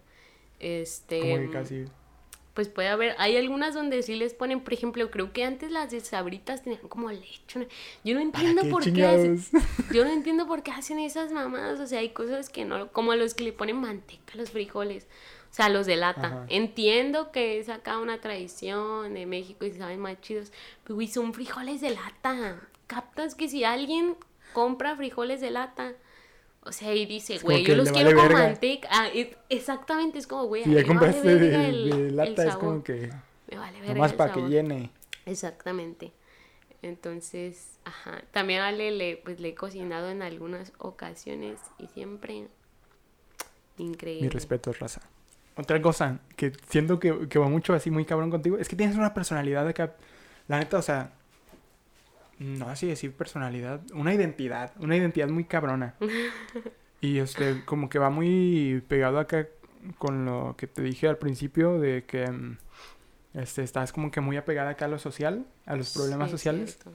Este, 0.60 1.20
que 1.20 1.50
casi. 1.52 1.84
Pues 2.54 2.68
puede 2.68 2.88
haber, 2.88 3.16
hay 3.18 3.36
algunas 3.36 3.74
donde 3.74 4.02
sí 4.04 4.14
les 4.14 4.32
ponen, 4.32 4.60
por 4.60 4.72
ejemplo, 4.72 5.10
creo 5.10 5.32
que 5.32 5.44
antes 5.44 5.72
las 5.72 5.90
de 5.90 6.00
sabritas 6.00 6.62
tenían 6.62 6.82
como 6.88 7.10
leche. 7.10 7.58
¿no? 7.58 7.66
Yo 8.04 8.14
no 8.14 8.30
¿Para 8.30 8.48
entiendo 8.48 8.62
qué 8.62 8.68
por 8.70 8.92
qué 8.92 9.04
hacen, 9.04 9.44
yo 9.92 10.04
no 10.04 10.10
entiendo 10.10 10.46
por 10.46 10.62
qué 10.62 10.70
hacen 10.70 11.00
esas 11.00 11.32
mamadas, 11.32 11.80
o 11.80 11.86
sea, 11.86 11.98
hay 11.98 12.10
cosas 12.10 12.48
que 12.48 12.64
no, 12.64 12.92
como 12.92 13.14
los 13.16 13.34
que 13.34 13.42
le 13.42 13.52
ponen 13.52 13.80
manteca 13.80 14.34
a 14.34 14.36
los 14.36 14.50
frijoles, 14.50 15.08
o 15.50 15.54
sea, 15.54 15.68
los 15.68 15.86
de 15.86 15.96
lata. 15.96 16.28
Ajá. 16.28 16.46
Entiendo 16.48 17.32
que 17.32 17.58
es 17.58 17.68
acá 17.68 17.98
una 17.98 18.20
tradición 18.20 19.14
de 19.14 19.26
México 19.26 19.64
y 19.64 19.72
se 19.72 19.78
saben 19.78 19.98
más 20.00 20.20
chidos, 20.20 20.52
pero 20.84 20.94
güey, 20.94 21.08
son 21.08 21.34
frijoles 21.34 21.80
de 21.80 21.90
lata. 21.90 22.60
Captas 22.86 23.34
que 23.34 23.48
si 23.48 23.64
alguien 23.64 24.16
compra 24.52 24.94
frijoles 24.94 25.40
de 25.40 25.50
lata, 25.50 25.92
o 26.66 26.72
sea, 26.72 26.94
y 26.94 27.06
dice, 27.06 27.38
güey, 27.38 27.64
yo 27.64 27.76
los 27.76 27.90
quiero 27.90 28.10
vale 28.16 28.28
con 28.28 28.32
manteca. 28.38 28.88
Ah, 28.90 29.08
es- 29.12 29.36
exactamente, 29.48 30.18
es 30.18 30.26
como, 30.26 30.44
güey, 30.44 30.64
Si 30.64 30.70
ya 30.70 30.76
vale 30.76 30.86
compraste 30.88 31.28
de, 31.28 31.34
verga 31.34 31.66
el- 31.68 31.90
de 31.90 31.96
el 32.08 32.16
lata, 32.16 32.44
es 32.46 32.56
como 32.56 32.82
que. 32.82 33.10
Me 33.50 33.58
vale 33.58 33.78
verga 33.80 33.94
Nomás 33.94 34.12
para 34.14 34.32
que 34.32 34.40
llene. 34.42 34.90
Exactamente. 35.26 36.12
Entonces, 36.82 37.78
ajá. 37.84 38.22
También 38.30 38.60
Ale 38.60 38.90
le, 38.90 39.16
pues, 39.16 39.40
le 39.40 39.48
he 39.48 39.54
cocinado 39.54 40.10
en 40.10 40.22
algunas 40.22 40.72
ocasiones 40.78 41.58
y 41.78 41.86
siempre 41.88 42.46
increíble. 43.78 44.22
Mi 44.22 44.28
respeto, 44.28 44.72
raza. 44.72 45.00
Otra 45.56 45.80
cosa 45.80 46.18
que 46.36 46.52
siento 46.68 46.98
que, 46.98 47.28
que 47.28 47.38
va 47.38 47.48
mucho 47.48 47.74
así 47.74 47.90
muy 47.90 48.04
cabrón 48.04 48.30
contigo 48.30 48.58
es 48.58 48.68
que 48.68 48.76
tienes 48.76 48.96
una 48.96 49.14
personalidad 49.14 49.66
acá. 49.68 49.94
La 50.48 50.58
neta, 50.58 50.78
o 50.78 50.82
sea. 50.82 51.12
No 52.38 52.68
así 52.68 52.86
decir 52.86 53.12
personalidad. 53.12 53.80
Una 53.94 54.12
identidad. 54.14 54.72
Una 54.80 54.96
identidad 54.96 55.28
muy 55.28 55.44
cabrona. 55.44 55.94
Y 57.00 57.18
este, 57.18 57.62
como 57.66 57.90
que 57.90 57.98
va 57.98 58.08
muy 58.08 58.82
pegado 58.88 59.18
acá 59.18 59.46
con 59.98 60.24
lo 60.24 60.54
que 60.56 60.66
te 60.66 60.80
dije 60.80 61.06
al 61.06 61.18
principio 61.18 61.78
de 61.78 62.04
que. 62.04 62.30
mm, 62.30 62.56
Este, 63.34 63.62
estás 63.62 63.92
como 63.92 64.10
que 64.10 64.20
muy 64.22 64.36
apegada 64.38 64.70
acá 64.70 64.86
a 64.86 64.88
lo 64.88 64.98
social, 64.98 65.44
a 65.66 65.76
los 65.76 65.92
problemas 65.92 66.30
Sí, 66.30 66.36
sociales. 66.38 66.78
cierto. 66.80 66.92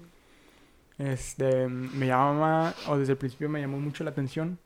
Este, 0.98 1.68
me 1.68 2.08
llama, 2.08 2.74
o 2.88 2.98
desde 2.98 3.14
el 3.14 3.18
principio 3.18 3.50
me 3.50 3.62
llamó 3.62 3.80
mucho 3.80 4.04
la 4.04 4.10
atención, 4.10 4.58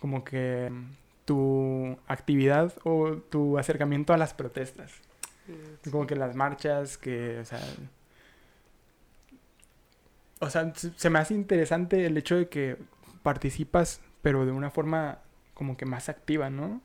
como 0.00 0.22
que 0.22 0.68
mm, 0.70 0.84
tu 1.24 1.96
actividad 2.06 2.72
o 2.84 3.12
tu 3.30 3.58
acercamiento 3.58 4.12
a 4.12 4.16
las 4.18 4.34
protestas. 4.34 4.92
Mm, 5.48 5.90
Como 5.90 6.06
que 6.06 6.14
las 6.16 6.36
marchas, 6.36 6.98
que, 6.98 7.38
o 7.40 7.44
sea... 7.44 7.60
O 10.40 10.50
sea, 10.50 10.72
se 10.74 11.10
me 11.10 11.18
hace 11.18 11.34
interesante 11.34 12.06
el 12.06 12.16
hecho 12.16 12.36
de 12.36 12.48
que 12.48 12.76
participas, 13.22 14.00
pero 14.22 14.44
de 14.46 14.52
una 14.52 14.70
forma 14.70 15.18
como 15.54 15.76
que 15.76 15.86
más 15.86 16.08
activa, 16.08 16.50
¿no? 16.50 16.80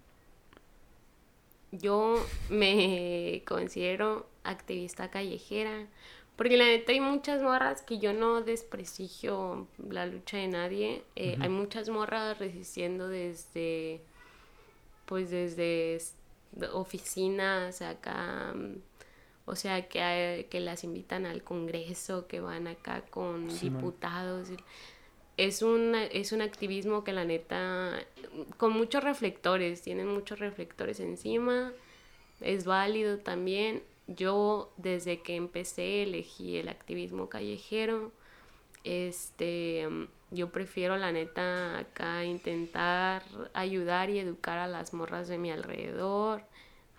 Yo 1.71 2.15
me 2.49 3.43
considero 3.47 4.27
activista 4.43 5.09
callejera, 5.11 5.87
porque 6.35 6.57
la 6.57 6.65
neta 6.65 6.91
hay 6.93 7.01
muchas 7.01 7.41
morras 7.43 7.81
que 7.81 7.99
yo 7.99 8.13
no 8.13 8.41
desprestigio 8.41 9.67
la 9.89 10.05
lucha 10.05 10.37
de 10.37 10.47
nadie. 10.47 11.03
eh. 11.15 11.37
Hay 11.41 11.49
muchas 11.49 11.89
morras 11.89 12.39
resistiendo 12.39 13.07
desde, 13.09 14.01
pues 15.05 15.29
desde 15.31 15.99
oficinas 16.73 17.81
acá, 17.81 18.53
mm, 18.55 18.75
o 19.49 19.55
sea, 19.55 19.87
que, 19.89 20.01
hay- 20.01 20.43
que 20.45 20.59
las 20.59 20.83
invitan 20.83 21.25
al 21.25 21.43
Congreso, 21.43 22.27
que 22.27 22.39
van 22.39 22.67
acá 22.67 23.01
con 23.09 23.49
Sí, 23.51 23.69
diputados. 23.69 24.49
es 25.37 25.61
un, 25.61 25.95
es 25.95 26.31
un 26.31 26.41
activismo 26.41 27.03
que 27.03 27.13
la 27.13 27.25
neta, 27.25 27.99
con 28.57 28.73
muchos 28.73 29.03
reflectores, 29.03 29.81
tienen 29.81 30.07
muchos 30.07 30.39
reflectores 30.39 30.99
encima, 30.99 31.71
es 32.41 32.65
válido 32.65 33.17
también. 33.19 33.81
Yo 34.07 34.71
desde 34.77 35.21
que 35.21 35.35
empecé 35.35 36.03
elegí 36.03 36.57
el 36.57 36.67
activismo 36.69 37.29
callejero. 37.29 38.11
Este, 38.83 39.87
yo 40.31 40.49
prefiero 40.51 40.97
la 40.97 41.11
neta 41.11 41.77
acá 41.79 42.23
intentar 42.25 43.23
ayudar 43.53 44.09
y 44.09 44.19
educar 44.19 44.57
a 44.57 44.67
las 44.67 44.93
morras 44.93 45.27
de 45.27 45.37
mi 45.37 45.51
alrededor, 45.51 46.41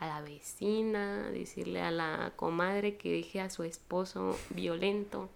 a 0.01 0.07
la 0.07 0.23
vecina, 0.23 1.31
decirle 1.31 1.83
a 1.83 1.91
la 1.91 2.33
comadre 2.35 2.97
que 2.97 3.13
deje 3.13 3.41
a 3.41 3.51
su 3.51 3.63
esposo 3.63 4.37
violento. 4.49 5.29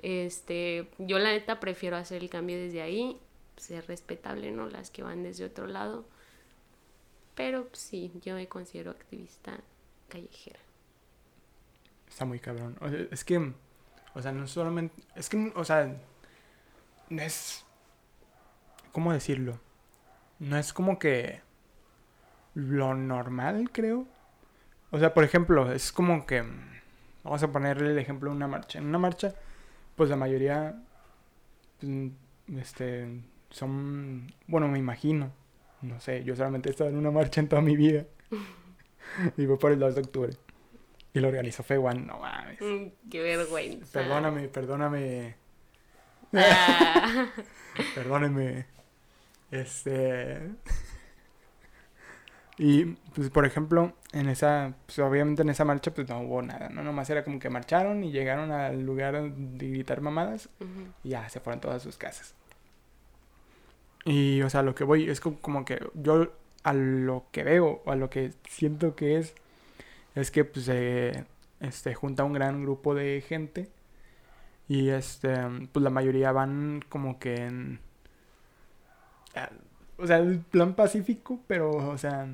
Este, 0.00 0.88
yo 0.98 1.18
la 1.18 1.32
neta 1.32 1.58
prefiero 1.58 1.96
hacer 1.96 2.22
el 2.22 2.28
cambio 2.28 2.58
desde 2.58 2.82
ahí, 2.82 3.18
ser 3.56 3.86
respetable, 3.86 4.52
¿no? 4.52 4.68
Las 4.68 4.90
que 4.90 5.02
van 5.02 5.22
desde 5.22 5.46
otro 5.46 5.66
lado. 5.66 6.04
Pero 7.34 7.68
sí, 7.72 8.12
yo 8.22 8.34
me 8.34 8.46
considero 8.48 8.90
activista 8.90 9.58
callejera. 10.08 10.60
Está 12.06 12.26
muy 12.26 12.38
cabrón. 12.38 12.76
Es 13.10 13.24
que, 13.24 13.52
o 14.14 14.22
sea, 14.22 14.32
no 14.32 14.46
solamente, 14.46 15.02
es 15.14 15.30
que, 15.30 15.52
o 15.54 15.64
sea, 15.64 15.96
es, 17.08 17.64
¿cómo 18.92 19.10
decirlo? 19.12 19.58
No 20.38 20.58
es 20.58 20.74
como 20.74 20.98
que 20.98 21.45
lo 22.56 22.94
normal, 22.94 23.70
creo. 23.70 24.06
O 24.90 24.98
sea, 24.98 25.12
por 25.12 25.24
ejemplo, 25.24 25.70
es 25.72 25.92
como 25.92 26.24
que, 26.24 26.42
vamos 27.22 27.42
a 27.42 27.52
ponerle 27.52 27.90
el 27.90 27.98
ejemplo 27.98 28.30
de 28.30 28.36
una 28.36 28.48
marcha. 28.48 28.78
En 28.78 28.86
una 28.86 28.98
marcha, 28.98 29.34
pues 29.94 30.08
la 30.08 30.16
mayoría, 30.16 30.82
pues, 31.78 32.12
este, 32.56 33.20
son, 33.50 34.32
bueno, 34.46 34.68
me 34.68 34.78
imagino, 34.78 35.30
no 35.82 36.00
sé, 36.00 36.24
yo 36.24 36.34
solamente 36.34 36.70
he 36.70 36.72
estado 36.72 36.88
en 36.88 36.96
una 36.96 37.10
marcha 37.10 37.42
en 37.42 37.48
toda 37.48 37.60
mi 37.60 37.76
vida. 37.76 38.06
y 39.36 39.46
fue 39.46 39.58
por 39.58 39.72
el 39.72 39.78
2 39.78 39.94
de 39.94 40.00
octubre. 40.00 40.32
Y 41.12 41.20
lo 41.20 41.28
organizó 41.28 41.62
Fewan, 41.62 42.06
no 42.06 42.18
mames. 42.20 42.58
Mm, 42.60 43.10
qué 43.10 43.22
vergüenza. 43.22 43.92
Perdóname, 43.92 44.48
perdóname, 44.48 45.36
Ah, 46.32 47.26
perdóneme. 47.94 48.66
Este. 49.50 50.40
Y, 52.58 52.84
pues, 53.14 53.28
por 53.30 53.44
ejemplo, 53.44 53.92
en 54.12 54.28
esa, 54.28 54.74
pues, 54.86 54.98
obviamente 54.98 55.42
en 55.42 55.50
esa 55.50 55.64
marcha, 55.64 55.92
pues, 55.92 56.08
no 56.08 56.20
hubo 56.20 56.40
nada, 56.42 56.68
¿no? 56.70 56.82
Nomás 56.82 57.10
era 57.10 57.24
como 57.24 57.38
que 57.38 57.50
marcharon 57.50 58.02
y 58.02 58.12
llegaron 58.12 58.50
al 58.50 58.82
lugar 58.82 59.30
de 59.30 59.70
gritar 59.70 60.00
mamadas 60.00 60.48
y 61.04 61.10
ya, 61.10 61.28
se 61.28 61.40
fueron 61.40 61.60
todas 61.60 61.76
a 61.82 61.84
sus 61.84 61.98
casas. 61.98 62.34
Y, 64.04 64.40
o 64.42 64.50
sea, 64.50 64.62
lo 64.62 64.74
que 64.74 64.84
voy 64.84 65.10
es 65.10 65.20
como 65.20 65.64
que 65.64 65.84
yo 65.94 66.32
a 66.62 66.72
lo 66.72 67.26
que 67.32 67.44
veo, 67.44 67.82
o 67.84 67.92
a 67.92 67.96
lo 67.96 68.10
que 68.10 68.32
siento 68.48 68.96
que 68.96 69.18
es, 69.18 69.34
es 70.14 70.30
que 70.30 70.44
pues 70.44 70.66
se 70.66 71.24
este, 71.60 71.94
junta 71.94 72.24
un 72.24 72.32
gran 72.32 72.62
grupo 72.62 72.94
de 72.94 73.20
gente 73.20 73.68
y 74.68 74.88
este, 74.90 75.36
pues 75.72 75.82
la 75.82 75.90
mayoría 75.90 76.32
van 76.32 76.84
como 76.88 77.18
que 77.18 77.36
en... 77.36 77.80
O 79.98 80.06
sea, 80.06 80.18
el 80.18 80.40
plan 80.40 80.74
pacífico, 80.74 81.40
pero, 81.46 81.70
o 81.70 81.98
sea, 81.98 82.28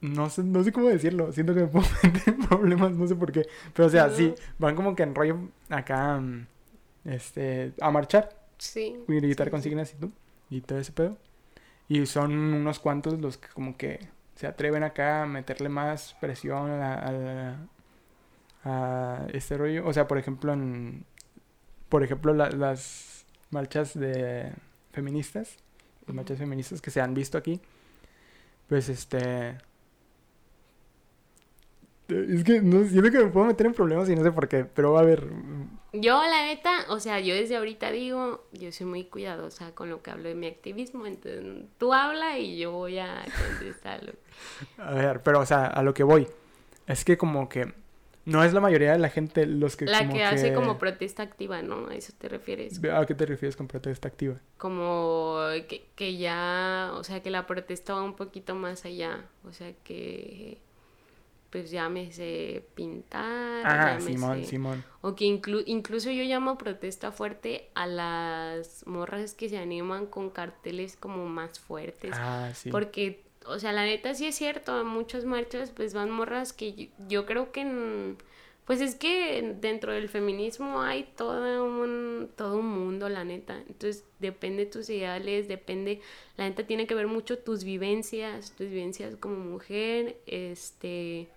no 0.00 0.30
sé, 0.30 0.42
no 0.42 0.64
sé 0.64 0.72
cómo 0.72 0.88
decirlo. 0.88 1.32
Siento 1.32 1.54
que 1.54 1.60
me 1.60 1.66
puedo 1.66 1.86
meter 2.02 2.34
en 2.34 2.40
problemas, 2.46 2.92
no 2.92 3.06
sé 3.06 3.14
por 3.14 3.32
qué. 3.32 3.46
Pero, 3.74 3.86
o 3.86 3.90
sea, 3.90 4.10
sí, 4.10 4.34
van 4.58 4.74
como 4.76 4.94
que 4.94 5.02
en 5.02 5.14
rollo 5.14 5.38
acá, 5.68 6.22
este, 7.04 7.72
a 7.80 7.90
marchar. 7.90 8.36
Sí. 8.58 8.96
Y 9.08 9.14
gritar 9.14 9.46
sí, 9.46 9.50
consignas 9.50 9.94
y 9.94 9.96
tú, 9.96 10.12
y 10.50 10.60
todo 10.60 10.78
ese 10.78 10.92
pedo. 10.92 11.16
Y 11.88 12.06
son 12.06 12.32
unos 12.32 12.78
cuantos 12.78 13.18
los 13.20 13.36
que 13.38 13.48
como 13.48 13.76
que 13.76 14.08
se 14.36 14.46
atreven 14.46 14.84
acá 14.84 15.22
a 15.22 15.26
meterle 15.26 15.68
más 15.68 16.16
presión 16.20 16.70
a, 16.70 17.58
a, 18.64 19.26
este 19.32 19.56
rollo. 19.56 19.86
O 19.86 19.92
sea, 19.92 20.06
por 20.06 20.18
ejemplo, 20.18 20.52
en, 20.52 21.04
por 21.88 22.02
ejemplo, 22.04 22.32
las 22.32 23.26
marchas 23.50 23.98
de 23.98 24.52
feministas, 24.92 25.56
las 26.10 26.16
marchas 26.16 26.38
feministas 26.38 26.80
que 26.80 26.90
se 26.90 27.00
han 27.00 27.14
visto 27.14 27.38
aquí, 27.38 27.60
pues 28.68 28.88
este 28.88 29.58
es 32.10 32.44
que 32.44 32.60
no 32.60 32.84
siento 32.84 33.10
que 33.10 33.18
me 33.18 33.30
puedo 33.30 33.46
meter 33.46 33.66
en 33.66 33.74
problemas 33.74 34.08
y 34.08 34.16
no 34.16 34.22
sé 34.22 34.32
por 34.32 34.48
qué, 34.48 34.64
pero 34.64 34.98
a 34.98 35.02
ver. 35.02 35.28
Yo, 35.92 36.20
la 36.22 36.46
neta, 36.46 36.86
o 36.88 37.00
sea, 37.00 37.20
yo 37.20 37.34
desde 37.34 37.56
ahorita 37.56 37.90
digo, 37.90 38.44
yo 38.52 38.72
soy 38.72 38.86
muy 38.86 39.04
cuidadosa 39.04 39.74
con 39.74 39.90
lo 39.90 40.02
que 40.02 40.10
hablo 40.10 40.28
de 40.28 40.34
mi 40.34 40.46
activismo, 40.46 41.06
entonces 41.06 41.44
tú 41.78 41.92
habla 41.92 42.38
y 42.38 42.58
yo 42.58 42.72
voy 42.72 42.98
a 42.98 43.24
contestarlo. 43.48 44.12
a 44.78 44.92
ver, 44.92 45.22
pero 45.22 45.40
o 45.40 45.46
sea, 45.46 45.66
a 45.66 45.82
lo 45.82 45.94
que 45.94 46.02
voy, 46.02 46.26
es 46.86 47.04
que 47.04 47.16
como 47.16 47.48
que 47.48 47.72
no 48.30 48.44
es 48.44 48.52
la 48.52 48.60
mayoría 48.60 48.92
de 48.92 48.98
la 48.98 49.10
gente 49.10 49.46
los 49.46 49.76
que... 49.76 49.86
La 49.86 50.08
que, 50.08 50.24
hace 50.24 50.54
como 50.54 50.78
protesta 50.78 51.22
activa, 51.22 51.62
¿no? 51.62 51.88
¿A 51.88 51.94
eso 51.94 52.12
te 52.16 52.28
refieres? 52.28 52.80
¿A 52.84 53.04
qué 53.06 53.14
te 53.14 53.26
refieres 53.26 53.56
con 53.56 53.66
protesta 53.66 54.08
activa? 54.08 54.36
Como 54.56 55.38
que, 55.68 55.86
que 55.94 56.16
ya, 56.16 56.92
o 56.94 57.04
sea, 57.04 57.22
que 57.22 57.30
la 57.30 57.46
protesta 57.46 57.94
va 57.94 58.02
un 58.02 58.14
poquito 58.14 58.54
más 58.54 58.84
allá, 58.84 59.24
o 59.44 59.52
sea, 59.52 59.72
que 59.84 60.58
pues 61.50 61.70
llámese 61.70 62.64
pintar. 62.74 63.66
Ah, 63.66 63.98
Simón, 64.00 64.44
Simón. 64.44 64.84
O 65.00 65.16
que 65.16 65.24
incluso 65.24 66.10
yo 66.10 66.22
llamo 66.22 66.56
protesta 66.56 67.10
fuerte 67.10 67.68
a 67.74 67.86
las 67.86 68.86
morras 68.86 69.34
que 69.34 69.48
se 69.48 69.58
animan 69.58 70.06
con 70.06 70.30
carteles 70.30 70.96
como 70.96 71.26
más 71.26 71.58
fuertes. 71.58 72.12
Ah, 72.14 72.50
sí. 72.54 72.70
Porque, 72.70 73.24
o 73.46 73.58
sea, 73.58 73.72
la 73.72 73.84
neta 73.84 74.14
sí 74.14 74.26
es 74.26 74.34
cierto, 74.36 74.80
en 74.80 74.86
muchas 74.86 75.24
marchas 75.24 75.70
pues 75.70 75.94
van 75.94 76.10
morras 76.10 76.52
que 76.52 76.90
yo, 77.08 77.26
creo 77.26 77.52
que... 77.52 78.16
pues 78.66 78.80
es 78.80 78.94
que 78.94 79.56
dentro 79.60 79.92
del 79.92 80.08
feminismo 80.08 80.82
hay 80.82 81.04
todo 81.16 81.64
un, 81.64 82.30
todo 82.36 82.58
un 82.58 82.68
mundo, 82.68 83.08
la 83.08 83.24
neta. 83.24 83.56
Entonces 83.68 84.04
depende 84.18 84.66
de 84.66 84.70
tus 84.70 84.88
ideales, 84.90 85.48
depende, 85.48 86.00
la 86.36 86.48
neta 86.48 86.66
tiene 86.66 86.86
que 86.86 86.94
ver 86.94 87.06
mucho 87.06 87.38
tus 87.38 87.64
vivencias, 87.64 88.52
tus 88.56 88.68
vivencias 88.68 89.16
como 89.16 89.36
mujer, 89.36 90.16
este, 90.26 91.28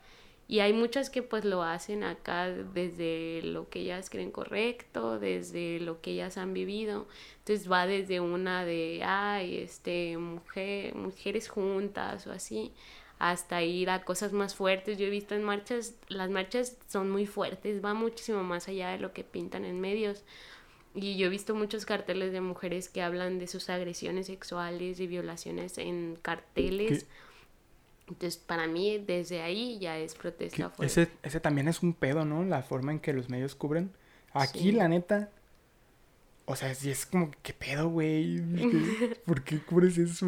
y 0.47 0.59
hay 0.59 0.73
muchas 0.73 1.09
que 1.09 1.23
pues 1.23 1.45
lo 1.45 1.63
hacen 1.63 2.03
acá 2.03 2.49
desde 2.49 3.41
lo 3.43 3.69
que 3.69 3.79
ellas 3.79 4.09
creen 4.09 4.31
correcto, 4.31 5.17
desde 5.19 5.79
lo 5.79 6.01
que 6.01 6.11
ellas 6.11 6.37
han 6.37 6.53
vivido. 6.53 7.07
Entonces 7.39 7.71
va 7.71 7.87
desde 7.87 8.19
una 8.19 8.65
de, 8.65 9.01
ay, 9.05 9.57
este, 9.57 10.17
mujer, 10.17 10.95
mujeres 10.95 11.47
juntas 11.47 12.27
o 12.27 12.31
así, 12.31 12.73
hasta 13.19 13.63
ir 13.63 13.89
a 13.89 14.03
cosas 14.03 14.33
más 14.33 14.53
fuertes. 14.53 14.97
Yo 14.97 15.07
he 15.07 15.09
visto 15.09 15.33
en 15.33 15.43
marchas, 15.43 15.95
las 16.09 16.29
marchas 16.29 16.77
son 16.87 17.09
muy 17.09 17.25
fuertes, 17.25 17.83
va 17.83 17.93
muchísimo 17.93 18.43
más 18.43 18.67
allá 18.67 18.89
de 18.89 18.99
lo 18.99 19.13
que 19.13 19.23
pintan 19.23 19.63
en 19.63 19.79
medios. 19.79 20.23
Y 20.93 21.17
yo 21.17 21.27
he 21.27 21.29
visto 21.29 21.55
muchos 21.55 21.85
carteles 21.85 22.33
de 22.33 22.41
mujeres 22.41 22.89
que 22.89 23.01
hablan 23.01 23.39
de 23.39 23.47
sus 23.47 23.69
agresiones 23.69 24.27
sexuales 24.27 24.99
y 24.99 25.07
violaciones 25.07 25.77
en 25.77 26.17
carteles. 26.21 27.07
Entonces, 28.07 28.37
para 28.37 28.67
mí, 28.67 29.03
desde 29.05 29.41
ahí 29.41 29.79
ya 29.79 29.97
es 29.97 30.15
protesta 30.15 30.69
fuerte. 30.69 30.85
Ese, 30.85 31.11
ese 31.23 31.39
también 31.39 31.67
es 31.67 31.81
un 31.81 31.93
pedo, 31.93 32.25
¿no? 32.25 32.43
La 32.43 32.61
forma 32.61 32.91
en 32.91 32.99
que 32.99 33.13
los 33.13 33.29
medios 33.29 33.55
cubren. 33.55 33.91
Aquí, 34.33 34.71
la 34.71 34.87
neta, 34.87 35.29
o 36.45 36.55
sea, 36.55 36.73
si 36.75 36.89
es 36.91 37.05
como, 37.05 37.31
¿qué 37.41 37.53
pedo, 37.53 37.89
güey? 37.89 38.41
¿Por 39.25 39.43
qué 39.43 39.59
cubres 39.59 39.97
eso? 39.97 40.27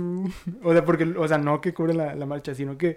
O 0.63 0.71
sea, 0.71 0.85
porque, 0.85 1.03
o 1.03 1.27
sea, 1.27 1.37
no 1.37 1.59
que 1.59 1.73
cubren 1.73 1.97
la, 1.97 2.15
la 2.15 2.25
marcha, 2.25 2.55
sino 2.55 2.77
que, 2.77 2.95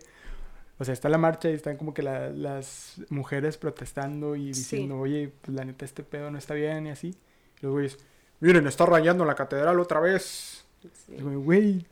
o 0.78 0.84
sea, 0.84 0.94
está 0.94 1.08
la 1.08 1.18
marcha 1.18 1.50
y 1.50 1.54
están 1.54 1.76
como 1.76 1.92
que 1.92 2.02
la, 2.02 2.30
las 2.30 3.00
mujeres 3.08 3.56
protestando 3.58 4.36
y 4.36 4.48
diciendo, 4.48 4.98
oye, 4.98 5.32
pues 5.40 5.56
la 5.56 5.64
neta, 5.64 5.84
este 5.84 6.04
pedo 6.04 6.30
no 6.30 6.38
está 6.38 6.54
bien 6.54 6.86
y 6.86 6.90
así. 6.90 7.16
Y 7.60 7.62
los 7.62 7.72
güeyes, 7.72 7.98
miren, 8.38 8.66
está 8.68 8.86
rayando 8.86 9.24
la 9.24 9.34
catedral 9.34 9.80
otra 9.80 9.98
vez. 9.98 10.64
Güey, 11.08 11.84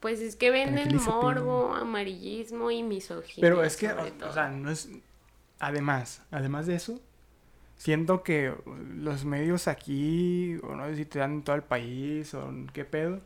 pues 0.00 0.20
es 0.20 0.36
que 0.36 0.50
venden 0.50 0.96
morbo, 0.96 1.74
amarillismo 1.74 2.70
y 2.70 2.82
misoginia. 2.82 3.40
Pero 3.40 3.64
es 3.64 3.76
que, 3.76 3.88
o, 3.88 4.32
sea, 4.32 4.48
no 4.48 4.70
es. 4.70 4.88
Además, 5.58 6.22
además 6.30 6.66
de 6.66 6.76
eso, 6.76 7.00
siento 7.76 8.22
que 8.22 8.54
los 8.94 9.24
medios 9.24 9.66
aquí, 9.66 10.56
o 10.62 10.76
no 10.76 10.86
sé 10.86 10.96
si 10.96 11.04
te 11.04 11.18
dan 11.18 11.32
en 11.32 11.42
todo 11.42 11.56
el 11.56 11.62
país 11.62 12.32
o 12.34 12.52
qué 12.72 12.84
pedo, 12.84 13.20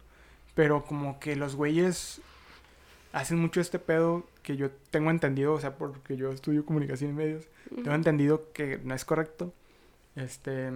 pero 0.54 0.84
como 0.84 1.20
que 1.20 1.36
los 1.36 1.56
güeyes 1.56 2.22
hacen 3.12 3.38
mucho 3.38 3.60
este 3.60 3.78
pedo 3.78 4.24
que 4.42 4.56
yo 4.56 4.70
tengo 4.90 5.10
entendido, 5.10 5.52
o 5.52 5.60
sea, 5.60 5.76
porque 5.76 6.16
yo 6.16 6.32
estudio 6.32 6.64
comunicación 6.64 7.10
y 7.10 7.14
medios, 7.14 7.44
tengo 7.74 7.94
entendido 7.94 8.50
que 8.54 8.78
no 8.82 8.94
es 8.94 9.04
correcto. 9.04 9.52
Este, 10.16 10.70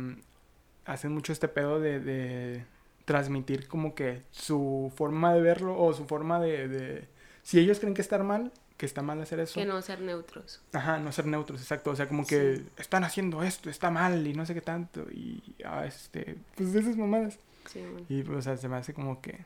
hacen 0.84 1.12
mucho 1.12 1.32
este 1.32 1.48
pedo 1.48 1.80
de 1.80 2.64
transmitir 3.06 3.68
como 3.68 3.94
que 3.94 4.24
su 4.32 4.92
forma 4.94 5.32
de 5.32 5.40
verlo 5.40 5.80
o 5.80 5.94
su 5.94 6.04
forma 6.04 6.40
de, 6.40 7.08
Si 7.42 7.58
ellos 7.58 7.78
creen 7.78 7.94
que 7.94 8.02
está 8.02 8.18
mal, 8.18 8.52
que 8.76 8.84
está 8.84 9.00
mal 9.00 9.22
hacer 9.22 9.40
eso. 9.40 9.54
Que 9.54 9.64
no 9.64 9.80
ser 9.80 10.00
neutros. 10.00 10.60
Ajá, 10.72 10.98
no 10.98 11.12
ser 11.12 11.26
neutros, 11.26 11.62
exacto. 11.62 11.90
O 11.90 11.96
sea, 11.96 12.08
como 12.08 12.26
que 12.26 12.62
están 12.76 13.04
haciendo 13.04 13.42
esto, 13.42 13.70
está 13.70 13.90
mal 13.90 14.26
y 14.26 14.34
no 14.34 14.44
sé 14.44 14.52
qué 14.52 14.60
tanto. 14.60 15.06
Y, 15.10 15.40
ah, 15.64 15.86
este, 15.86 16.36
pues 16.56 16.74
esas 16.74 16.96
mamadas. 16.96 17.38
Sí, 17.66 17.82
Y, 18.08 18.22
pues, 18.22 18.38
o 18.38 18.42
sea, 18.42 18.56
se 18.56 18.68
me 18.68 18.76
hace 18.76 18.92
como 18.92 19.22
que, 19.22 19.44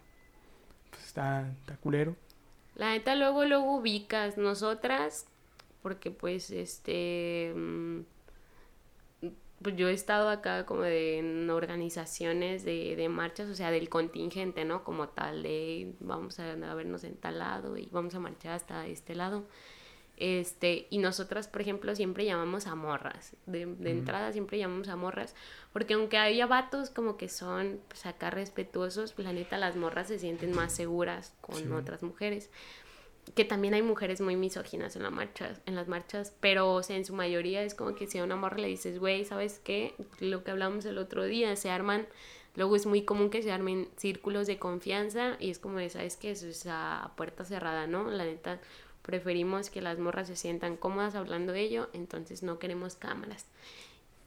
pues 0.91 1.05
está, 1.05 1.47
está 1.61 1.77
culero. 1.77 2.17
La 2.77 2.91
neta, 2.91 3.15
luego, 3.15 3.45
luego 3.45 3.77
ubicas 3.77 4.39
nosotras, 4.39 5.27
porque 5.83 6.11
pues, 6.11 6.51
este... 6.51 7.53
Mm, 7.55 8.01
pues 9.63 9.77
yo 9.77 9.89
he 9.89 9.93
estado 9.93 10.31
acá 10.31 10.65
como 10.65 10.83
de, 10.83 11.19
en 11.19 11.51
organizaciones 11.51 12.65
de, 12.65 12.97
de, 12.97 13.09
marchas, 13.09 13.49
o 13.49 13.55
sea, 13.55 13.71
del 13.71 13.89
contingente, 13.89 14.65
¿no? 14.65 14.85
Como 14.85 15.09
tal, 15.09 15.43
de 15.43 15.95
vamos 16.01 16.39
a, 16.41 16.55
vernos 16.75 17.05
en 17.05 17.17
tal 17.17 17.39
lado 17.39 17.77
y 17.77 17.89
vamos 17.93 18.15
a 18.15 18.21
marchar 18.21 18.53
hasta 18.53 18.87
este 18.87 19.15
lado. 19.15 19.45
Este, 20.17 20.87
y 20.91 20.99
nosotras, 20.99 21.49
por 21.49 21.63
ejemplo, 21.63 21.95
siempre 21.95 22.25
llamamos 22.25 22.67
a 22.67 22.75
morras. 22.75 23.37
De, 23.47 23.67
de 23.67 23.91
entrada 23.91 24.33
siempre 24.33 24.59
llamamos 24.59 24.89
a 24.89 24.97
morras. 24.97 25.35
Porque 25.73 25.95
aunque 25.95 26.19
haya 26.19 26.47
vatos 26.47 26.91
como 26.91 27.17
que 27.17 27.29
son 27.29 27.81
pues, 27.89 28.05
acá 28.07 28.31
respetuosos, 28.31 29.13
pues 29.13 29.27
la 29.27 29.33
neta 29.33 29.57
las 29.57 29.77
morras 29.77 30.09
se 30.09 30.19
sienten 30.19 30.53
más 30.55 30.75
seguras 30.75 31.35
con 31.41 31.73
otras 31.73 32.03
mujeres 32.03 32.51
que 33.35 33.45
también 33.45 33.75
hay 33.75 33.83
mujeres 33.83 34.21
muy 34.21 34.37
misóginas 34.37 34.97
en, 34.97 35.03
la 35.03 35.11
marcha, 35.11 35.55
en 35.67 35.75
las 35.75 35.89
marchas, 35.89 36.35
pero 36.41 36.73
o 36.73 36.83
sea, 36.83 36.97
en 36.97 37.05
su 37.05 37.15
mayoría 37.15 37.63
es 37.63 37.75
como 37.75 37.95
que 37.95 38.07
si 38.07 38.19
a 38.19 38.25
una 38.25 38.37
morra 38.37 38.59
le 38.59 38.69
dices, 38.69 38.99
güey, 38.99 39.25
¿sabes 39.25 39.61
qué? 39.63 39.95
Lo 40.19 40.43
que 40.43 40.51
hablamos 40.51 40.85
el 40.85 40.99
otro 40.99 41.25
día, 41.25 41.55
se 41.57 41.71
arman, 41.71 42.07
luego 42.57 42.77
es 42.77 42.87
muy 42.87 43.03
común 43.03 43.31
que 43.31 43.43
se 43.43 43.53
armen 43.53 43.89
círculos 43.97 44.47
de 44.47 44.59
confianza 44.59 45.37
y 45.39 45.51
es 45.51 45.59
como 45.59 45.79
de, 45.79 45.91
¿sabes 45.91 46.17
qué? 46.17 46.33
Eso 46.33 46.47
es 46.47 46.67
a 46.67 47.13
puerta 47.17 47.45
cerrada, 47.45 47.87
¿no? 47.87 48.11
La 48.11 48.25
neta, 48.25 48.61
preferimos 49.03 49.71
que 49.71 49.81
las 49.81 49.99
morras 49.99 50.29
se 50.29 50.37
sientan 50.37 50.77
cómodas 50.77 51.15
hablando 51.15 51.53
de 51.53 51.61
ello, 51.61 51.89
entonces 51.93 52.43
no 52.43 52.59
queremos 52.59 52.97
cámaras. 52.97 53.47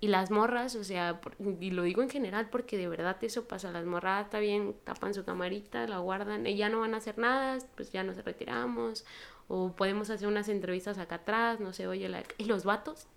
Y 0.04 0.10
las 0.10 0.32
morras, 0.32 0.76
o 0.76 0.84
sea, 0.84 1.22
y 1.62 1.72
lo 1.72 1.84
digo 1.84 2.02
en 2.02 2.10
general 2.10 2.50
porque 2.50 2.76
de 2.76 2.90
verdad 2.90 3.16
eso 3.22 3.46
pasa, 3.46 3.72
las 3.72 3.86
morras 3.86 4.26
está 4.26 4.40
bien, 4.40 4.76
tapan 4.84 5.14
su 5.14 5.24
camarita, 5.24 5.88
la 5.88 6.00
guardan, 6.00 6.46
y 6.46 6.58
ya 6.58 6.68
no 6.68 6.82
van 6.82 6.94
a 6.94 6.98
hacer 6.98 7.18
nada, 7.18 7.58
pues 7.76 7.94
ya 7.94 8.04
nos 8.04 8.18
retiramos, 8.18 9.06
o 9.48 9.72
podemos 9.72 10.10
hacer 10.10 10.28
unas 10.28 10.50
entrevistas 10.50 10.98
acá 10.98 11.16
atrás, 11.16 11.62
no 11.62 11.72
sé, 11.72 11.88
oye, 11.88 12.12
y 12.38 12.44
los 12.44 12.66
vatos, 12.66 13.08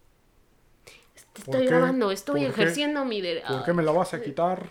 estoy 1.35 1.67
grabando, 1.67 2.13
estoy 2.13 2.45
ejerciendo 2.45 3.05
mi 3.05 3.21
derecho. 3.21 3.49
¿Por 3.49 3.65
qué 3.65 3.73
me 3.73 3.83
la 3.83 3.91
vas 3.91 4.15
a 4.15 4.23
quitar? 4.23 4.71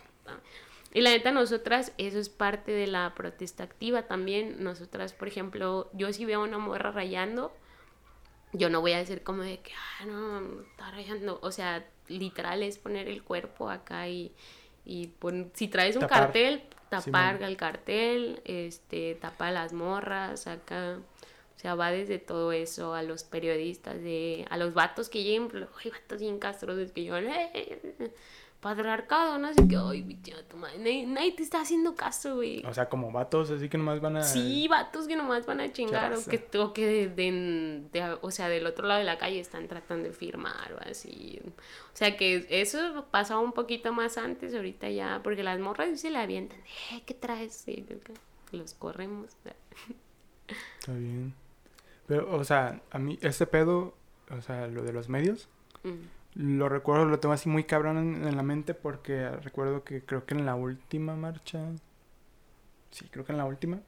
Y 0.94 1.02
la 1.02 1.10
neta, 1.10 1.34
nosotras, 1.34 1.92
eso 1.98 2.18
es 2.18 2.30
parte 2.30 2.72
de 2.72 2.88
la 2.88 3.14
protesta 3.14 3.66
activa 3.66 4.04
también. 4.04 4.64
Nosotras, 4.64 5.12
por 5.12 5.28
ejemplo, 5.28 5.90
yo 5.92 6.14
si 6.14 6.24
veo 6.24 6.40
a 6.40 6.44
una 6.46 6.60
morra 6.60 6.92
rayando, 6.92 7.52
yo 8.58 8.70
no 8.70 8.82
voy 8.82 8.94
a 8.94 8.98
decir 8.98 9.24
como 9.24 9.42
de 9.44 9.60
que, 9.60 9.72
ah, 9.74 10.06
no, 10.06 10.62
está 10.62 10.92
rayando. 10.92 11.40
O 11.42 11.52
sea, 11.52 11.86
literal 12.08 12.64
es 12.64 12.78
poner 12.78 13.08
el 13.08 13.24
cuerpo 13.24 13.70
acá 13.70 14.08
y, 14.08 14.34
Y 14.88 15.08
pon- 15.08 15.52
si 15.56 15.68
traes 15.68 15.96
un 15.96 16.02
Tapar. 16.02 16.20
cartel, 16.26 16.62
tapar 16.90 17.42
el 17.42 17.58
cartel, 17.58 18.40
este, 18.46 19.16
tapar 19.16 19.52
las 19.54 19.74
morras 19.74 20.46
acá. 20.46 21.00
O 21.56 21.60
sea, 21.60 21.74
va 21.76 21.90
desde 21.92 22.20
todo 22.20 22.52
eso 22.52 22.94
a 22.94 23.02
los 23.02 23.24
periodistas, 23.24 23.96
de, 24.02 24.46
a 24.50 24.58
los 24.58 24.74
vatos 24.74 25.10
que 25.10 25.24
lleguen, 25.24 25.50
ay, 25.84 25.90
vatos 25.92 26.20
bien 26.20 26.38
castrosos 26.38 26.92
que 26.92 27.06
yo, 27.06 27.18
eh, 27.18 28.12
patriarcado, 28.60 29.38
no 29.38 29.54
sé 29.54 29.68
qué, 29.68 29.78
ay, 29.78 30.04
mi 30.04 30.16
tía, 30.16 30.36
tu 30.48 30.58
madre, 30.58 30.78
nadie, 30.80 31.06
nadie 31.08 31.32
te 31.34 31.44
está 31.44 31.62
haciendo 31.62 31.96
caso, 31.96 32.36
güey. 32.36 32.66
O 32.66 32.74
sea, 32.74 32.90
como 32.90 33.12
vatos, 33.12 33.52
así 33.52 33.70
que 33.70 33.78
nomás 33.78 34.02
van 34.02 34.18
a... 34.18 34.24
Sí, 34.24 34.68
vatos 34.68 35.08
que 35.08 35.16
nomás 35.16 35.46
van 35.46 35.60
a 35.62 35.72
chingar 35.72 36.14
o 36.14 36.24
que, 36.26 36.58
o 36.58 36.74
que 36.74 36.86
de, 36.86 37.08
de- 37.10 37.84
de- 37.92 38.18
o 38.22 38.32
sea, 38.32 38.50
del 38.50 38.66
otro 38.66 38.88
lado 38.88 39.00
de 39.00 39.06
la 39.06 39.18
calle 39.18 39.40
están 39.40 39.68
tratando 39.68 40.08
de 40.10 40.14
firmar 40.14 40.74
o 40.74 40.90
así. 40.90 41.40
O 41.48 41.52
sea, 41.98 42.18
que 42.18 42.48
eso 42.50 43.06
pasaba 43.12 43.40
un 43.40 43.54
poquito 43.54 43.94
más 43.94 44.18
antes, 44.18 44.54
ahorita 44.56 44.90
ya, 44.90 45.22
porque 45.24 45.44
las 45.44 45.60
morras 45.60 46.00
se 46.00 46.10
le 46.10 46.18
avientan, 46.18 46.60
eh, 46.92 47.04
¿qué 47.06 47.14
traes? 47.14 47.54
Sí, 47.54 47.86
los 48.52 48.74
corremos. 48.74 49.30
Está 50.80 50.94
bien. 50.94 51.34
Pero, 52.08 52.36
o 52.36 52.44
sea, 52.44 52.82
a 52.92 53.00
mí, 53.00 53.18
este 53.22 53.48
pedo, 53.48 53.96
o 54.30 54.42
sea, 54.42 54.68
lo 54.68 54.84
de 54.84 54.94
los 54.94 55.10
medios, 55.10 55.50
Mm. 55.84 55.92
lo 56.58 56.70
recuerdo, 56.70 57.06
lo 57.06 57.20
tengo 57.20 57.34
así 57.34 57.48
muy 57.50 57.64
cabrón 57.64 57.98
en, 57.98 58.28
en 58.28 58.36
la 58.36 58.44
mente 58.44 58.74
porque 58.74 59.30
recuerdo 59.30 59.84
que 59.84 60.04
creo 60.04 60.26
que 60.26 60.34
en 60.36 60.46
la 60.46 60.56
última 60.56 61.16
marcha, 61.16 61.60
sí, 62.92 63.08
creo 63.12 63.26
que 63.26 63.32
en 63.32 63.38
la 63.38 63.46
última, 63.46 63.80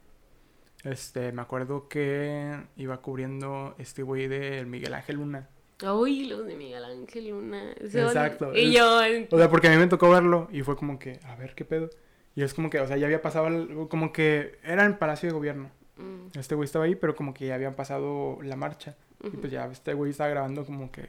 este, 0.84 1.32
me 1.32 1.42
acuerdo 1.42 1.88
que 1.88 2.56
iba 2.76 2.98
cubriendo 3.02 3.74
este 3.78 4.02
güey 4.02 4.28
de 4.28 4.64
Miguel 4.64 4.94
Ángel 4.94 5.16
Luna. 5.16 5.48
Uy, 5.94 6.26
los 6.26 6.44
de 6.46 6.56
Miguel 6.56 6.84
Ángel 6.84 7.28
Luna. 7.30 7.72
Exacto, 7.80 8.52
Y 8.56 8.72
yo, 8.72 8.98
O 9.30 9.38
sea, 9.38 9.48
porque 9.48 9.68
a 9.68 9.70
mí 9.70 9.76
me 9.76 9.86
tocó 9.86 10.10
verlo 10.10 10.48
y 10.52 10.62
fue 10.62 10.76
como 10.76 10.98
que, 10.98 11.20
a 11.24 11.36
ver 11.36 11.54
qué 11.54 11.64
pedo. 11.64 11.88
Y 12.34 12.42
es 12.42 12.54
como 12.54 12.70
que, 12.70 12.80
o 12.80 12.86
sea, 12.86 12.96
ya 12.96 13.06
había 13.06 13.22
pasado, 13.22 13.46
el- 13.48 13.88
como 13.88 14.12
que 14.12 14.58
era 14.62 14.84
en 14.84 14.96
Palacio 14.98 15.28
de 15.28 15.34
Gobierno. 15.34 15.70
Mm, 15.98 16.38
Este 16.38 16.54
güey 16.54 16.64
estaba 16.66 16.84
ahí, 16.86 16.94
pero 16.94 17.14
como 17.16 17.34
que 17.34 17.46
ya 17.46 17.54
habían 17.54 17.74
pasado 17.74 18.38
la 18.42 18.56
marcha. 18.56 18.96
Y 19.24 19.30
pues 19.30 19.50
ya 19.52 19.66
este 19.66 19.94
güey 19.94 20.10
estaba 20.12 20.30
grabando 20.30 20.64
como 20.64 20.90
que... 20.92 21.08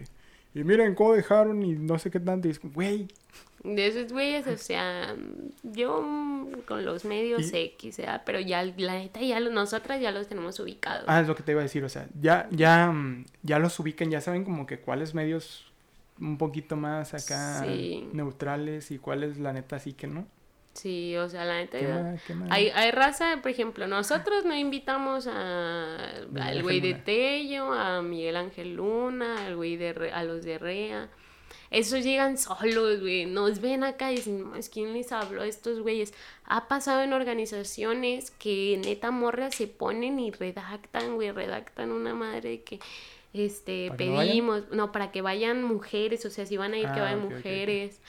Y 0.56 0.64
miren 0.64 0.96
cómo 0.96 1.14
dejaron 1.14 1.62
y 1.62 1.74
no 1.74 2.00
sé 2.00 2.10
qué 2.10 2.20
tanto. 2.20 2.48
Y 2.48 2.52
es 2.52 2.60
como, 2.60 2.74
güey, 2.74 3.08
de 3.64 3.86
esos 3.86 4.12
güeyes, 4.12 4.48
o 4.48 4.58
sea, 4.58 5.16
yo 5.62 6.02
mm, 6.02 6.62
con 6.66 6.84
los 6.86 7.06
medios 7.06 7.52
X, 7.54 7.98
¿verdad? 7.98 8.24
pero 8.26 8.40
ya, 8.40 8.64
la 8.64 8.94
neta, 8.96 9.22
ya 9.22 9.40
lo- 9.40 9.52
nosotras 9.52 10.02
ya 10.02 10.12
los 10.12 10.28
tenemos 10.28 10.60
ubicados. 10.60 11.04
Ah, 11.08 11.22
es 11.22 11.28
lo 11.28 11.36
que 11.36 11.44
te 11.44 11.52
iba 11.52 11.62
a 11.62 11.64
decir, 11.64 11.84
o 11.84 11.90
sea, 11.90 12.08
ya, 12.20 12.48
ya, 12.52 12.92
ya 13.44 13.60
los 13.60 13.80
ubican, 13.80 14.10
ya 14.10 14.22
saben 14.22 14.44
como 14.44 14.66
que 14.66 14.80
cuáles 14.80 15.14
medios 15.14 15.72
un 16.20 16.38
poquito 16.40 16.76
más 16.76 17.14
acá 17.14 17.64
Sí. 17.64 18.10
neutrales 18.12 18.90
y 18.90 18.98
cuáles 18.98 19.38
la 19.38 19.54
neta 19.54 19.78
sí 19.78 19.94
que 19.94 20.08
no. 20.08 20.26
Sí, 20.80 21.18
o 21.18 21.28
sea, 21.28 21.44
la 21.44 21.58
neta. 21.58 22.16
Hay, 22.50 22.70
hay 22.70 22.92
raza, 22.92 23.40
por 23.42 23.52
ejemplo, 23.52 23.86
nosotros 23.86 24.46
no 24.46 24.56
invitamos 24.56 25.28
a, 25.28 25.98
al 26.40 26.64
güey 26.64 26.80
de. 26.80 26.94
Tello, 26.94 27.74
a 27.74 28.02
Miguel 28.02 28.38
Ángel 28.38 28.76
Luna, 28.76 29.46
al 29.46 29.58
güey 29.58 29.76
de 29.76 30.10
a 30.14 30.24
los 30.24 30.46
de 30.46 30.58
Rea. 30.58 31.10
Esos 31.70 32.06
llegan 32.06 32.38
solos, 32.38 33.02
güey. 33.02 33.26
Nos 33.26 33.60
ven 33.60 33.84
acá 33.84 34.14
y 34.14 34.16
dicen, 34.16 34.40
"No, 34.40 34.56
es 34.56 34.70
¿quién 34.70 34.94
les 34.94 35.12
habló 35.12 35.42
a 35.42 35.48
estos 35.48 35.82
güeyes? 35.82 36.14
Ha 36.46 36.70
pasado 36.70 37.02
en 37.02 37.12
organizaciones 37.12 38.32
que 38.32 38.80
neta 38.82 39.12
morras 39.12 39.56
se 39.56 39.68
ponen 39.68 40.18
y 40.18 40.32
redactan, 40.32 41.16
güey, 41.16 41.32
redactan 41.32 41.92
una 41.92 42.16
madre 42.16 42.62
que 42.62 42.80
este 43.34 43.92
pedimos, 43.98 44.70
no, 44.72 44.94
para 44.94 45.12
que 45.12 45.22
vayan 45.22 45.62
mujeres, 45.62 46.26
o 46.26 46.30
sea, 46.30 46.46
si 46.46 46.56
van 46.56 46.74
a 46.74 46.78
ir 46.78 46.86
que 46.86 47.00
Ah, 47.02 47.04
vayan 47.04 47.22
mujeres 47.22 48.00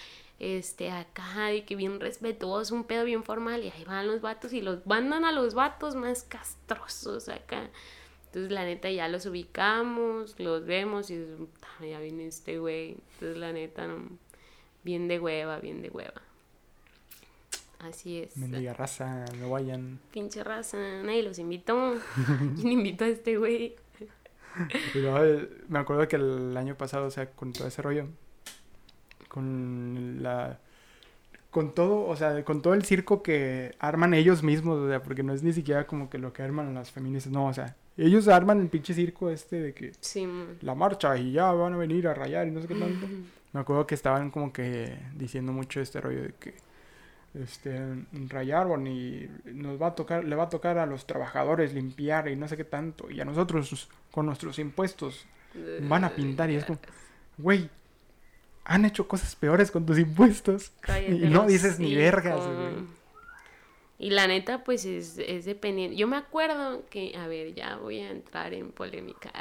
este, 0.41 0.91
acá, 0.91 1.53
y 1.55 1.63
que 1.63 1.77
bien 1.77 2.01
respetuoso, 2.01 2.75
un 2.75 2.85
pedo 2.85 3.05
bien 3.05 3.23
formal, 3.23 3.63
y 3.63 3.69
ahí 3.71 3.85
van 3.85 4.07
los 4.07 4.21
vatos 4.21 4.53
y 4.53 4.63
los 4.63 4.85
mandan 4.87 5.25
a 5.25 5.33
los 5.33 5.55
vatos 5.55 5.95
más 5.95 6.25
castrosos 6.25 7.29
acá. 7.29 7.71
Entonces, 8.27 8.51
la 8.51 8.65
neta, 8.65 8.91
ya 8.91 9.09
los 9.09 9.27
ubicamos, 9.27 10.39
los 10.39 10.65
vemos 10.65 11.11
y 11.11 11.19
dices, 11.19 11.37
"Puta, 11.37 11.69
ya 11.87 12.01
viene 12.01 12.27
este 12.27 12.59
güey. 12.59 12.97
Entonces, 13.15 13.37
la 13.37 13.53
neta, 13.53 13.87
no, 13.87 14.09
bien 14.83 15.09
de 15.09 15.21
hueva, 15.21 15.59
bien 15.59 15.83
de 15.83 15.91
hueva. 15.91 16.23
Así 17.81 18.19
es. 18.19 18.37
Mendiga 18.37 18.73
raza, 18.73 19.25
no 19.39 19.51
vayan. 19.51 19.99
Pinche 20.13 20.45
raza, 20.45 20.79
nadie 21.03 21.23
los 21.23 21.39
invitó. 21.39 21.95
¿Quién 22.57 22.73
invitó 22.73 23.05
a 23.05 23.09
este 23.09 23.37
güey? 23.37 23.77
Luego, 24.95 25.25
eh, 25.25 25.49
me 25.69 25.79
acuerdo 25.79 26.07
que 26.07 26.17
el 26.17 26.57
año 26.57 26.77
pasado, 26.77 27.07
o 27.07 27.11
sea, 27.11 27.31
con 27.31 27.53
todo 27.53 27.69
ese 27.69 27.83
rollo, 27.83 28.07
con 29.31 30.23
la... 30.23 30.59
Con 31.51 31.75
todo, 31.75 32.07
o 32.07 32.15
sea, 32.15 32.45
con 32.45 32.63
todo 32.63 32.75
el 32.75 32.85
circo 32.85 33.23
que 33.25 33.75
arman 33.81 34.15
ellos 34.15 34.45
mismos, 34.45 34.79
o 34.79 34.89
sea, 34.89 35.03
porque 35.03 35.25
no 35.25 35.33
es 35.33 35.43
ni 35.43 35.53
siquiera 35.53 35.85
como 35.87 36.09
que 36.09 36.19
lo 36.19 36.33
que 36.33 36.43
arman 36.43 36.75
las 36.75 36.93
feministas, 36.93 37.33
no, 37.33 37.47
o 37.47 37.53
sea, 37.53 37.75
ellos 37.97 38.29
arman 38.29 38.61
el 38.61 38.69
pinche 38.69 38.95
circo 38.95 39.31
este 39.31 39.61
de 39.61 39.75
que 39.75 39.93
Sí, 39.99 40.29
la 40.61 40.77
marcha 40.77 41.17
y 41.19 41.33
ya 41.33 41.51
van 41.51 41.73
a 41.73 41.77
venir 41.77 42.07
a 42.07 42.15
rayar 42.15 42.47
y 42.47 42.53
no 42.53 42.61
sé 42.61 42.69
qué 42.69 42.77
tanto. 42.77 43.07
Me 43.53 43.61
acuerdo 43.61 43.85
que 43.85 43.97
estaban 43.97 44.31
como 44.31 44.53
que 44.53 44.97
diciendo 45.17 45.53
mucho 45.53 45.81
este 45.81 46.01
rollo 46.01 46.23
de 46.23 46.35
que 46.39 46.55
este 47.35 47.81
rayaron 48.29 48.87
y 48.87 49.29
nos 49.53 49.81
va 49.81 49.89
a 49.89 49.95
tocar, 49.97 50.25
le 50.25 50.37
va 50.37 50.45
a 50.45 50.49
tocar 50.49 50.79
a 50.79 50.87
los 50.87 51.05
trabajadores 51.07 51.75
limpiar 51.75 52.29
y 52.29 52.37
no 52.37 52.47
sé 52.47 52.57
qué 52.57 52.65
tanto, 52.65 53.11
y 53.11 53.21
a 53.21 53.25
nosotros 53.25 53.89
con 54.13 54.27
nuestros 54.27 54.61
impuestos 54.61 55.27
van 55.83 56.05
a 56.05 56.11
pintar 56.11 56.49
y 56.51 56.55
es 56.55 56.65
como, 56.65 56.79
güey, 57.39 57.69
han 58.71 58.85
hecho 58.85 59.09
cosas 59.09 59.35
peores 59.35 59.73
con 59.73 59.85
tus 59.85 59.99
impuestos 59.99 60.71
Cállate 60.81 61.13
y 61.13 61.29
no 61.29 61.45
dices 61.45 61.81
ni 61.81 61.97
vergas, 61.97 62.39
güey. 62.47 63.01
Y 63.99 64.11
la 64.11 64.29
neta, 64.29 64.63
pues 64.63 64.85
es, 64.85 65.19
es 65.19 65.45
dependiente. 65.45 65.97
Yo 65.97 66.07
me 66.07 66.17
acuerdo 66.17 66.85
que, 66.89 67.17
a 67.19 67.27
ver, 67.27 67.53
ya 67.53 67.77
voy 67.77 67.99
a 67.99 68.11
entrar 68.11 68.55
en 68.55 68.71
polémica. 68.71 69.33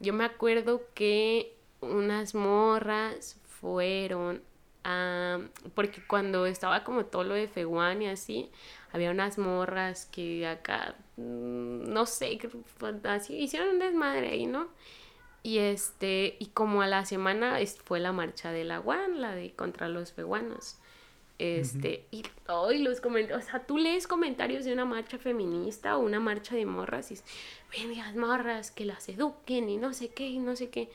Yo 0.00 0.14
me 0.14 0.24
acuerdo 0.24 0.82
que 0.94 1.54
unas 1.82 2.34
morras 2.34 3.38
fueron 3.60 4.42
a. 4.84 5.38
Porque 5.74 6.02
cuando 6.06 6.46
estaba 6.46 6.82
como 6.82 7.04
todo 7.04 7.24
lo 7.24 7.34
de 7.34 7.46
Feguán 7.46 8.00
y 8.00 8.08
así, 8.08 8.50
había 8.90 9.10
unas 9.10 9.36
morras 9.36 10.06
que 10.06 10.46
acá, 10.46 10.94
mm, 11.18 11.92
no 11.92 12.06
sé, 12.06 12.38
fue 12.78 12.94
así, 13.04 13.36
hicieron 13.36 13.68
un 13.68 13.78
desmadre 13.80 14.30
ahí, 14.30 14.46
¿no? 14.46 14.68
Y 15.42 15.58
este, 15.58 16.36
y 16.38 16.46
como 16.46 16.82
a 16.82 16.86
la 16.86 17.04
semana 17.04 17.60
es- 17.60 17.78
fue 17.78 17.98
la 18.00 18.12
marcha 18.12 18.52
de 18.52 18.64
la 18.64 18.80
UAN, 18.80 19.20
la 19.20 19.34
de 19.34 19.52
contra 19.52 19.88
los 19.88 20.12
feguanos. 20.12 20.76
Este, 21.38 22.04
y 22.10 22.22
hoy 22.48 22.78
los 22.82 23.00
comentarios, 23.00 23.46
o 23.46 23.50
sea, 23.50 23.60
tú 23.66 23.78
lees 23.78 24.06
comentarios 24.06 24.66
de 24.66 24.74
una 24.74 24.84
marcha 24.84 25.16
feminista 25.16 25.96
o 25.96 26.00
una 26.00 26.20
marcha 26.20 26.54
de 26.54 26.66
morras 26.66 27.10
y 27.10 27.18
ven 27.72 27.96
las 27.96 28.14
morras, 28.14 28.70
que 28.70 28.84
las 28.84 29.08
eduquen 29.08 29.70
y 29.70 29.78
no 29.78 29.94
sé 29.94 30.10
qué, 30.10 30.26
y 30.28 30.38
no 30.38 30.54
sé 30.54 30.68
qué. 30.68 30.90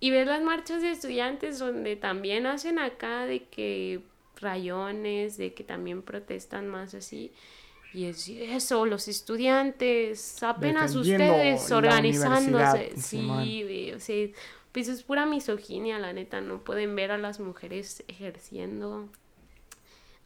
Y 0.00 0.10
ves 0.10 0.26
las 0.26 0.40
marchas 0.42 0.80
de 0.80 0.90
estudiantes 0.90 1.58
donde 1.58 1.96
también 1.96 2.46
hacen 2.46 2.78
acá 2.78 3.26
de 3.26 3.44
que 3.44 4.00
rayones, 4.40 5.36
de 5.36 5.52
que 5.52 5.64
también 5.64 6.00
protestan 6.02 6.66
más 6.68 6.94
así. 6.94 7.30
Y 7.94 8.06
es 8.06 8.28
eso, 8.28 8.86
los 8.86 9.06
estudiantes, 9.06 10.42
apenas 10.42 10.96
ustedes 10.96 11.70
organizándose. 11.70 12.92
Sí, 12.96 13.92
o 13.94 14.00
sea, 14.00 14.28
pues 14.72 14.88
es 14.88 15.04
pura 15.04 15.24
misoginia, 15.26 16.00
la 16.00 16.12
neta. 16.12 16.40
No 16.40 16.64
pueden 16.64 16.96
ver 16.96 17.12
a 17.12 17.18
las 17.18 17.38
mujeres 17.38 18.02
ejerciendo 18.08 19.08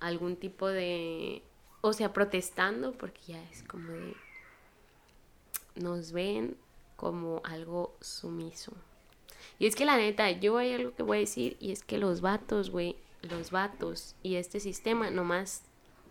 algún 0.01 0.37
tipo 0.37 0.67
de. 0.67 1.43
O 1.83 1.93
sea, 1.93 2.15
protestando, 2.15 2.93
porque 2.93 3.21
ya 3.29 3.45
es 3.51 3.63
como 3.65 3.93
de. 3.93 4.15
Nos 5.77 6.13
ven 6.13 6.57
como 6.97 7.43
algo 7.45 7.95
sumiso. 8.01 8.73
Y 9.59 9.67
es 9.67 9.77
que 9.77 9.85
la 9.85 9.97
neta, 9.97 10.31
yo 10.31 10.57
hay 10.57 10.73
algo 10.73 10.95
que 10.95 11.03
voy 11.03 11.19
a 11.19 11.21
decir, 11.21 11.57
y 11.61 11.71
es 11.73 11.85
que 11.85 11.99
los 11.99 12.21
vatos, 12.21 12.71
güey, 12.71 12.97
los 13.23 13.51
vatos 13.51 14.15
y 14.23 14.37
este 14.37 14.61
sistema 14.61 15.11
nomás, 15.11 15.63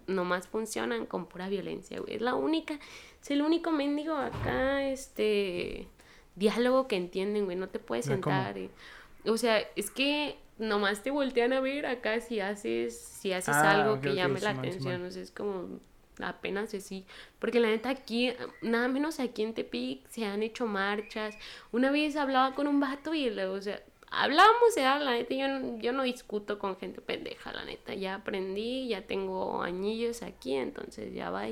nomás 0.07 0.47
funcionan 0.47 1.05
con 1.05 1.25
pura 1.27 1.49
violencia, 1.49 1.99
güey. 1.99 2.15
Es 2.15 2.21
la 2.21 2.33
única, 2.35 2.79
es 3.21 3.31
el 3.31 3.41
único 3.41 3.71
mendigo 3.71 4.15
acá, 4.15 4.83
este, 4.83 5.87
diálogo 6.35 6.87
que 6.87 6.95
entienden, 6.95 7.45
güey. 7.45 7.57
No 7.57 7.69
te 7.69 7.79
puedes 7.79 8.05
sentar. 8.31 8.57
y- 8.57 8.69
o 9.29 9.37
sea, 9.37 9.59
es 9.75 9.91
que 9.91 10.37
nomás 10.57 11.03
te 11.03 11.11
voltean 11.11 11.53
a 11.53 11.59
ver 11.59 11.85
acá 11.85 12.19
si 12.21 12.39
haces, 12.39 12.97
si 12.97 13.33
haces 13.33 13.55
Ah, 13.55 13.71
algo 13.71 13.99
que 14.01 14.09
llame 14.15 14.39
la 14.43 14.53
atención. 14.69 15.03
O 15.05 15.11
sea, 15.11 15.21
es 15.21 15.31
como 15.31 15.79
apenas 16.19 16.73
así. 16.73 17.05
Porque 17.39 17.59
la 17.59 17.67
neta 17.67 17.89
aquí, 17.89 18.33
nada 18.61 18.87
menos 18.87 19.19
aquí 19.19 19.43
en 19.43 19.53
Tepic, 19.53 20.07
se 20.09 20.25
han 20.25 20.41
hecho 20.43 20.65
marchas. 20.65 21.35
Una 21.71 21.91
vez 21.91 22.15
hablaba 22.15 22.55
con 22.55 22.67
un 22.67 22.79
vato 22.79 23.13
y 23.13 23.27
o 23.29 23.61
sea, 23.61 23.81
hablábamos, 24.11 24.75
ya, 24.75 24.99
la 24.99 25.11
neta, 25.11 25.33
yo, 25.33 25.77
yo 25.79 25.93
no 25.93 26.03
discuto 26.03 26.59
con 26.59 26.77
gente 26.77 27.01
pendeja, 27.01 27.51
la 27.53 27.65
neta. 27.65 27.93
Ya 27.93 28.15
aprendí, 28.15 28.87
ya 28.87 29.01
tengo 29.01 29.61
añillos 29.61 30.23
aquí, 30.23 30.53
entonces 30.53 31.13
ya 31.13 31.29
va. 31.29 31.47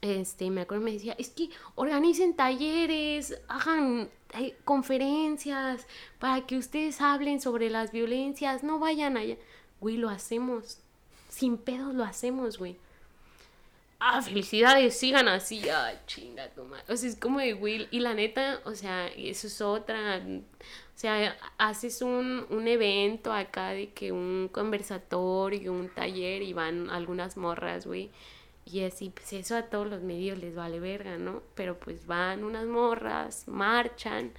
Este, 0.00 0.50
me 0.50 0.60
acuerdo, 0.60 0.84
me 0.84 0.92
decía, 0.92 1.14
es 1.18 1.30
que 1.30 1.50
organicen 1.74 2.34
talleres, 2.34 3.40
hagan 3.48 4.08
eh, 4.38 4.54
conferencias 4.64 5.86
para 6.20 6.46
que 6.46 6.56
ustedes 6.56 7.00
hablen 7.00 7.40
sobre 7.40 7.68
las 7.68 7.90
violencias, 7.90 8.62
no 8.62 8.78
vayan 8.78 9.16
allá. 9.16 9.36
Güey, 9.80 9.96
lo 9.96 10.08
hacemos. 10.08 10.78
sin 11.28 11.58
pedos 11.58 11.94
lo 11.94 12.04
hacemos, 12.04 12.58
güey. 12.58 12.76
Ah, 14.00 14.22
felicidades, 14.22 14.96
sigan 14.96 15.26
así, 15.26 15.68
ah, 15.68 15.92
chinga 16.06 16.48
tu. 16.50 16.62
O 16.62 16.96
sea, 16.96 17.08
es 17.08 17.16
como 17.16 17.40
de 17.40 17.54
Will. 17.54 17.88
Y 17.90 17.98
la 17.98 18.14
neta, 18.14 18.60
o 18.64 18.74
sea, 18.74 19.08
eso 19.08 19.48
es 19.48 19.60
otra. 19.60 20.22
O 20.98 21.00
sea, 21.00 21.36
haces 21.58 22.02
un, 22.02 22.44
un 22.50 22.66
evento 22.66 23.32
acá 23.32 23.68
de 23.68 23.92
que 23.92 24.10
un 24.10 24.48
conversatorio, 24.50 25.72
un 25.72 25.88
taller 25.90 26.42
y 26.42 26.52
van 26.52 26.90
algunas 26.90 27.36
morras, 27.36 27.86
güey. 27.86 28.10
Y 28.64 28.82
así, 28.82 29.10
pues 29.10 29.32
eso 29.32 29.56
a 29.56 29.62
todos 29.62 29.86
los 29.86 30.02
medios 30.02 30.38
les 30.38 30.56
vale 30.56 30.80
verga, 30.80 31.16
¿no? 31.16 31.44
Pero 31.54 31.78
pues 31.78 32.04
van 32.08 32.42
unas 32.42 32.66
morras, 32.66 33.46
marchan 33.46 34.32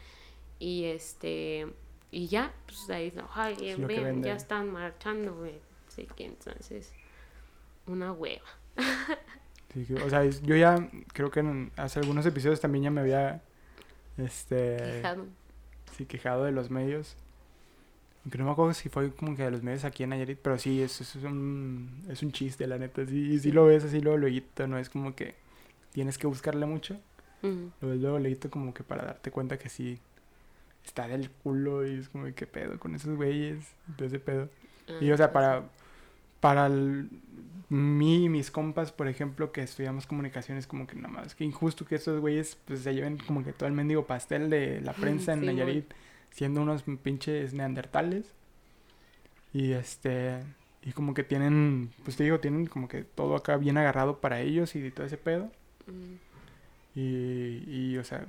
y 0.60 0.84
este, 0.84 1.66
y 2.12 2.28
ya, 2.28 2.51
pues 2.66 2.89
ahí, 2.89 3.14
ay, 3.36 3.76
ven, 3.78 4.22
ya 4.22 4.34
están 4.34 4.70
marchando, 4.70 5.34
güey. 5.38 5.62
Así 5.88 6.10
que 6.14 6.26
entonces, 6.26 6.91
una 7.88 8.12
hueva. 8.12 8.49
Sí, 9.74 9.93
o 9.93 10.10
sea, 10.10 10.26
yo 10.26 10.57
ya 10.57 10.89
creo 11.14 11.32
que 11.32 11.39
en, 11.39 11.72
hace 11.78 11.99
algunos 11.99 12.26
episodios 12.26 12.60
también 12.60 12.84
ya 12.84 12.91
me 12.91 12.99
había, 12.99 13.41
este... 14.18 14.76
Quejado. 14.76 15.39
Sí, 16.00 16.06
quejado 16.06 16.45
de 16.45 16.54
los 16.54 16.70
medios. 16.70 17.18
Aunque 18.24 18.38
no 18.38 18.45
me 18.45 18.52
acuerdo 18.52 18.74
si 18.74 18.88
fue 18.88 19.14
como 19.14 19.36
que 19.36 19.43
de 19.43 19.52
los 19.52 19.64
medios 19.64 19.84
aquí 19.84 20.04
en 20.04 20.12
Nayarit, 20.12 20.39
pero 20.41 20.58
sí, 20.58 20.82
es, 20.82 21.02
es, 21.02 21.16
un, 21.18 22.06
es 22.08 22.24
un 22.24 22.32
chiste, 22.32 22.66
la 22.68 22.78
neta. 22.78 23.06
Sí, 23.06 23.38
sí 23.38 23.52
lo 23.52 23.66
ves 23.66 23.84
así 23.84 24.00
luego 24.00 24.18
leíto, 24.18 24.66
no 24.66 24.78
es 24.78 24.89
como 24.89 25.14
que 25.14 25.36
tienes 25.91 26.18
que 26.18 26.26
buscarle 26.26 26.66
mucho. 26.66 26.97
Lo 27.41 27.89
ves 27.89 28.00
luego 28.00 28.18
leíto 28.18 28.50
como 28.50 28.74
que 28.74 28.82
para 28.82 29.04
darte 29.04 29.30
cuenta 29.30 29.58
que 29.58 29.68
sí 29.68 30.00
está 30.86 31.06
del 31.10 31.30
culo 31.30 31.86
y 31.86 32.00
es 32.00 32.08
como 32.08 32.34
que 32.34 32.47
pedo 32.47 32.80
con 32.80 32.95
esos 32.95 33.18
güeyes, 33.18 33.66
de 33.97 34.06
ese 34.06 34.22
pedo. 34.22 34.47
y 35.02 35.12
o 35.12 35.18
sea, 35.18 35.34
para, 35.34 35.66
para 36.40 36.70
mí 37.70 38.26
y 38.26 38.30
mis 38.30 38.52
compas, 38.52 38.92
por 38.92 39.08
ejemplo, 39.08 39.52
que 39.52 39.62
estudiamos 39.62 40.08
comunicaciones, 40.08 40.68
como 40.68 40.88
que 40.88 40.96
nada 40.96 41.10
más, 41.10 41.36
que 41.36 41.44
injusto 41.44 41.86
que 41.86 41.96
esos 41.96 42.20
güeyes 42.20 42.58
pues 42.66 42.82
se 42.82 42.94
lleven 42.94 43.18
como 43.18 43.44
que 43.44 43.54
todo 43.54 43.68
el 43.68 43.76
mendigo 43.76 44.06
pastel 44.06 44.50
de 44.50 44.82
la 44.82 44.94
prensa 44.94 45.34
en 45.34 45.46
Nayarit 45.46 45.94
siendo 46.32 46.62
unos 46.62 46.84
pinches 47.04 47.54
neandertales. 47.54 48.34
Y 49.54 49.72
este, 49.72 50.44
y 50.84 50.92
como 50.92 51.14
que 51.14 51.24
tienen, 51.24 51.92
pues 52.04 52.16
te 52.18 52.24
digo, 52.24 52.40
tienen 52.40 52.68
como 52.68 52.88
que 52.88 53.04
todo 53.04 53.36
acá 53.36 53.58
bien 53.58 53.78
agarrado 53.78 54.20
para 54.20 54.42
ellos 54.42 54.76
y 54.76 54.92
todo 54.92 55.06
ese 55.06 55.18
pedo. 55.18 55.52
Mm. 55.88 57.00
Y, 57.00 57.64
y, 57.68 57.98
o 57.98 58.04
sea... 58.04 58.26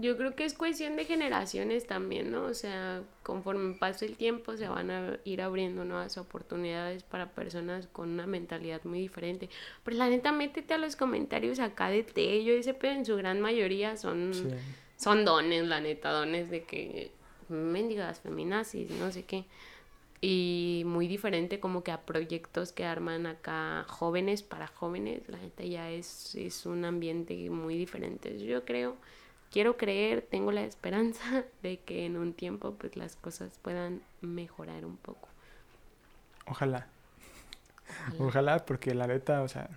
Yo 0.00 0.16
creo 0.16 0.36
que 0.36 0.44
es 0.44 0.54
cuestión 0.54 0.94
de 0.94 1.04
generaciones 1.04 1.86
también, 1.86 2.30
¿no? 2.30 2.44
O 2.44 2.54
sea, 2.54 3.02
conforme 3.24 3.74
pase 3.74 4.06
el 4.06 4.16
tiempo 4.16 4.56
se 4.56 4.68
van 4.68 4.90
a 4.92 5.18
ir 5.24 5.42
abriendo 5.42 5.84
nuevas 5.84 6.16
oportunidades 6.18 7.02
para 7.02 7.32
personas 7.32 7.88
con 7.88 8.10
una 8.10 8.26
mentalidad 8.26 8.84
muy 8.84 9.00
diferente. 9.00 9.50
Pero 9.82 9.96
la 9.96 10.08
neta, 10.08 10.30
métete 10.30 10.74
a 10.74 10.78
los 10.78 10.94
comentarios 10.94 11.58
acá 11.58 11.90
de 11.90 12.04
Tello, 12.04 12.54
ese 12.54 12.74
pedo 12.74 12.92
en 12.92 13.04
su 13.04 13.16
gran 13.16 13.40
mayoría 13.40 13.96
son 13.96 14.32
son 14.96 15.24
dones, 15.24 15.66
la 15.66 15.80
neta, 15.80 16.10
dones 16.10 16.50
de 16.50 16.64
que 16.64 17.12
mendigas, 17.48 18.20
feminazis, 18.20 18.90
no 18.90 19.10
sé 19.10 19.24
qué. 19.24 19.44
Y 20.20 20.82
muy 20.86 21.06
diferente 21.06 21.60
como 21.60 21.84
que 21.84 21.92
a 21.92 22.02
proyectos 22.02 22.72
que 22.72 22.84
arman 22.84 23.26
acá 23.26 23.84
jóvenes 23.88 24.42
para 24.42 24.66
jóvenes. 24.66 25.22
La 25.28 25.38
neta 25.38 25.62
ya 25.62 25.90
es, 25.90 26.34
es 26.34 26.66
un 26.66 26.84
ambiente 26.84 27.48
muy 27.50 27.76
diferente. 27.76 28.36
Yo 28.44 28.64
creo, 28.64 28.96
quiero 29.50 29.76
creer, 29.76 30.22
tengo 30.22 30.52
la 30.52 30.64
esperanza 30.64 31.44
de 31.62 31.78
que 31.80 32.06
en 32.06 32.16
un 32.16 32.32
tiempo 32.32 32.74
pues 32.74 32.96
las 32.96 33.16
cosas 33.16 33.58
puedan 33.62 34.02
mejorar 34.20 34.84
un 34.84 34.96
poco. 34.96 35.28
Ojalá. 36.46 36.86
Ojalá, 38.18 38.24
Ojalá 38.24 38.66
porque 38.66 38.94
la 38.94 39.06
neta, 39.06 39.42
o 39.42 39.48
sea, 39.48 39.70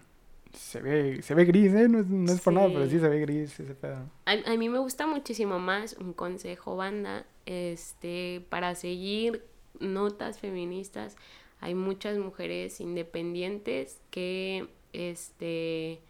se 0.54 0.82
ve, 0.82 1.22
se 1.22 1.34
ve 1.34 1.46
gris, 1.46 1.74
¿eh? 1.74 1.88
No 1.88 2.00
es, 2.00 2.08
no 2.08 2.32
es 2.32 2.42
por 2.42 2.54
nada, 2.54 2.68
pero 2.68 2.90
sí 2.90 3.00
se 3.00 3.08
ve 3.08 3.20
gris 3.22 3.60
ese 3.60 3.74
pedo. 3.74 4.10
A, 4.26 4.32
a, 4.32 4.58
mí 4.58 4.70
me 4.70 4.80
gusta 4.80 5.08
muchísimo 5.08 5.60
más 5.60 5.94
un 5.94 6.14
consejo, 6.14 6.76
banda, 6.76 7.26
este, 7.46 8.46
para 8.50 8.76
seguir 8.76 9.46
notas 9.80 10.40
feministas. 10.40 11.16
Hay 11.60 11.76
muchas 11.76 12.18
mujeres 12.18 12.82
independientes 12.82 14.00
que, 14.10 14.68
este, 14.94 16.02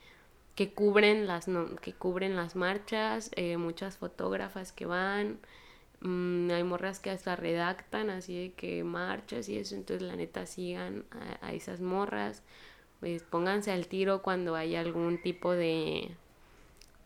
que 0.62 0.74
cubren 0.74 1.26
las, 1.26 1.48
que 1.82 1.94
cubren 1.94 2.36
las 2.36 2.56
marchas, 2.56 3.32
eh, 3.36 3.58
muchas 3.58 3.98
fotógrafas 3.98 4.72
que 4.72 4.86
van, 4.86 5.40
mm, 6.02 6.52
hay 6.52 6.64
morras 6.64 7.00
que 7.00 7.10
hasta 7.10 7.36
redactan 7.36 8.12
así 8.12 8.38
de 8.38 8.54
que 8.54 8.84
marchas 8.84 9.50
y 9.50 9.58
eso, 9.58 9.74
entonces 9.74 10.08
la 10.08 10.16
neta 10.16 10.46
sigan 10.46 11.06
a, 11.42 11.48
a 11.48 11.54
esas 11.54 11.82
morras 11.82 12.44
pues 13.00 13.24
pónganse 13.24 13.72
al 13.72 13.88
tiro 13.88 14.22
cuando 14.22 14.56
hay 14.56 14.76
algún 14.76 15.20
tipo 15.20 15.52
de, 15.52 16.12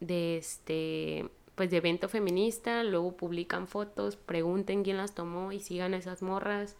de 0.01 0.37
este 0.37 1.29
pues 1.55 1.69
de 1.71 1.77
evento 1.77 2.09
feminista, 2.09 2.83
luego 2.83 3.15
publican 3.15 3.69
fotos, 3.69 4.17
pregunten 4.17 4.83
quién 4.83 4.97
las 4.97 5.15
tomó 5.15 5.53
y 5.53 5.61
sigan 5.61 5.93
esas 5.93 6.21
morras, 6.21 6.75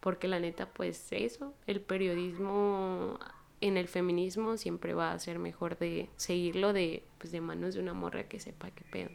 porque 0.00 0.28
la 0.28 0.40
neta 0.40 0.70
pues 0.70 1.08
eso, 1.12 1.52
el 1.66 1.82
periodismo 1.82 3.18
en 3.60 3.76
el 3.76 3.88
feminismo 3.88 4.56
siempre 4.56 4.94
va 4.94 5.12
a 5.12 5.18
ser 5.18 5.38
mejor 5.38 5.78
de 5.78 6.10
seguirlo 6.16 6.72
de 6.72 7.02
pues 7.18 7.32
de 7.32 7.40
manos 7.40 7.74
de 7.74 7.80
una 7.80 7.94
morra 7.94 8.24
que 8.24 8.40
sepa 8.40 8.70
qué 8.70 8.84
pedo. 8.90 9.10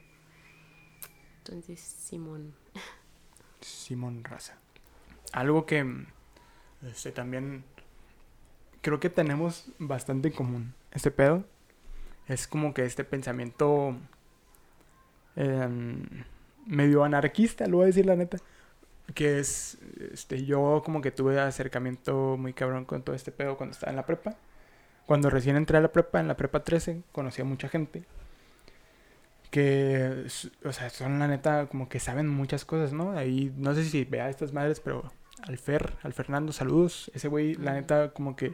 Entonces, 1.39 1.79
Simón. 1.79 2.53
Simón 3.61 4.23
Raza. 4.23 4.57
Algo 5.31 5.65
que 5.65 6.05
este 6.83 7.11
también 7.11 7.63
creo 8.81 8.99
que 8.99 9.09
tenemos 9.09 9.65
bastante 9.77 10.29
en 10.29 10.33
común 10.33 10.73
este 10.91 11.11
pedo. 11.11 11.43
Es 12.27 12.47
como 12.47 12.73
que 12.73 12.85
este 12.85 13.03
pensamiento 13.03 13.95
em, 15.35 16.05
medio 16.65 17.03
anarquista, 17.03 17.67
lo 17.67 17.77
voy 17.77 17.85
a 17.85 17.87
decir 17.87 18.05
la 18.05 18.15
neta. 18.15 18.37
Que 19.13 19.39
es, 19.39 19.77
este, 20.13 20.45
yo 20.45 20.81
como 20.85 21.01
que 21.01 21.11
tuve 21.11 21.39
acercamiento 21.39 22.37
muy 22.37 22.53
cabrón 22.53 22.85
con 22.85 23.01
todo 23.01 23.15
este 23.15 23.31
pedo 23.31 23.57
cuando 23.57 23.73
estaba 23.73 23.89
en 23.91 23.95
la 23.95 24.05
prepa. 24.05 24.35
Cuando 25.05 25.29
recién 25.29 25.55
entré 25.55 25.77
a 25.77 25.81
la 25.81 25.91
prepa, 25.91 26.19
en 26.19 26.27
la 26.27 26.37
prepa 26.37 26.63
13, 26.63 27.01
conocí 27.11 27.41
a 27.41 27.45
mucha 27.45 27.67
gente. 27.67 28.03
Que, 29.49 30.27
o 30.63 30.71
sea, 30.71 30.91
son 30.91 31.17
la 31.17 31.27
neta 31.27 31.65
como 31.65 31.89
que 31.89 31.99
saben 31.99 32.27
muchas 32.27 32.65
cosas, 32.65 32.93
¿no? 32.93 33.17
Ahí, 33.17 33.51
no 33.57 33.73
sé 33.73 33.83
si 33.85 34.05
vea 34.05 34.25
a 34.25 34.29
estas 34.29 34.53
madres, 34.53 34.79
pero 34.79 35.11
al 35.41 35.57
Fer, 35.57 35.95
al 36.03 36.13
Fernando, 36.13 36.51
saludos. 36.51 37.09
Ese 37.15 37.27
güey, 37.27 37.55
la 37.55 37.73
neta, 37.73 38.11
como 38.11 38.35
que 38.35 38.53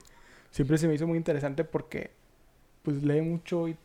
siempre 0.52 0.78
se 0.78 0.88
me 0.88 0.94
hizo 0.94 1.08
muy 1.08 1.18
interesante 1.18 1.66
porque, 1.66 2.12
pues, 2.84 3.04
lee 3.04 3.22
mucho 3.22 3.68
y 3.68 3.76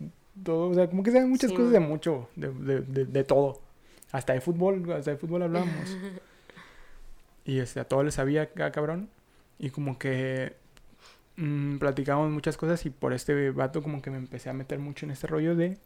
todo, 0.44 0.70
o 0.70 0.74
sea, 0.74 0.88
como 0.88 1.02
que 1.02 1.10
sabe 1.10 1.26
muchas 1.26 1.50
cosas 1.50 1.72
de 1.72 1.80
mucho, 1.80 2.28
de, 2.36 2.52
de, 2.52 3.04
de, 3.06 3.24
todo. 3.24 3.60
Hasta 4.12 4.32
de 4.32 4.40
fútbol, 4.40 4.92
hasta 4.92 5.10
de 5.10 5.16
fútbol 5.16 5.42
hablamos. 5.42 5.96
y 7.44 7.58
este, 7.58 7.80
a 7.80 7.84
todo 7.84 8.02
le 8.02 8.10
sabía, 8.10 8.50
cabrón. 8.52 9.10
Y 9.58 9.70
como 9.70 9.98
que 9.98 10.56
mmm, 11.36 11.78
platicábamos 11.78 12.30
muchas 12.30 12.56
cosas 12.56 12.84
y 12.86 12.90
por 12.90 13.12
este 13.12 13.50
vato 13.50 13.82
como 13.82 14.02
que 14.02 14.10
me 14.10 14.18
empecé 14.18 14.50
a 14.50 14.52
meter 14.52 14.78
mucho 14.78 15.06
en 15.06 15.12
este 15.12 15.26
rollo 15.26 15.56
de 15.56 15.78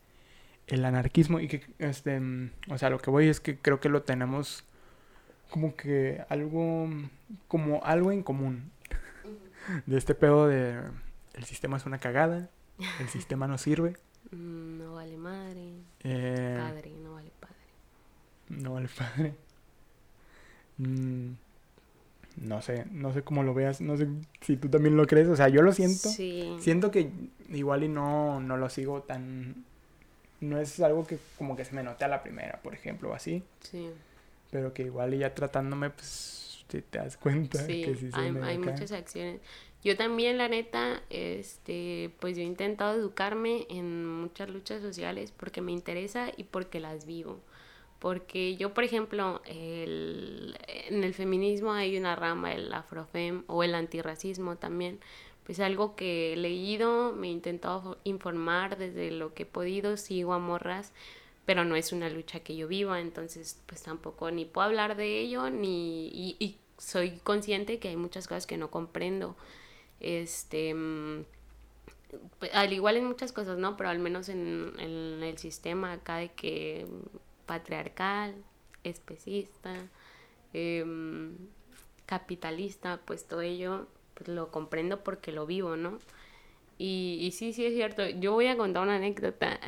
el 0.67 0.85
anarquismo 0.85 1.41
y 1.41 1.49
que, 1.49 1.67
este, 1.79 2.21
o 2.71 2.79
sea, 2.79 2.91
lo 2.91 2.99
que 2.99 3.11
voy 3.11 3.29
es 3.29 3.41
que 3.41 3.59
creo 3.59 3.81
que 3.81 3.89
lo 3.89 4.03
tenemos 4.03 4.65
como 5.51 5.77
que 5.77 6.25
algo, 6.29 6.89
como 7.49 7.85
algo 7.85 8.13
en 8.13 8.23
común. 8.23 8.71
De 9.87 9.97
este 9.97 10.15
pedo 10.15 10.47
de 10.47 10.79
el 11.35 11.45
sistema 11.45 11.77
es 11.77 11.87
una 11.87 11.99
cagada, 11.99 12.51
el 13.01 13.09
sistema 13.09 13.47
no 13.47 13.59
sirve. 13.59 13.97
Mm, 14.31 14.79
no 14.79 14.95
vale 14.95 15.17
madre. 15.17 15.73
Eh, 16.03 16.57
padre, 16.59 16.93
no 17.03 17.15
vale 17.15 17.31
padre. 17.41 17.55
No 18.49 18.75
vale 18.75 18.89
padre. 18.89 19.35
Mm, 20.77 21.35
no 22.37 22.63
sé, 22.63 22.87
no 22.91 23.13
sé 23.13 23.23
cómo 23.23 23.43
lo 23.43 23.55
veas, 23.55 23.81
no 23.81 23.97
sé 23.97 24.09
si 24.41 24.57
tú 24.57 24.69
también 24.69 24.97
lo 24.97 25.07
crees, 25.07 25.29
o 25.29 25.37
sea, 25.37 25.49
yo 25.49 25.63
lo 25.63 25.73
siento. 25.73 26.09
Sí. 26.09 26.57
Siento 26.61 26.91
que 26.91 27.11
igual 27.51 27.85
y 27.85 27.89
no, 27.89 28.41
no 28.41 28.57
lo 28.57 28.69
sigo 28.69 29.03
tan... 29.03 29.65
No 30.41 30.59
es 30.59 30.79
algo 30.81 31.07
que 31.07 31.19
como 31.39 31.57
que 31.57 31.65
se 31.65 31.75
me 31.75 31.83
note 31.83 32.05
a 32.05 32.09
la 32.09 32.23
primera, 32.23 32.61
por 32.63 32.75
ejemplo, 32.75 33.11
o 33.11 33.15
así. 33.15 33.43
Sí 33.61 33.91
pero 34.55 34.73
que 34.73 34.85
igual 34.85 35.19
ya 35.19 35.35
tratándome, 35.35 35.91
pues 35.91 36.65
te, 36.69 36.81
te 36.81 36.99
das 36.99 37.17
cuenta 37.17 37.67
que 37.67 37.97
sí 37.97 38.09
se 38.09 38.17
hay, 38.17 38.33
hay 38.41 38.57
muchas 38.57 38.93
acciones. 38.93 39.41
Yo 39.83 39.97
también, 39.97 40.39
la 40.39 40.49
neta, 40.49 41.03
este, 41.11 42.13
pues 42.21 42.37
yo 42.37 42.43
he 42.43 42.47
intentado 42.47 42.95
educarme 42.95 43.67
en 43.69 44.07
muchas 44.07 44.49
luchas 44.49 44.81
sociales 44.81 45.33
porque 45.37 45.61
me 45.61 45.73
interesa 45.73 46.31
y 46.37 46.45
porque 46.45 46.79
las 46.79 47.05
vivo. 47.05 47.41
Porque 47.99 48.57
yo, 48.57 48.75
por 48.75 48.85
ejemplo, 48.85 49.41
el, 49.47 50.57
en 50.89 51.05
el 51.05 51.15
feminismo 51.15 51.73
hay 51.73 51.97
una 51.97 52.17
rama, 52.17 52.53
el 52.53 52.73
afrofem 52.73 53.45
o 53.47 53.63
el 53.63 53.75
antirracismo 53.75 54.57
también. 54.57 55.01
Pues 55.45 55.61
algo 55.61 55.95
que 55.97 56.33
he 56.33 56.37
leído, 56.37 57.13
me 57.13 57.29
he 57.29 57.31
intentado 57.31 57.99
informar 58.05 58.77
desde 58.79 59.11
lo 59.11 59.35
que 59.35 59.45
he 59.45 59.47
podido, 59.47 59.97
sigo 59.97 60.33
a 60.33 60.39
morras 60.39 60.93
pero 61.45 61.65
no 61.65 61.77
es 61.77 61.93
una 61.93 62.09
lucha 62.09 62.41
que 62.41 62.57
yo 62.57 62.69
viva, 62.69 63.01
entonces 63.01 63.61
pues 63.67 63.83
tampoco 63.83 64.31
ni 64.31 64.45
puedo 64.45 64.67
hablar 64.67 64.97
de 64.97 65.21
ello, 65.21 65.51
ni, 65.51 66.09
y, 66.09 66.59
soy 66.79 67.19
consciente 67.23 67.79
que 67.79 67.89
hay 67.89 67.97
muchas 67.97 68.27
cosas 68.27 68.47
que 68.47 68.57
no 68.57 68.71
comprendo. 68.71 69.37
Este, 70.01 70.75
mm, 70.75 71.25
al 72.53 72.73
igual 72.73 72.97
en 72.97 73.07
muchas 73.07 73.33
cosas, 73.33 73.59
¿no? 73.59 73.77
Pero 73.77 73.91
al 73.91 74.01
menos 74.01 74.29
en, 74.29 74.73
en 74.79 75.23
el 75.23 75.39
sistema 75.39 75.93
acá 75.93 76.17
de 76.17 76.33
que 76.33 76.87
patriarcal, 77.47 78.35
especista, 78.85 79.75
em, 80.53 81.37
capitalista, 82.07 83.01
pues 83.05 83.27
todo 83.27 83.41
ello 83.41 83.89
pues, 84.15 84.29
lo 84.29 84.51
comprendo 84.51 85.03
porque 85.03 85.33
lo 85.33 85.47
vivo, 85.47 85.77
¿no? 85.77 85.99
Y, 86.79 87.19
y 87.21 87.33
sí, 87.33 87.53
sí 87.53 87.65
es 87.65 87.75
cierto. 87.75 88.09
Yo 88.09 88.33
voy 88.33 88.47
a 88.47 88.57
contar 88.57 88.83
una 88.83 88.97
anécdota 88.97 89.61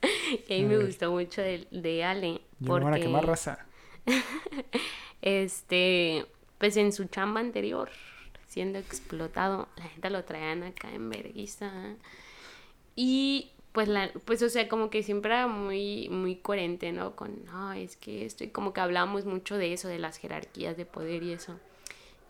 que 0.46 0.54
a 0.54 0.58
mí 0.58 0.64
me 0.64 0.78
gustó 0.78 1.10
mucho 1.10 1.40
de, 1.40 1.66
de 1.70 2.04
Ale. 2.04 2.40
Yo 2.58 2.80
porque... 2.80 3.08
me 3.08 3.20
raza. 3.20 3.66
este, 5.22 6.26
pues 6.58 6.76
en 6.76 6.92
su 6.92 7.06
chamba 7.06 7.40
anterior, 7.40 7.90
siendo 8.46 8.78
explotado, 8.78 9.68
la 9.76 9.84
gente 9.84 10.10
lo 10.10 10.24
traían 10.24 10.62
acá 10.62 10.92
en 10.92 11.10
verguiza. 11.10 11.72
Y 12.94 13.50
pues 13.76 13.88
la, 13.88 14.10
pues 14.24 14.42
o 14.42 14.48
sea, 14.48 14.68
como 14.68 14.88
que 14.88 15.02
siempre 15.02 15.34
era 15.34 15.48
muy, 15.48 16.08
muy 16.08 16.36
coherente, 16.36 16.92
¿no? 16.92 17.14
Con, 17.14 17.44
no, 17.44 17.74
es 17.74 17.96
que 17.98 18.24
esto, 18.24 18.42
y 18.42 18.48
como 18.48 18.72
que 18.72 18.80
hablábamos 18.80 19.26
mucho 19.26 19.58
de 19.58 19.74
eso, 19.74 19.86
de 19.86 19.98
las 19.98 20.16
jerarquías 20.16 20.78
de 20.78 20.86
poder 20.86 21.22
y 21.22 21.32
eso. 21.34 21.60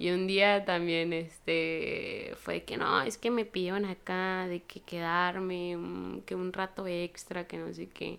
Y 0.01 0.11
un 0.11 0.27
día 0.27 0.65
también, 0.65 1.13
este, 1.13 2.35
fue 2.41 2.65
que 2.65 2.77
no, 2.77 3.01
es 3.03 3.17
que 3.17 3.31
me 3.31 3.45
pidieron 3.45 3.85
acá 3.85 4.49
de 4.49 4.65
que 4.65 4.81
quedarme, 4.81 5.79
que 6.27 6.35
un 6.35 6.53
rato 6.53 6.89
extra, 6.89 7.47
que 7.47 7.59
no 7.59 7.73
sé 7.73 7.89
qué. 7.91 8.19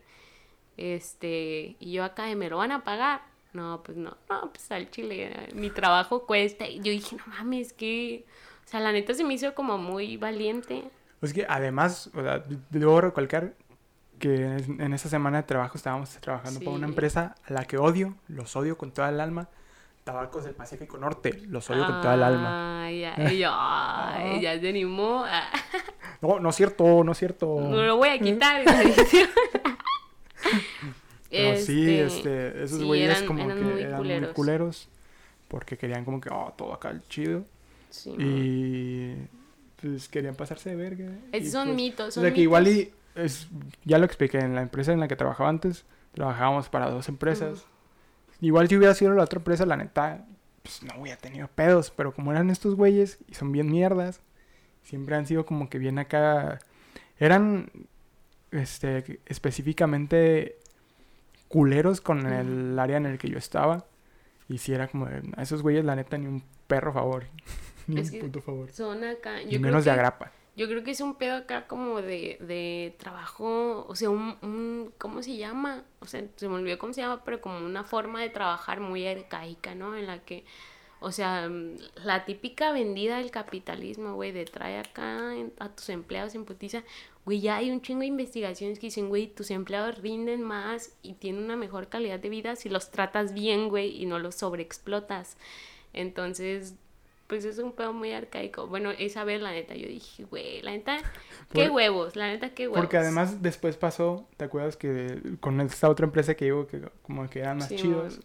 Este, 0.77 1.75
y 1.81 1.91
yo 1.91 2.05
acá 2.05 2.33
me 2.33 2.49
lo 2.49 2.57
van 2.59 2.71
a 2.71 2.85
pagar. 2.85 3.23
No, 3.51 3.81
pues 3.83 3.97
no, 3.97 4.15
no, 4.29 4.51
pues 4.53 4.71
al 4.71 4.89
chile, 4.89 5.35
mi 5.53 5.69
trabajo 5.69 6.25
cuesta. 6.25 6.65
Y 6.65 6.77
yo 6.77 6.93
dije, 6.93 7.17
no 7.17 7.25
mames, 7.27 7.73
que, 7.73 8.23
o 8.65 8.69
sea, 8.69 8.79
la 8.79 8.93
neta 8.93 9.13
se 9.13 9.25
me 9.25 9.33
hizo 9.33 9.53
como 9.53 9.77
muy 9.77 10.15
valiente 10.15 10.85
pues 11.19 11.33
que 11.33 11.45
además, 11.47 12.09
o 12.13 12.21
sea, 12.21 12.43
debo 12.69 13.01
recalcar 13.01 13.53
que 14.19 14.35
en 14.35 14.93
esa 14.93 15.09
semana 15.09 15.37
de 15.37 15.43
trabajo 15.43 15.77
estábamos 15.77 16.09
trabajando 16.19 16.59
para 16.59 16.71
una 16.71 16.87
empresa 16.87 17.35
a 17.45 17.53
la 17.53 17.65
que 17.65 17.77
odio, 17.77 18.15
los 18.27 18.55
odio 18.55 18.77
con 18.77 18.91
toda 18.91 19.09
el 19.09 19.19
alma. 19.19 19.49
Tabacos 20.03 20.45
del 20.45 20.55
Pacífico 20.55 20.97
Norte, 20.97 21.41
los 21.47 21.69
odio 21.69 21.85
con 21.85 22.01
toda 22.01 22.13
el 22.13 22.23
alma. 22.23 22.85
Ay, 22.85 23.03
ay, 23.03 23.43
ay, 23.45 24.41
ya 24.41 24.59
se 24.59 24.69
animó. 24.69 25.25
no, 26.21 26.39
no 26.39 26.49
es 26.49 26.55
cierto, 26.55 27.03
no 27.03 27.11
es 27.11 27.17
cierto. 27.17 27.59
No 27.59 27.83
lo 27.83 27.97
voy 27.97 28.09
a 28.09 28.19
quitar. 28.19 28.63
Pero 31.29 31.57
sí, 31.57 31.99
este, 31.99 32.47
este 32.47 32.63
esos 32.63 32.83
güeyes 32.83 33.21
como 33.23 33.45
que 33.47 33.81
eran 33.81 34.01
muy 34.01 34.27
culeros 34.33 34.87
porque 35.47 35.77
querían 35.77 36.05
como 36.05 36.21
que, 36.21 36.29
oh, 36.29 36.53
todo 36.57 36.73
acá 36.73 36.89
el 36.89 37.05
chido. 37.07 37.43
Sí, 37.89 38.11
y 38.17 39.15
pues 39.89 40.07
querían 40.07 40.35
pasarse 40.35 40.69
de 40.69 40.75
verga. 40.75 41.09
Esos 41.31 41.51
son 41.51 41.67
pues, 41.67 41.75
mitos. 41.75 42.13
Son 42.13 42.23
o 42.23 42.25
sea 42.25 42.33
que 42.33 42.41
igual 42.41 42.67
y 42.67 42.91
es, 43.15 43.47
ya 43.83 43.97
lo 43.97 44.05
expliqué, 44.05 44.39
en 44.39 44.55
la 44.55 44.61
empresa 44.61 44.93
en 44.93 44.99
la 44.99 45.07
que 45.07 45.15
trabajaba 45.15 45.49
antes, 45.49 45.85
trabajábamos 46.13 46.69
para 46.69 46.89
dos 46.89 47.09
empresas. 47.09 47.65
Igual 48.41 48.67
si 48.67 48.77
hubiera 48.77 48.93
sido 48.93 49.13
la 49.13 49.23
otra 49.23 49.39
empresa, 49.39 49.65
la 49.65 49.77
neta, 49.77 50.25
pues 50.61 50.83
no 50.83 51.01
hubiera 51.01 51.17
tenido 51.17 51.47
pedos, 51.47 51.91
pero 51.91 52.13
como 52.13 52.31
eran 52.31 52.49
estos 52.49 52.75
güeyes 52.75 53.17
y 53.27 53.33
son 53.33 53.51
bien 53.51 53.71
mierdas, 53.71 54.21
siempre 54.83 55.15
han 55.15 55.25
sido 55.25 55.45
como 55.45 55.69
que 55.69 55.79
bien 55.79 55.99
acá, 55.99 56.59
eran 57.19 57.71
este 58.51 59.19
específicamente 59.25 60.57
culeros 61.47 62.01
con 62.01 62.25
el 62.27 62.77
área 62.77 62.97
en 62.97 63.05
el 63.05 63.17
que 63.17 63.29
yo 63.29 63.37
estaba. 63.37 63.85
Y 64.49 64.59
si 64.59 64.73
era 64.73 64.87
como, 64.87 65.07
a 65.07 65.41
esos 65.41 65.61
güeyes 65.61 65.83
la 65.83 65.95
neta 65.95 66.17
ni 66.17 66.27
un 66.27 66.43
perro 66.67 66.93
favor. 66.93 67.25
Ni 67.95 68.01
un 68.01 68.19
puto 68.19 68.41
favor. 68.41 68.71
Son 68.71 69.03
acá. 69.03 69.41
Yo 69.43 69.59
menos 69.59 69.85
de 69.85 69.91
agrapa. 69.91 70.31
Yo 70.57 70.67
creo 70.67 70.83
que 70.83 70.89
es 70.91 71.01
un 71.01 71.15
pedo 71.15 71.35
acá 71.35 71.67
como 71.67 72.01
de, 72.01 72.37
de 72.41 72.95
trabajo, 72.97 73.85
o 73.87 73.95
sea, 73.95 74.09
un, 74.09 74.37
un, 74.41 74.91
¿cómo 74.97 75.21
se 75.21 75.37
llama? 75.37 75.83
O 75.99 76.07
sea, 76.07 76.23
se 76.35 76.49
me 76.49 76.55
olvidó 76.55 76.79
cómo 76.79 76.93
se 76.93 77.01
llama, 77.01 77.23
pero 77.23 77.39
como 77.41 77.63
una 77.63 77.83
forma 77.83 78.21
de 78.21 78.31
trabajar 78.31 78.79
muy 78.79 79.05
arcaica, 79.05 79.75
¿no? 79.75 79.95
En 79.95 80.07
la 80.07 80.17
que, 80.25 80.45
o 80.99 81.11
sea, 81.11 81.47
la 82.03 82.25
típica 82.25 82.71
vendida 82.71 83.19
del 83.19 83.29
capitalismo, 83.29 84.15
güey, 84.15 84.31
de 84.31 84.45
trae 84.45 84.79
acá 84.79 85.31
a 85.59 85.69
tus 85.69 85.89
empleados 85.89 86.33
en 86.33 86.43
putiza, 86.43 86.83
güey, 87.23 87.39
ya 87.39 87.57
hay 87.57 87.69
un 87.69 87.83
chingo 87.83 87.99
de 87.99 88.07
investigaciones 88.07 88.79
que 88.79 88.87
dicen, 88.87 89.09
güey, 89.09 89.27
tus 89.27 89.51
empleados 89.51 89.99
rinden 89.99 90.41
más 90.41 90.97
y 91.03 91.13
tienen 91.13 91.43
una 91.43 91.55
mejor 91.55 91.87
calidad 91.87 92.19
de 92.19 92.29
vida 92.29 92.55
si 92.55 92.69
los 92.69 92.89
tratas 92.89 93.31
bien, 93.31 93.69
güey, 93.69 94.01
y 94.01 94.07
no 94.07 94.17
los 94.17 94.33
sobreexplotas. 94.33 95.37
Entonces, 95.93 96.73
pues 97.27 97.43
es 97.45 97.59
un 97.59 97.73
pedo 97.73 97.93
muy 97.93 98.13
arcaico. 98.13 98.67
Bueno, 98.67 98.91
esa 98.91 99.23
vez 99.23 99.41
la 99.41 99.51
neta 99.51 99.75
yo 99.75 99.87
dije, 99.87 100.23
güey, 100.23 100.61
la 100.61 100.71
neta, 100.71 100.97
qué 101.53 101.69
huevos, 101.69 102.15
la 102.15 102.27
neta, 102.27 102.53
qué 102.53 102.67
huevos. 102.67 102.79
Porque 102.79 102.97
además 102.97 103.41
después 103.41 103.77
pasó, 103.77 104.27
¿te 104.37 104.45
acuerdas 104.45 104.77
que 104.77 105.21
con 105.39 105.59
esta 105.61 105.89
otra 105.89 106.05
empresa 106.05 106.35
que 106.35 106.45
digo 106.45 106.67
que 106.67 106.81
como 107.01 107.29
que 107.29 107.39
eran 107.39 107.57
más 107.57 107.69
chidos? 107.69 108.21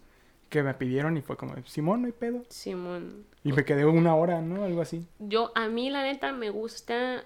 Que 0.49 0.63
me 0.63 0.75
pidieron 0.75 1.17
y 1.17 1.23
fue 1.23 1.37
como, 1.37 1.55
Simón, 1.65 2.03
no 2.03 2.07
hay 2.07 2.13
pedo. 2.13 2.45
Simón. 2.49 3.25
Y 3.43 3.53
me 3.53 3.65
quedé 3.65 3.87
una 3.87 4.15
hora, 4.15 4.41
¿no? 4.43 4.65
Algo 4.65 4.83
así. 4.83 5.07
Yo, 5.19 5.51
a 5.55 5.69
mí 5.69 5.89
la 5.89 6.03
neta 6.03 6.33
me 6.33 6.51
gusta, 6.51 7.25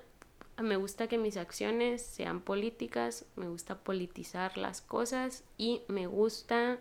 me 0.63 0.77
gusta 0.77 1.09
que 1.09 1.19
mis 1.19 1.37
acciones 1.37 2.03
sean 2.03 2.41
políticas, 2.41 3.27
me 3.35 3.49
gusta 3.49 3.79
politizar 3.79 4.57
las 4.57 4.81
cosas 4.81 5.43
y 5.59 5.83
me 5.89 6.07
gusta, 6.07 6.79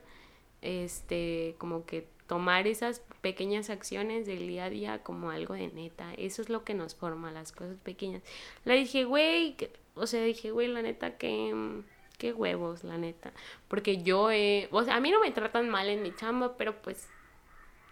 este, 0.61 1.55
como 1.57 1.85
que 1.87 2.07
tomar 2.27 2.67
esas 2.67 3.01
pequeñas 3.21 3.69
acciones 3.69 4.25
del 4.25 4.47
día 4.47 4.65
a 4.65 4.69
día 4.69 5.03
como 5.03 5.29
algo 5.29 5.53
de 5.53 5.67
neta. 5.67 6.13
Eso 6.17 6.41
es 6.41 6.49
lo 6.49 6.63
que 6.63 6.73
nos 6.73 6.95
forma, 6.95 7.31
las 7.31 7.51
cosas 7.51 7.77
pequeñas. 7.83 8.23
Le 8.63 8.75
dije, 8.75 9.03
güey, 9.03 9.55
o 9.95 10.07
sea, 10.07 10.23
dije, 10.23 10.51
güey, 10.51 10.67
la 10.67 10.81
neta, 10.81 11.17
que 11.17 11.83
qué 12.17 12.33
huevos, 12.33 12.83
la 12.83 12.97
neta. 12.97 13.31
Porque 13.67 14.01
yo, 14.01 14.31
eh, 14.31 14.67
o 14.71 14.83
sea, 14.83 14.95
a 14.95 14.99
mí 14.99 15.11
no 15.11 15.19
me 15.19 15.31
tratan 15.31 15.69
mal 15.69 15.89
en 15.89 16.01
mi 16.01 16.15
chamba, 16.15 16.57
pero 16.57 16.81
pues 16.81 17.07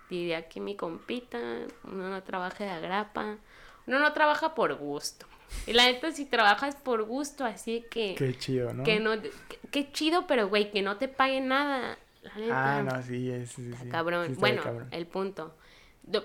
diría 0.09 0.47
que 0.47 0.59
mi 0.59 0.75
compita, 0.75 1.39
uno 1.83 2.09
no 2.09 2.23
trabaja 2.23 2.63
de 2.63 2.69
agrapa, 2.71 3.37
uno 3.85 3.99
no 3.99 4.13
trabaja 4.13 4.55
por 4.55 4.75
gusto. 4.75 5.27
Y 5.67 5.73
la 5.73 5.85
neta, 5.85 6.11
si 6.11 6.25
trabajas 6.25 6.75
por 6.75 7.03
gusto, 7.03 7.45
así 7.45 7.85
que... 7.91 8.15
Qué 8.15 8.35
chido, 8.37 8.73
¿no? 8.73 8.83
Que 8.83 8.99
no, 8.99 9.11
qué 9.71 9.91
chido, 9.91 10.25
pero 10.25 10.49
güey, 10.49 10.71
que 10.71 10.81
no 10.81 10.97
te 10.97 11.07
paguen 11.07 11.47
nada 11.49 11.97
Ah, 12.51 12.81
no, 12.83 13.01
sí, 13.01 13.29
es, 13.29 13.51
sí, 13.51 13.71
Cabrón. 13.89 14.35
bueno, 14.37 14.61
el 14.91 15.07
punto. 15.07 15.53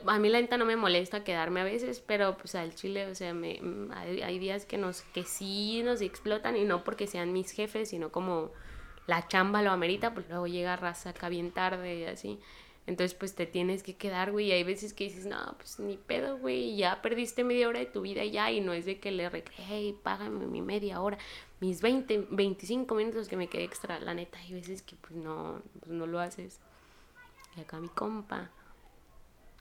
A 0.07 0.19
mí 0.19 0.29
la 0.29 0.41
neta 0.41 0.57
no 0.57 0.65
me 0.65 0.77
molesta 0.77 1.23
quedarme 1.23 1.61
a 1.61 1.65
veces, 1.65 2.01
pero 2.01 2.37
pues 2.37 2.55
al 2.57 2.75
chile, 2.75 3.07
o 3.07 3.15
sea, 3.15 3.33
me, 3.33 3.61
mm, 3.61 3.93
hay, 3.93 4.39
días 4.39 4.67
que 4.67 4.77
nos 4.77 5.03
que 5.03 5.23
sí 5.23 5.83
nos 5.85 6.01
explotan 6.01 6.57
y 6.57 6.65
no 6.65 6.83
porque 6.83 7.07
sean 7.07 7.33
mis 7.33 7.53
jefes, 7.53 7.91
sino 7.91 8.11
como 8.11 8.51
la 9.07 9.29
chamba 9.29 9.63
lo 9.63 9.71
amerita, 9.71 10.15
pues 10.15 10.29
luego 10.29 10.47
llega 10.47 10.77
raza 10.77 11.11
acá 11.11 11.29
bien 11.29 11.53
tarde 11.53 11.97
y 11.97 12.05
así. 12.05 12.41
Entonces, 12.89 13.15
pues 13.15 13.35
te 13.35 13.45
tienes 13.45 13.83
que 13.83 13.97
quedar, 13.97 14.33
güey. 14.33 14.47
Y 14.47 14.53
hay 14.53 14.65
veces 14.65 14.95
que 14.95 15.05
dices, 15.05 15.27
no, 15.27 15.37
pues 15.59 15.79
ni 15.79 15.99
pedo, 15.99 16.39
güey. 16.39 16.75
Ya 16.75 17.03
perdiste 17.03 17.45
media 17.45 17.69
hora 17.69 17.81
de 17.81 17.87
tu 17.87 18.01
vida 18.01 18.25
ya. 18.25 18.51
Y 18.51 18.63
no 18.63 18.73
es 18.73 18.87
de 18.87 18.99
que 18.99 19.11
le 19.11 19.29
reclame, 19.29 19.63
hey, 19.69 19.97
págame 20.03 20.47
mi 20.47 20.63
media 20.63 21.03
hora 21.03 21.19
mis 21.61 21.81
20, 21.81 22.29
25 22.31 22.95
minutos 22.95 23.29
que 23.29 23.37
me 23.37 23.49
quedé 23.49 23.65
extra, 23.65 23.99
la 24.01 24.15
neta, 24.15 24.39
hay 24.39 24.53
veces 24.53 24.83
que 24.83 24.97
pues 24.97 25.13
no, 25.13 25.61
pues, 25.81 25.91
no 25.91 26.07
lo 26.07 26.21
haces. 26.21 26.61
Y 27.57 27.61
acá 27.61 27.81
mi 27.81 27.89
compa 27.89 28.51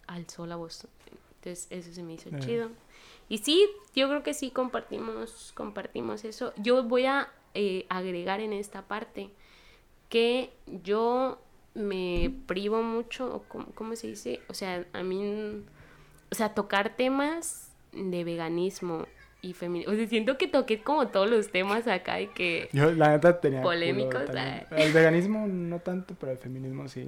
alzó 0.05 0.45
la 0.45 0.55
voz. 0.55 0.87
Entonces 1.35 1.67
eso 1.69 1.91
se 1.91 2.03
me 2.03 2.13
hizo 2.13 2.29
eh. 2.29 2.39
chido. 2.39 2.69
Y 3.29 3.39
sí, 3.39 3.67
yo 3.95 4.07
creo 4.07 4.23
que 4.23 4.33
sí 4.33 4.51
compartimos, 4.51 5.51
compartimos 5.55 6.23
eso. 6.23 6.53
Yo 6.57 6.83
voy 6.83 7.05
a 7.05 7.31
eh, 7.53 7.85
agregar 7.89 8.39
en 8.39 8.53
esta 8.53 8.83
parte 8.87 9.31
que 10.09 10.53
yo 10.83 11.39
me 11.73 12.33
privo 12.47 12.81
mucho, 12.81 13.35
o 13.35 13.73
¿cómo 13.73 13.95
se 13.95 14.07
dice? 14.07 14.41
O 14.47 14.53
sea, 14.53 14.85
a 14.93 15.03
mí, 15.03 15.63
o 16.31 16.35
sea, 16.35 16.53
tocar 16.53 16.95
temas 16.95 17.71
de 17.91 18.23
veganismo 18.23 19.05
y 19.41 19.53
feminismo. 19.53 19.93
O 19.93 19.95
sea, 19.95 20.07
siento 20.07 20.37
que 20.37 20.47
toqué 20.47 20.81
como 20.81 21.07
todos 21.07 21.29
los 21.29 21.49
temas 21.51 21.87
acá 21.87 22.21
y 22.21 22.27
que... 22.27 22.69
Yo, 22.73 22.91
la 22.91 23.09
neta, 23.09 23.39
tenía... 23.39 23.61
Polémicos. 23.61 24.23
El 24.71 24.93
veganismo 24.93 25.47
no 25.47 25.79
tanto, 25.79 26.15
pero 26.19 26.31
el 26.31 26.37
feminismo 26.37 26.87
sí. 26.87 27.07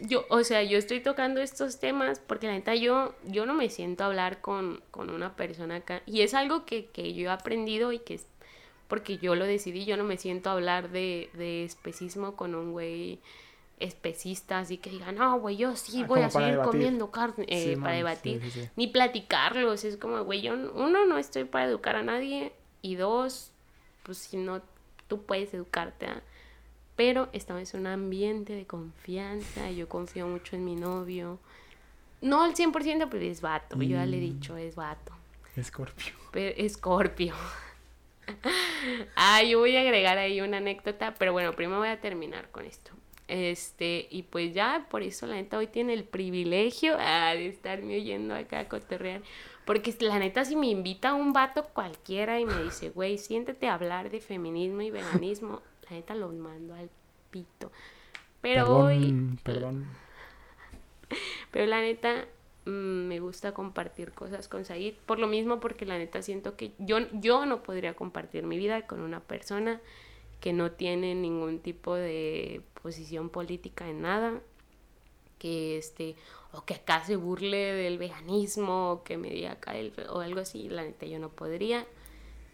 Yo, 0.00 0.26
o 0.28 0.44
sea, 0.44 0.62
yo 0.62 0.76
estoy 0.76 1.00
tocando 1.00 1.40
estos 1.40 1.78
temas 1.80 2.20
porque 2.20 2.46
la 2.46 2.52
neta 2.52 2.74
yo, 2.74 3.14
yo 3.24 3.46
no 3.46 3.54
me 3.54 3.70
siento 3.70 4.04
a 4.04 4.08
hablar 4.08 4.40
con, 4.40 4.82
con 4.90 5.10
una 5.10 5.36
persona 5.36 5.76
acá. 5.76 6.02
Y 6.04 6.20
es 6.20 6.34
algo 6.34 6.66
que, 6.66 6.86
que 6.86 7.14
yo 7.14 7.30
he 7.30 7.32
aprendido 7.32 7.92
y 7.92 8.00
que 8.00 8.14
es 8.14 8.26
porque 8.88 9.18
yo 9.18 9.34
lo 9.34 9.44
decidí. 9.44 9.84
Yo 9.84 9.96
no 9.96 10.04
me 10.04 10.16
siento 10.16 10.50
a 10.50 10.52
hablar 10.52 10.90
de, 10.90 11.30
de 11.34 11.64
especismo 11.64 12.36
con 12.36 12.54
un 12.54 12.72
güey 12.72 13.20
especistas 13.78 14.70
y 14.70 14.78
que 14.78 14.90
digan, 14.90 15.16
no, 15.16 15.38
güey, 15.38 15.56
yo 15.56 15.76
sí 15.76 16.02
ah, 16.02 16.06
voy 16.06 16.20
a 16.20 16.30
seguir 16.30 16.58
comiendo 16.58 17.10
carne 17.10 17.44
eh, 17.48 17.76
para 17.78 17.94
debatir, 17.94 18.40
ni 18.76 18.86
platicarlos, 18.86 19.84
es 19.84 19.96
como, 19.96 20.22
güey, 20.24 20.40
yo, 20.42 20.54
uno, 20.54 21.04
no 21.06 21.18
estoy 21.18 21.44
para 21.44 21.66
educar 21.66 21.96
a 21.96 22.02
nadie, 22.02 22.52
y 22.82 22.94
dos, 22.94 23.52
pues 24.02 24.18
si 24.18 24.36
no, 24.38 24.62
tú 25.08 25.22
puedes 25.22 25.52
educarte, 25.52 26.06
¿ah? 26.06 26.22
pero 26.96 27.28
estamos 27.34 27.72
en 27.74 27.80
un 27.80 27.86
ambiente 27.88 28.54
de 28.54 28.66
confianza, 28.66 29.70
yo 29.70 29.88
confío 29.88 30.26
mucho 30.26 30.56
en 30.56 30.64
mi 30.64 30.74
novio, 30.76 31.38
No 32.22 32.42
al 32.42 32.54
100%, 32.54 33.08
pero 33.10 33.22
es 33.24 33.42
vato. 33.42 33.76
Yo 33.76 33.90
ya 33.96 34.06
le 34.06 34.16
he 34.16 34.20
Mm. 34.20 34.32
dicho, 34.40 34.56
es 34.56 34.74
vato. 34.74 35.12
Escorpio. 35.54 36.14
Pero, 36.32 36.54
Escorpio. 36.56 37.34
ah, 39.16 39.42
yo 39.42 39.58
voy 39.58 39.76
a 39.76 39.80
agregar 39.82 40.16
ahí 40.18 40.40
una 40.40 40.56
anécdota, 40.56 41.14
pero 41.18 41.32
bueno, 41.32 41.52
primero 41.52 41.78
voy 41.78 41.88
a 41.88 42.00
terminar 42.00 42.50
con 42.50 42.64
esto. 42.64 42.92
Este, 43.28 44.06
y 44.10 44.22
pues 44.22 44.54
ya, 44.54 44.86
por 44.88 45.02
eso 45.02 45.26
la 45.26 45.34
neta 45.34 45.58
hoy 45.58 45.66
tiene 45.66 45.94
el 45.94 46.04
privilegio 46.04 46.96
ah, 46.98 47.32
de 47.34 47.48
estarme 47.48 47.96
oyendo 47.96 48.34
acá 48.34 48.60
a 48.60 48.68
cotorrear. 48.68 49.22
Porque 49.64 49.92
la 50.00 50.20
neta, 50.20 50.44
si 50.44 50.54
me 50.54 50.68
invita 50.68 51.14
un 51.14 51.32
vato 51.32 51.64
cualquiera 51.64 52.38
y 52.38 52.46
me 52.46 52.62
dice, 52.62 52.90
güey, 52.90 53.18
siéntate 53.18 53.68
a 53.68 53.74
hablar 53.74 54.10
de 54.10 54.20
feminismo 54.20 54.82
y 54.82 54.90
veganismo, 54.90 55.60
la 55.90 55.96
neta 55.96 56.14
lo 56.14 56.28
mando 56.28 56.74
al 56.74 56.88
pito. 57.30 57.72
Pero 58.40 58.64
perdón, 58.64 58.86
hoy, 58.86 59.38
perdón. 59.42 59.86
pero 61.50 61.66
la 61.66 61.80
neta, 61.80 62.26
mm, 62.64 62.70
me 62.70 63.18
gusta 63.18 63.52
compartir 63.52 64.12
cosas 64.12 64.46
con 64.46 64.64
Said. 64.64 64.94
Por 65.04 65.18
lo 65.18 65.26
mismo, 65.26 65.58
porque 65.58 65.84
la 65.84 65.98
neta 65.98 66.22
siento 66.22 66.56
que 66.56 66.70
yo, 66.78 66.98
yo 67.12 67.44
no 67.44 67.64
podría 67.64 67.94
compartir 67.94 68.44
mi 68.44 68.56
vida 68.56 68.86
con 68.86 69.00
una 69.00 69.18
persona 69.18 69.80
que 70.40 70.52
no 70.52 70.72
tiene 70.72 71.14
ningún 71.14 71.60
tipo 71.60 71.94
de 71.94 72.62
posición 72.82 73.30
política 73.30 73.88
en 73.88 74.02
nada. 74.02 74.40
Que 75.38 75.76
este, 75.78 76.16
o 76.52 76.64
que 76.64 76.74
acá 76.74 77.04
se 77.04 77.16
burle 77.16 77.58
del 77.74 77.98
veganismo, 77.98 78.92
o 78.92 79.02
que 79.04 79.16
me 79.18 79.28
diga 79.30 79.52
acá 79.52 79.76
el, 79.76 79.92
o 80.08 80.20
algo 80.20 80.40
así. 80.40 80.68
La 80.68 80.82
neta, 80.82 81.06
yo 81.06 81.18
no 81.18 81.28
podría. 81.30 81.86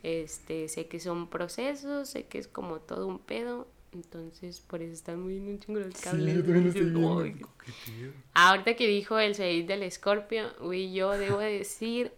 Este, 0.03 0.69
sé 0.69 0.89
que 0.89 0.99
son 0.99 1.29
procesos, 1.29 2.09
sé 2.09 2.27
que 2.27 2.39
es 2.39 2.49
como 2.49 2.81
todo 2.81 3.07
un 3.07 3.19
pedo. 3.19 3.69
Entonces, 3.93 4.61
por 4.61 4.81
eso 4.83 4.95
están 4.95 5.21
muy 5.21 5.39
un 5.39 5.61
chingo 5.61 5.79
los 5.79 5.95
cables. 6.01 6.33
Sí, 6.33 6.39
yo 6.39 6.45
también 6.45 6.67
estoy 6.69 6.83
viendo. 6.85 7.21
"Ay, 7.21 7.33
Coqueteo. 7.35 8.13
Ahorita 8.35 8.75
que 8.75 8.87
dijo 8.89 9.19
el 9.19 9.35
Said 9.35 9.67
del 9.67 9.83
Escorpio, 9.83 10.49
güey, 10.61 10.93
yo 10.93 11.11
debo 11.13 11.39
decir 11.39 12.11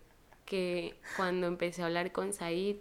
que 0.46 0.94
cuando 1.16 1.46
empecé 1.48 1.82
a 1.82 1.86
hablar 1.86 2.12
con 2.12 2.32
Said, 2.32 2.76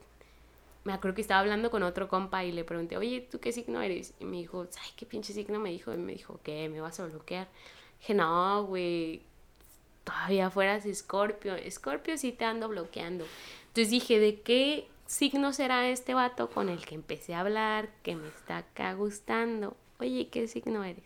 me 0.84 0.94
acuerdo 0.94 1.16
que 1.16 1.22
estaba 1.22 1.40
hablando 1.40 1.72
con 1.72 1.84
otro 1.84 2.08
compa 2.08 2.44
y 2.44 2.52
le 2.52 2.64
pregunté, 2.64 2.98
oye, 2.98 3.22
¿tú 3.22 3.40
qué 3.40 3.52
signo 3.52 3.82
eres? 3.82 4.14
Y 4.20 4.26
me 4.26 4.38
dijo, 4.38 4.68
ay, 4.82 4.90
¿qué 4.96 5.06
pinche 5.06 5.34
signo 5.34 5.60
me 5.60 5.72
dijo? 5.72 5.94
Y 5.94 5.98
me 5.98 6.14
dijo, 6.14 6.40
¿qué? 6.44 6.68
¿Me 6.70 6.82
vas 6.82 7.00
a 7.00 7.06
bloquear? 7.06 7.48
Dije, 8.00 8.14
no, 8.14 8.66
güey, 8.66 9.22
todavía 10.04 10.50
fueras 10.50 10.86
Escorpio. 10.86 11.56
Escorpio 11.56 12.18
sí 12.18 12.34
te 12.34 12.46
ando 12.46 12.68
bloqueando. 12.68 13.26
Entonces 13.68 13.92
dije, 13.92 14.20
¿de 14.20 14.42
qué 14.42 14.88
signo 15.06 15.54
será 15.54 15.88
este 15.88 16.14
vato 16.14 16.50
con 16.50 16.70
el 16.70 16.86
que 16.86 16.96
empecé 16.96 17.34
a 17.34 17.40
hablar, 17.40 17.90
que 18.04 18.16
me 18.16 18.28
está 18.28 18.58
acá 18.58 18.94
gustando? 18.94 19.78
Oye, 20.00 20.28
¿qué 20.28 20.48
signo 20.48 20.84
eres? 20.84 21.06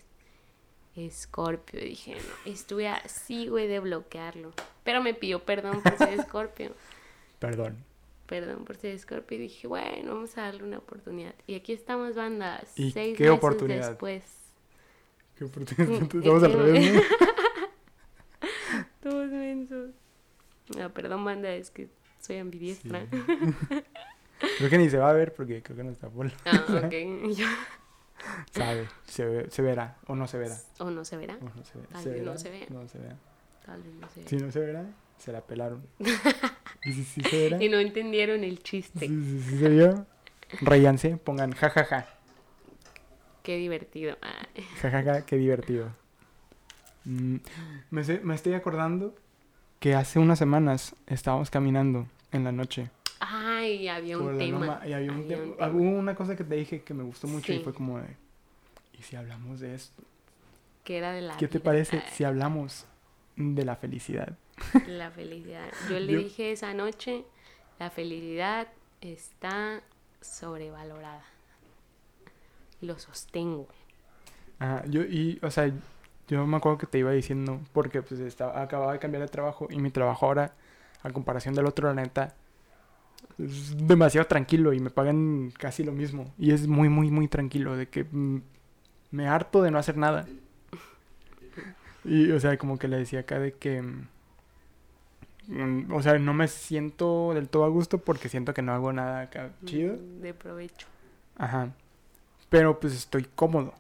Escorpio, 0.96 1.80
dije, 1.80 2.16
no, 2.16 2.52
estuve 2.52 2.88
así, 2.88 3.48
güey, 3.48 3.68
de 3.68 3.80
bloquearlo. 3.80 4.54
Pero 4.84 5.04
me 5.04 5.14
pidió 5.14 5.44
perdón 5.44 5.84
por 5.84 5.96
ser 6.00 6.10
Escorpio. 6.20 6.72
Perdón. 7.38 7.87
Perdón 8.28 8.66
por 8.66 8.76
ser 8.76 8.94
Escorpio. 8.94 9.38
Y 9.38 9.42
dije, 9.42 9.68
bueno, 9.68 10.14
vamos 10.16 10.38
a 10.38 10.42
darle 10.44 10.64
una 10.64 10.78
oportunidad. 10.80 11.34
Y 11.48 11.56
aquí 11.56 11.74
estamos, 11.74 12.16
bandas. 12.16 12.78
¿Y 12.78 12.92
seis 12.92 13.18
qué 13.18 13.24
meses 13.24 13.38
oportunidad? 13.38 13.90
después. 13.90 14.24
Qué 15.38 15.46
oportunidad. 15.46 16.04
Estamos 16.14 16.44
al 16.44 16.54
revés, 16.54 16.94
¿no? 16.94 17.02
Todos 19.02 19.30
mensos. 19.32 19.92
No, 20.78 20.94
perdón, 20.94 21.24
banda, 21.24 21.50
es 21.54 21.72
que 21.72 21.88
soy 22.20 22.38
ambidiestra. 22.38 23.08
Sí. 23.10 23.24
Creo 24.58 24.70
que 24.70 24.78
ni 24.78 24.90
se 24.90 24.98
va 24.98 25.10
a 25.10 25.14
ver 25.14 25.34
porque 25.34 25.64
creo 25.64 25.78
que 25.78 25.84
no 25.84 25.92
está 25.92 26.10
full. 26.10 26.28
Ah, 26.46 26.66
ok. 26.86 26.94
Sabe, 28.52 28.88
se, 29.06 29.26
ve- 29.26 29.50
se 29.50 29.62
verá 29.62 29.98
o 30.08 30.16
no 30.16 30.28
se 30.28 30.38
verá. 30.38 30.58
O 30.80 30.90
no 30.92 31.06
se 31.06 31.16
verá. 31.16 31.38
O 31.40 31.46
no 31.46 31.64
se, 31.64 31.80
Tal 31.94 32.04
vez 32.06 32.24
no 32.24 32.38
se 32.38 32.50
vea. 32.50 32.68
No 32.70 32.88
se 32.88 32.98
vea. 33.00 33.16
Tal 33.66 33.82
vez 33.82 33.94
no 33.94 34.10
se 34.10 34.20
vea. 34.20 34.30
Si 34.30 34.36
no 34.38 34.52
se 34.52 34.60
verá, 34.60 34.86
se 35.18 35.32
la 35.32 35.42
pelaron. 35.42 35.84
Sí 36.84 37.04
se 37.04 37.58
Y 37.62 37.70
no 37.70 37.80
entendieron 37.80 38.44
el 38.44 38.62
chiste. 38.64 39.08
si 39.08 39.58
se 39.60 39.70
vio, 39.70 40.06
reíanse, 40.62 41.18
pongan 41.18 41.52
jajaja. 41.52 42.08
Qué 43.44 43.58
divertido. 43.58 44.18
Ah, 44.22 44.46
Jajaja, 44.82 45.26
qué 45.26 45.38
divertido. 45.38 45.90
Mm, 47.06 47.38
me, 47.92 48.04
sé- 48.04 48.20
me 48.24 48.36
estoy 48.36 48.54
acordando 48.54 49.16
que 49.80 49.96
hace 49.96 50.20
unas 50.20 50.38
semanas 50.40 50.96
estábamos 51.08 51.50
caminando 51.50 52.08
en 52.32 52.44
la 52.44 52.52
noche. 52.52 52.90
Ay, 53.20 53.88
había 53.88 54.18
un 54.18 54.38
tema. 54.38 54.82
y 54.86 54.94
había 54.94 55.12
un 55.12 55.20
había 55.24 55.28
tema- 55.38 55.44
un 55.52 55.56
tema. 55.58 55.68
Hubo 55.70 55.90
una 55.98 56.16
cosa 56.16 56.36
que 56.36 56.44
te 56.44 56.56
dije 56.56 56.82
que 56.82 56.94
me 56.94 57.04
gustó 57.04 57.28
mucho 57.28 57.52
y 57.54 57.58
Sí. 57.58 57.64
fue 57.64 57.74
como 57.74 58.00
de, 58.00 58.08
¿y 59.00 59.02
si 59.04 59.16
hablamos 59.16 59.60
de 59.62 59.76
esto? 59.76 60.04
Era 60.86 61.12
de 61.12 61.22
la 61.22 61.36
¿Qué 61.38 61.48
te 61.50 61.60
parece 61.60 62.02
si 62.14 62.24
hablamos 62.24 62.86
de 63.36 63.66
la 63.66 63.76
felicidad? 63.76 64.38
La 64.88 65.12
felicidad. 65.12 65.68
Yo 65.90 66.00
le 66.00 66.14
Yo- 66.14 66.20
dije 66.20 66.52
esa 66.52 66.74
noche, 66.74 67.24
la 67.80 67.90
felicidad 67.90 68.68
está 69.02 69.82
sobrevalorada. 70.22 71.24
Lo 72.82 72.98
sostengo. 73.00 73.68
Ajá, 74.60 74.84
yo, 74.88 75.02
y, 75.04 75.40
o 75.44 75.52
sea, 75.52 75.72
yo 76.28 76.46
me 76.48 76.58
acuerdo 76.58 76.78
que 76.80 76.88
te 76.88 76.98
iba 77.00 77.12
diciendo, 77.12 77.60
porque 77.74 78.02
pues 78.02 78.20
estaba, 78.20 78.62
acababa 78.62 78.94
de 78.94 79.00
cambiar 79.00 79.22
de 79.24 79.30
trabajo 79.30 79.68
y 79.70 79.78
mi 79.80 79.92
trabajo 79.92 80.26
ahora, 80.26 80.54
a 81.04 81.12
comparación 81.12 81.54
del 81.54 81.66
otro, 81.68 81.88
la 81.94 82.02
neta, 82.02 82.36
es 83.38 83.76
demasiado 83.88 84.26
tranquilo 84.28 84.74
y 84.74 84.80
me 84.80 84.90
pagan 84.90 85.52
casi 85.58 85.84
lo 85.84 85.92
mismo. 85.92 86.34
Y 86.40 86.52
es 86.52 86.68
muy, 86.68 86.90
muy, 86.90 87.12
muy 87.12 87.28
tranquilo, 87.28 87.78
de 87.78 87.88
que 87.88 88.04
mm, 88.04 88.42
me 89.12 89.28
harto 89.28 89.62
de 89.62 89.70
no 89.72 89.78
hacer 89.78 89.98
nada. 89.98 90.26
Y, 92.04 92.32
o 92.32 92.40
sea, 92.40 92.58
como 92.58 92.78
que 92.80 92.88
le 92.88 92.98
decía 92.98 93.22
acá 93.22 93.40
de 93.40 93.54
que, 93.54 93.82
mm, 93.82 94.08
o 95.92 96.02
sea, 96.02 96.20
no 96.20 96.34
me 96.34 96.48
siento 96.48 97.34
del 97.34 97.48
todo 97.48 97.64
a 97.64 97.70
gusto 97.70 98.00
porque 98.00 98.30
siento 98.30 98.54
que 98.54 98.62
no 98.62 98.74
hago 98.74 98.92
nada 98.92 99.22
acá 99.22 99.52
chido. 99.66 99.96
Mm, 99.96 100.22
De 100.22 100.34
provecho. 100.34 100.88
Ajá. 101.38 101.70
Pero 102.50 102.80
pues 102.80 102.94
estoy 102.94 103.26
cómodo. 103.36 103.74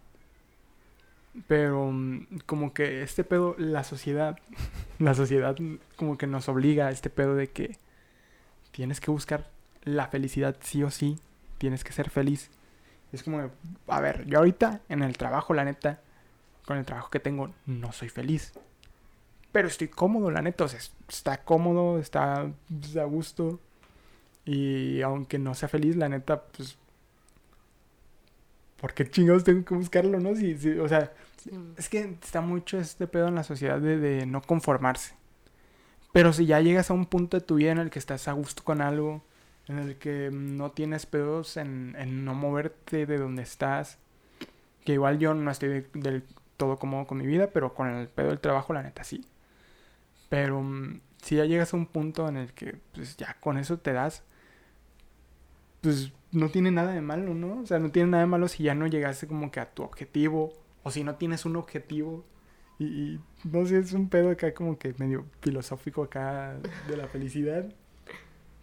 Pero 1.48 1.92
mm, 1.92 2.26
como 2.46 2.74
que 2.74 3.02
este 3.04 3.24
pedo, 3.24 3.56
la 3.58 3.84
sociedad, 3.84 4.38
la 5.00 5.14
sociedad 5.14 5.56
como 5.98 6.18
que 6.18 6.28
nos 6.28 6.48
obliga 6.50 6.88
a 6.88 6.92
este 6.92 7.10
pedo 7.10 7.36
de 7.36 7.48
que 7.48 7.78
tienes 8.72 9.02
que 9.02 9.12
buscar 9.12 9.50
la 9.84 10.08
felicidad 10.08 10.56
sí 10.62 10.84
o 10.84 10.92
sí, 10.92 11.20
tienes 11.58 11.84
que 11.84 11.94
ser 11.94 12.10
feliz. 12.10 12.50
Es 13.12 13.24
como, 13.24 13.50
a 13.88 14.02
ver, 14.02 14.26
yo 14.26 14.40
ahorita 14.40 14.82
en 14.90 15.02
el 15.02 15.18
trabajo, 15.18 15.54
la 15.54 15.64
neta, 15.64 16.02
con 16.66 16.78
el 16.78 16.86
trabajo 16.86 17.10
que 17.10 17.20
tengo, 17.20 17.54
no 17.66 17.92
soy 17.92 18.10
feliz. 18.10 18.54
Pero 19.52 19.68
estoy 19.68 19.88
cómodo, 19.88 20.30
la 20.32 20.42
neta, 20.42 20.66
o 20.66 20.68
sea, 20.68 20.80
es- 20.80 20.94
está 21.08 21.44
cómodo, 21.44 22.00
está 22.00 22.42
a 22.42 23.04
gusto. 23.06 23.60
Y 24.46 25.02
aunque 25.02 25.40
no 25.40 25.54
sea 25.56 25.68
feliz, 25.70 25.96
la 25.96 26.10
neta, 26.10 26.44
pues 26.44 26.78
¿por 28.80 28.94
qué 28.94 29.10
chingados 29.10 29.44
tengo 29.44 29.66
que 29.66 29.74
buscarlo, 29.74 30.20
no? 30.20 30.36
Si, 30.36 30.58
si- 30.58 30.78
o 30.80 30.88
sea, 30.88 31.12
Sí. 31.38 31.52
es 31.78 31.90
que 31.90 32.18
está 32.22 32.42
mucho 32.42 32.78
este 32.80 33.08
pedo 33.08 33.28
en 33.28 33.36
la 33.36 33.44
sociedad 33.44 33.80
de, 33.80 33.98
de 33.98 34.26
no 34.26 34.42
conformarse. 34.42 35.16
Pero 36.14 36.34
si 36.34 36.46
ya 36.46 36.60
llegas 36.62 36.90
a 36.90 36.94
un 36.94 37.06
punto 37.06 37.38
de 37.38 37.46
tu 37.46 37.56
vida 37.56 37.72
en 37.72 37.80
el 37.80 37.90
que 37.90 38.00
estás 38.00 38.28
a 38.28 38.34
gusto 38.34 38.64
con 38.64 38.82
algo, 38.82 39.24
en 39.68 39.80
el 39.80 39.98
que 39.98 40.30
no 40.32 40.72
tienes 40.72 41.06
pedos 41.06 41.58
en, 41.58 41.96
en 42.00 42.24
no 42.24 42.34
moverte 42.34 43.06
de 43.06 43.18
donde 43.18 43.44
estás, 43.44 43.98
que 44.86 44.94
igual 44.94 45.20
yo 45.20 45.34
no 45.34 45.52
estoy 45.52 45.70
de- 45.70 45.88
del 45.94 46.24
todo 46.56 46.78
cómodo 46.78 47.06
con 47.08 47.18
mi 47.18 47.26
vida, 47.28 47.48
pero 47.54 47.74
con 47.74 47.88
el 47.90 48.08
pedo 48.08 48.30
del 48.30 48.40
trabajo, 48.40 48.74
la 48.74 48.84
neta 48.84 49.04
sí. 49.04 49.26
Pero 50.30 50.62
mm, 50.62 51.00
si 51.22 51.36
ya 51.36 51.46
llegas 51.46 51.74
a 51.74 51.78
un 51.78 51.86
punto 51.86 52.28
en 52.28 52.38
el 52.38 52.54
que 52.54 52.80
pues 52.94 53.18
ya 53.18 53.38
con 53.40 53.58
eso 53.58 53.80
te 53.80 53.94
das, 53.94 54.24
pues 55.82 56.12
no 56.32 56.50
tiene 56.50 56.72
nada 56.72 56.92
de 56.92 57.02
malo, 57.02 57.34
¿no? 57.34 57.62
O 57.62 57.66
sea, 57.66 57.80
no 57.80 57.92
tiene 57.92 58.12
nada 58.12 58.24
de 58.24 58.28
malo 58.28 58.48
si 58.48 58.64
ya 58.64 58.76
no 58.76 58.88
llegaste 58.88 59.28
como 59.28 59.52
que 59.52 59.60
a 59.60 59.74
tu 59.74 59.84
objetivo, 59.84 60.54
o 60.84 60.92
si 60.92 61.04
no 61.04 61.16
tienes 61.16 61.46
un 61.46 61.56
objetivo. 61.56 62.26
Y, 62.80 62.86
y, 62.86 63.20
no 63.44 63.66
sé, 63.66 63.80
es 63.80 63.94
un 63.94 64.10
pedo 64.10 64.30
acá 64.30 64.54
como 64.54 64.78
que 64.78 64.94
medio 64.98 65.26
filosófico 65.42 66.04
acá 66.04 66.56
de 66.88 66.98
la 66.98 67.08
felicidad. 67.08 67.66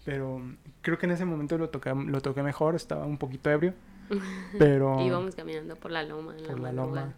Pero 0.04 0.42
creo 0.82 0.98
que 0.98 1.06
en 1.06 1.12
ese 1.12 1.24
momento 1.24 1.56
lo 1.58 1.70
toqué, 1.70 1.94
lo 1.94 2.20
toqué 2.20 2.42
mejor, 2.42 2.74
estaba 2.74 3.06
un 3.06 3.18
poquito 3.18 3.50
ebrio. 3.50 3.74
Pero 4.58 5.00
Íbamos 5.00 5.34
caminando 5.34 5.76
por 5.76 5.90
la 5.90 6.02
loma 6.02 6.36
en 6.36 6.44
por 6.44 6.60
la 6.60 6.72
loma. 6.72 7.14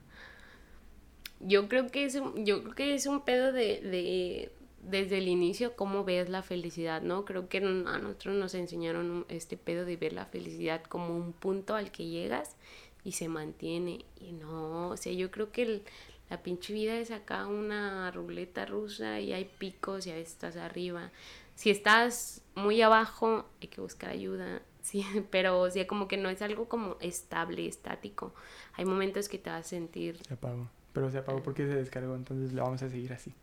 Yo 1.41 1.69
creo 1.69 1.89
que 1.89 2.05
es 2.05 2.15
un, 2.17 2.45
yo 2.47 2.63
creo 2.63 2.75
que 2.75 2.95
es 2.95 3.07
un 3.07 3.21
pedo 3.23 3.53
de, 3.53 3.81
de 3.81 4.53
desde 4.83 5.19
el 5.19 5.29
inicio 5.29 5.75
cómo 5.77 6.05
ves 6.05 6.29
la 6.29 6.43
felicidad, 6.43 7.03
¿no? 7.03 7.25
Creo 7.25 7.49
que 7.49 7.59
a 7.59 7.61
nosotros 7.61 8.37
nos 8.37 8.55
enseñaron 8.55 9.27
este 9.29 9.57
pedo 9.57 9.85
de 9.85 9.97
ver 9.97 10.13
la 10.13 10.27
felicidad 10.27 10.83
como 10.85 11.17
un 11.17 11.33
punto 11.33 11.75
al 11.75 11.91
que 11.91 12.07
llegas 12.07 12.57
y 13.05 13.13
se 13.13 13.29
mantiene. 13.29 14.05
Y 14.21 14.33
no, 14.33 14.89
o 14.91 14.97
sea, 14.97 15.13
yo 15.13 15.31
creo 15.31 15.53
que 15.53 15.63
el- 15.63 15.83
la 16.31 16.43
pinche 16.43 16.73
vida 16.73 16.99
es 16.99 17.11
acá 17.11 17.47
una 17.47 18.11
ruleta 18.11 18.67
rusa 18.67 19.21
y 19.21 19.33
hay 19.33 19.45
picos 19.45 20.07
y 20.07 20.11
a 20.11 20.15
veces 20.15 20.33
estás 20.33 20.57
arriba. 20.57 21.13
Si 21.55 21.71
estás 21.71 22.43
muy 22.55 22.83
abajo, 22.83 23.45
hay 23.61 23.69
que 23.69 23.81
buscar 23.81 24.11
ayuda. 24.11 24.63
Sí, 24.87 25.05
pero 25.33 25.61
o 25.63 25.69
sea, 25.69 25.85
como 25.89 26.07
que 26.07 26.17
no 26.17 26.29
es 26.31 26.43
algo 26.43 26.69
como 26.69 26.97
estable, 27.01 27.67
estático. 27.67 28.33
Hay 28.75 28.85
momentos 28.85 29.29
que 29.29 29.37
te 29.37 29.51
vas 29.51 29.67
a 29.67 29.69
sentir 29.69 30.21
se 30.23 30.35
apagó. 30.35 30.69
Pero 30.97 31.11
se 31.11 31.19
apagó 31.19 31.43
porque 31.43 31.67
se 31.67 31.75
descargó, 31.75 32.15
entonces 32.15 32.55
lo 32.55 32.63
vamos 32.63 32.83
a 32.83 32.89
seguir 32.89 33.13
así. 33.13 33.35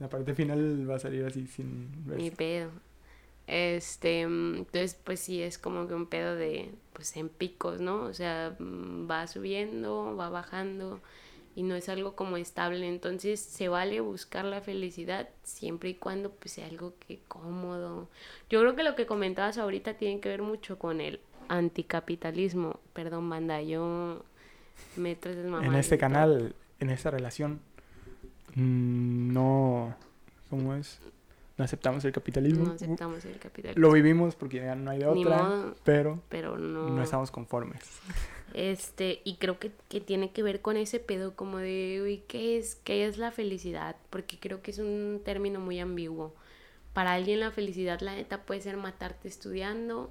La 0.00 0.10
parte 0.10 0.34
final 0.34 0.88
va 0.88 0.96
a 0.96 0.98
salir 0.98 1.24
así 1.24 1.46
sin 1.46 1.88
verse. 2.04 2.22
Mi 2.22 2.30
pedo. 2.30 2.70
Este, 3.46 4.20
entonces 4.20 4.98
pues 5.02 5.20
sí 5.20 5.42
es 5.42 5.56
como 5.56 5.88
que 5.88 5.94
un 5.94 6.04
pedo 6.04 6.36
de, 6.36 6.74
pues 6.92 7.16
en 7.16 7.30
picos, 7.30 7.80
¿no? 7.80 8.02
O 8.02 8.12
sea, 8.12 8.54
mm, 8.58 9.10
va 9.10 9.26
subiendo, 9.28 10.14
va 10.14 10.28
bajando 10.28 11.00
y 11.56 11.62
no 11.62 11.74
es 11.74 11.88
algo 11.88 12.14
como 12.16 12.36
estable. 12.36 12.86
Entonces 12.86 13.40
se 13.40 13.70
vale 13.70 14.00
buscar 14.00 14.44
la 14.44 14.60
felicidad 14.60 15.30
siempre 15.42 15.88
y 15.88 15.94
cuando 15.94 16.30
pues 16.30 16.52
sea 16.52 16.66
algo 16.66 16.92
que 16.98 17.20
cómodo. 17.28 18.10
Yo 18.50 18.60
creo 18.60 18.76
que 18.76 18.82
lo 18.82 18.94
que 18.94 19.06
comentabas 19.06 19.56
ahorita 19.56 19.94
tiene 19.94 20.20
que 20.20 20.28
ver 20.28 20.42
mucho 20.42 20.78
con 20.78 21.00
el 21.00 21.18
anticapitalismo. 21.48 22.78
Perdón, 22.92 23.30
banda, 23.30 23.62
yo 23.62 24.22
me 24.96 25.16
traes 25.16 25.38
En 25.38 25.74
este 25.74 25.96
canal, 25.96 26.54
en 26.80 26.90
esta 26.90 27.10
relación, 27.10 27.60
mm, 28.54 29.32
no... 29.32 29.94
¿Cómo 30.48 30.74
es? 30.74 30.98
No 31.56 31.64
aceptamos 31.64 32.04
el 32.04 32.12
capitalismo. 32.12 32.64
No 32.64 32.72
aceptamos 32.72 33.24
el 33.24 33.38
capitalismo. 33.38 33.80
Lo 33.80 33.92
vivimos 33.92 34.34
porque 34.34 34.56
ya 34.56 34.74
no 34.74 34.90
hay 34.90 34.98
de 34.98 35.06
otra, 35.06 35.74
pero, 35.84 36.20
pero 36.28 36.58
no... 36.58 36.88
no 36.88 37.02
estamos 37.02 37.30
conformes. 37.30 37.82
Este, 38.52 39.20
y 39.24 39.36
creo 39.36 39.60
que, 39.60 39.70
que, 39.88 40.00
tiene 40.00 40.32
que 40.32 40.42
ver 40.42 40.60
con 40.60 40.76
ese 40.76 40.98
pedo 40.98 41.36
como 41.36 41.58
de, 41.58 42.00
uy, 42.02 42.24
¿qué 42.26 42.58
es, 42.58 42.74
¿qué 42.74 43.06
es 43.06 43.16
la 43.16 43.30
felicidad? 43.30 43.94
Porque 44.10 44.38
creo 44.40 44.60
que 44.60 44.72
es 44.72 44.78
un 44.78 45.20
término 45.24 45.60
muy 45.60 45.78
ambiguo. 45.78 46.34
Para 46.92 47.12
alguien 47.12 47.40
la 47.40 47.52
felicidad, 47.52 48.00
la 48.00 48.16
neta, 48.16 48.42
puede 48.42 48.60
ser 48.60 48.76
matarte 48.76 49.28
estudiando. 49.28 50.10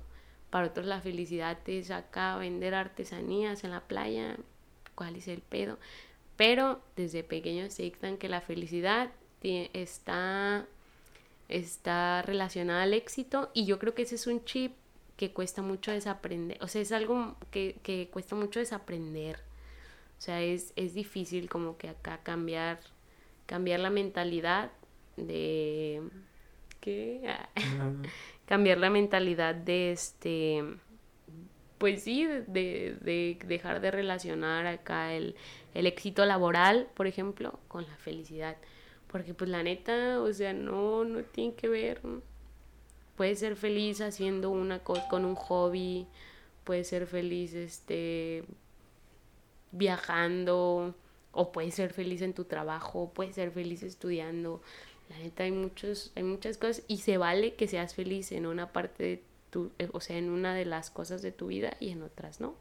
Para 0.50 0.68
otros 0.68 0.86
la 0.86 1.02
felicidad 1.02 1.58
es 1.68 1.92
acá 1.92 2.38
vender 2.38 2.74
artesanías 2.74 3.64
en 3.64 3.72
la 3.72 3.82
playa. 3.82 4.38
¿Cuál 4.96 5.16
es 5.18 5.28
el 5.28 5.42
pedo? 5.42 5.78
Pero 6.40 6.80
desde 6.96 7.22
pequeños 7.22 7.74
se 7.74 7.84
dictan 7.84 8.16
que 8.16 8.30
la 8.30 8.40
felicidad 8.40 9.12
está, 9.44 10.66
está 11.50 12.22
relacionada 12.22 12.84
al 12.84 12.94
éxito 12.94 13.52
y 13.54 13.66
yo 13.66 13.78
creo 13.78 13.94
que 13.94 14.04
ese 14.04 14.16
es 14.16 14.26
un 14.26 14.46
chip 14.46 14.72
que 15.18 15.34
cuesta 15.34 15.62
mucho 15.62 15.92
desaprender, 15.92 16.58
o 16.64 16.70
sea, 16.70 16.82
es 16.82 16.94
algo 16.94 17.36
que, 17.52 17.76
que 17.84 18.08
cuesta 18.08 18.38
mucho 18.38 18.62
desaprender. 18.62 19.42
O 20.18 20.22
sea, 20.22 20.42
es, 20.42 20.72
es 20.78 20.94
difícil 20.94 21.50
como 21.50 21.78
que 21.78 21.90
acá 21.90 22.20
cambiar, 22.24 22.80
cambiar 23.46 23.82
la 23.82 23.90
mentalidad 23.90 24.72
de... 25.18 26.02
¿Qué? 26.80 27.36
cambiar 28.46 28.78
la 28.78 28.90
mentalidad 28.90 29.56
de 29.56 29.92
este... 29.92 30.64
Pues 31.80 32.04
sí, 32.04 32.26
de, 32.26 32.98
de 33.02 33.40
dejar 33.48 33.82
de 33.82 33.90
relacionar 33.92 34.68
acá 34.68 35.14
el, 35.14 35.36
el 35.74 35.88
éxito 35.88 36.26
laboral, 36.26 36.90
por 36.94 37.08
ejemplo, 37.08 37.60
con 37.68 37.86
la 37.88 37.96
felicidad. 37.98 38.58
Porque 39.08 39.34
pues 39.34 39.50
la 39.50 39.64
neta, 39.64 40.22
o 40.22 40.32
sea, 40.34 40.54
no, 40.54 41.06
no 41.06 41.24
tiene 41.24 41.56
que 41.56 41.68
ver. 41.70 42.02
Puedes 43.16 43.40
ser 43.40 43.56
feliz 43.56 44.02
haciendo 44.02 44.50
una 44.52 44.80
cosa 44.80 45.08
con 45.10 45.26
un 45.26 45.36
hobby, 45.36 46.08
puedes 46.64 46.88
ser 46.88 47.08
feliz 47.08 47.54
este 47.54 48.44
viajando 49.72 50.96
o 51.32 51.52
puedes 51.52 51.76
ser 51.76 51.94
feliz 51.94 52.22
en 52.22 52.34
tu 52.34 52.46
trabajo, 52.46 53.12
puedes 53.14 53.36
ser 53.36 53.52
feliz 53.52 53.84
estudiando. 53.84 54.62
La 55.10 55.18
neta 55.18 55.44
hay 55.44 55.52
muchos 55.52 56.12
hay 56.16 56.24
muchas 56.24 56.58
cosas 56.58 56.84
y 56.88 56.98
se 56.98 57.18
vale 57.18 57.56
que 57.56 57.68
seas 57.68 57.96
feliz 57.96 58.32
en 58.32 58.46
una 58.46 58.72
parte 58.72 59.04
de 59.04 59.24
tu, 59.50 59.72
eh, 59.80 59.90
o 59.94 60.00
sea, 60.00 60.18
en 60.18 60.30
una 60.30 60.54
de 60.54 60.66
las 60.66 60.90
cosas 60.90 61.22
de 61.22 61.32
tu 61.32 61.48
vida 61.48 61.76
y 61.80 61.90
en 61.90 62.02
otras 62.02 62.40
no. 62.42 62.56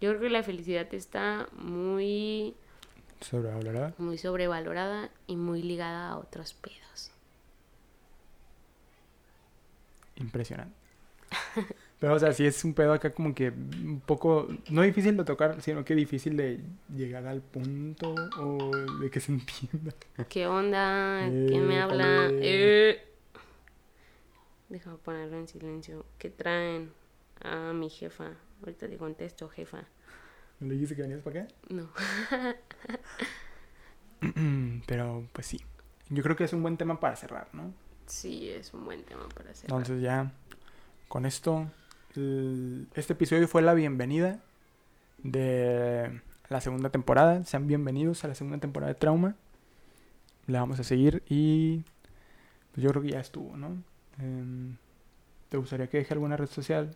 Yo 0.00 0.10
creo 0.10 0.20
que 0.20 0.30
la 0.30 0.42
felicidad 0.42 0.92
está 0.94 1.48
muy 1.52 2.54
sobrevalorada. 3.20 3.94
Muy 3.98 4.18
sobrevalorada 4.18 5.10
y 5.26 5.36
muy 5.36 5.62
ligada 5.62 6.10
a 6.10 6.18
otros 6.18 6.54
pedos. 6.54 6.78
impresionante. 10.20 10.74
Pero, 12.00 12.14
o 12.14 12.18
sea, 12.18 12.32
sí 12.32 12.46
es 12.46 12.64
un 12.64 12.74
pedo 12.74 12.92
acá 12.92 13.10
como 13.10 13.34
que 13.34 13.48
un 13.50 14.00
poco, 14.04 14.48
no 14.70 14.82
difícil 14.82 15.16
de 15.16 15.24
tocar, 15.24 15.60
sino 15.62 15.84
que 15.84 15.94
difícil 15.94 16.36
de 16.36 16.60
llegar 16.94 17.26
al 17.26 17.40
punto 17.40 18.14
o 18.38 18.70
de 19.00 19.10
que 19.10 19.20
se 19.20 19.32
entienda. 19.32 19.92
¿Qué 20.28 20.46
onda? 20.46 21.28
¿Quién 21.28 21.66
me 21.66 21.80
habla? 21.80 22.28
Eh. 22.30 23.04
Déjame 24.68 24.98
ponerlo 24.98 25.36
en 25.36 25.48
silencio. 25.48 26.04
¿Qué 26.18 26.30
traen? 26.30 26.92
a 27.42 27.72
mi 27.72 27.88
jefa. 27.88 28.32
Ahorita 28.60 28.88
te 28.88 28.96
contesto, 28.96 29.48
jefa. 29.48 29.84
¿No 30.60 30.68
le 30.68 30.74
dijiste 30.74 30.96
que 30.96 31.02
venías 31.02 31.22
para 31.22 31.42
acá? 31.42 31.54
No. 31.68 31.88
Pero, 34.86 35.28
pues 35.32 35.46
sí. 35.46 35.60
Yo 36.10 36.22
creo 36.22 36.36
que 36.36 36.44
es 36.44 36.52
un 36.52 36.62
buen 36.62 36.76
tema 36.76 36.98
para 37.00 37.16
cerrar, 37.16 37.48
¿no? 37.52 37.72
Sí, 38.06 38.48
es 38.48 38.72
un 38.72 38.84
buen 38.84 39.04
tema 39.04 39.28
para 39.28 39.50
hacer. 39.50 39.70
Entonces 39.70 40.00
ya, 40.00 40.32
con 41.06 41.26
esto, 41.26 41.70
este 42.14 43.12
episodio 43.12 43.46
fue 43.46 43.62
la 43.62 43.74
bienvenida 43.74 44.40
de 45.18 46.20
la 46.48 46.60
segunda 46.60 46.90
temporada. 46.90 47.44
Sean 47.44 47.66
bienvenidos 47.66 48.24
a 48.24 48.28
la 48.28 48.34
segunda 48.34 48.58
temporada 48.58 48.92
de 48.92 48.98
Trauma. 48.98 49.36
La 50.46 50.60
vamos 50.60 50.80
a 50.80 50.84
seguir 50.84 51.22
y 51.28 51.84
pues 52.72 52.82
yo 52.82 52.90
creo 52.90 53.02
que 53.02 53.10
ya 53.10 53.20
estuvo, 53.20 53.56
¿no? 53.56 53.76
Em, 54.18 54.76
¿Te 55.48 55.56
gustaría 55.56 55.88
que 55.88 55.98
deje 55.98 56.14
alguna 56.14 56.36
red 56.36 56.48
social? 56.48 56.94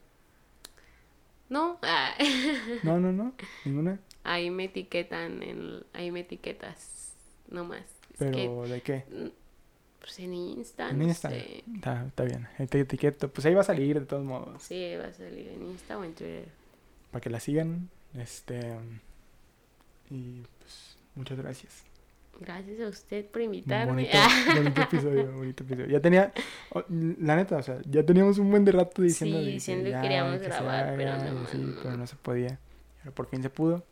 No. 1.48 1.78
no, 2.82 2.98
no, 2.98 3.12
no. 3.12 3.34
Ninguna. 3.64 3.98
Ahí 4.24 4.50
me 4.50 4.64
etiquetan, 4.64 5.42
en, 5.42 5.84
ahí 5.92 6.10
me 6.10 6.20
etiquetas, 6.20 7.14
no 7.48 7.64
más. 7.64 7.84
¿Pero 8.18 8.62
de 8.62 8.80
qué? 8.80 9.04
Pues 10.00 10.18
en 10.18 10.34
Insta. 10.34 10.90
En 10.90 11.02
Insta. 11.02 11.34
Está, 11.34 12.06
está 12.06 12.24
bien. 12.24 12.48
Te 12.68 12.80
etiqueto. 12.80 13.28
Pues 13.28 13.46
ahí 13.46 13.54
va 13.54 13.60
a 13.60 13.64
salir 13.64 14.00
de 14.00 14.06
todos 14.06 14.24
modos. 14.24 14.62
Sí, 14.62 14.94
va 14.96 15.06
a 15.06 15.12
salir 15.12 15.48
en 15.48 15.62
Insta 15.62 15.98
o 15.98 16.04
en 16.04 16.14
Twitter. 16.14 16.48
Para 17.10 17.20
que 17.20 17.30
la 17.30 17.40
sigan. 17.40 17.88
Este. 18.14 18.76
Y 20.10 20.42
pues 20.58 20.96
muchas 21.14 21.38
gracias. 21.38 21.84
Gracias 22.40 22.80
a 22.80 22.88
usted 22.88 23.26
por 23.26 23.42
invitarme. 23.42 23.92
Bonito, 23.92 24.18
bonito 24.56 24.82
episodio, 24.82 25.32
bonito 25.32 25.62
episodio. 25.64 25.88
Ya 25.88 26.00
tenía, 26.00 26.32
la 26.88 27.36
neta, 27.36 27.56
o 27.58 27.62
sea, 27.62 27.78
ya 27.88 28.04
teníamos 28.04 28.38
un 28.38 28.50
buen 28.50 28.64
de 28.64 28.72
rato 28.72 29.02
diciendo, 29.02 29.38
sí, 29.40 29.52
diciendo 29.52 29.90
que, 29.90 30.00
queríamos 30.00 30.40
grabar, 30.40 30.94
pero 30.96 31.16
no. 31.16 31.46
Sí, 31.46 31.74
pero 31.82 31.96
no 31.96 32.06
se 32.06 32.16
podía. 32.16 32.58
Pero 33.02 33.14
por 33.14 33.26
fin 33.26 33.42
se 33.42 33.50
pudo. 33.50 33.84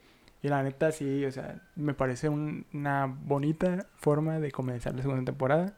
Y 0.42 0.48
la 0.48 0.62
neta, 0.62 0.90
sí, 0.90 1.24
o 1.24 1.32
sea, 1.32 1.60
me 1.76 1.94
parece 1.94 2.28
una 2.28 3.06
bonita 3.06 3.86
forma 3.96 4.40
de 4.40 4.50
comenzar 4.50 4.94
la 4.94 5.02
segunda 5.02 5.24
temporada. 5.24 5.76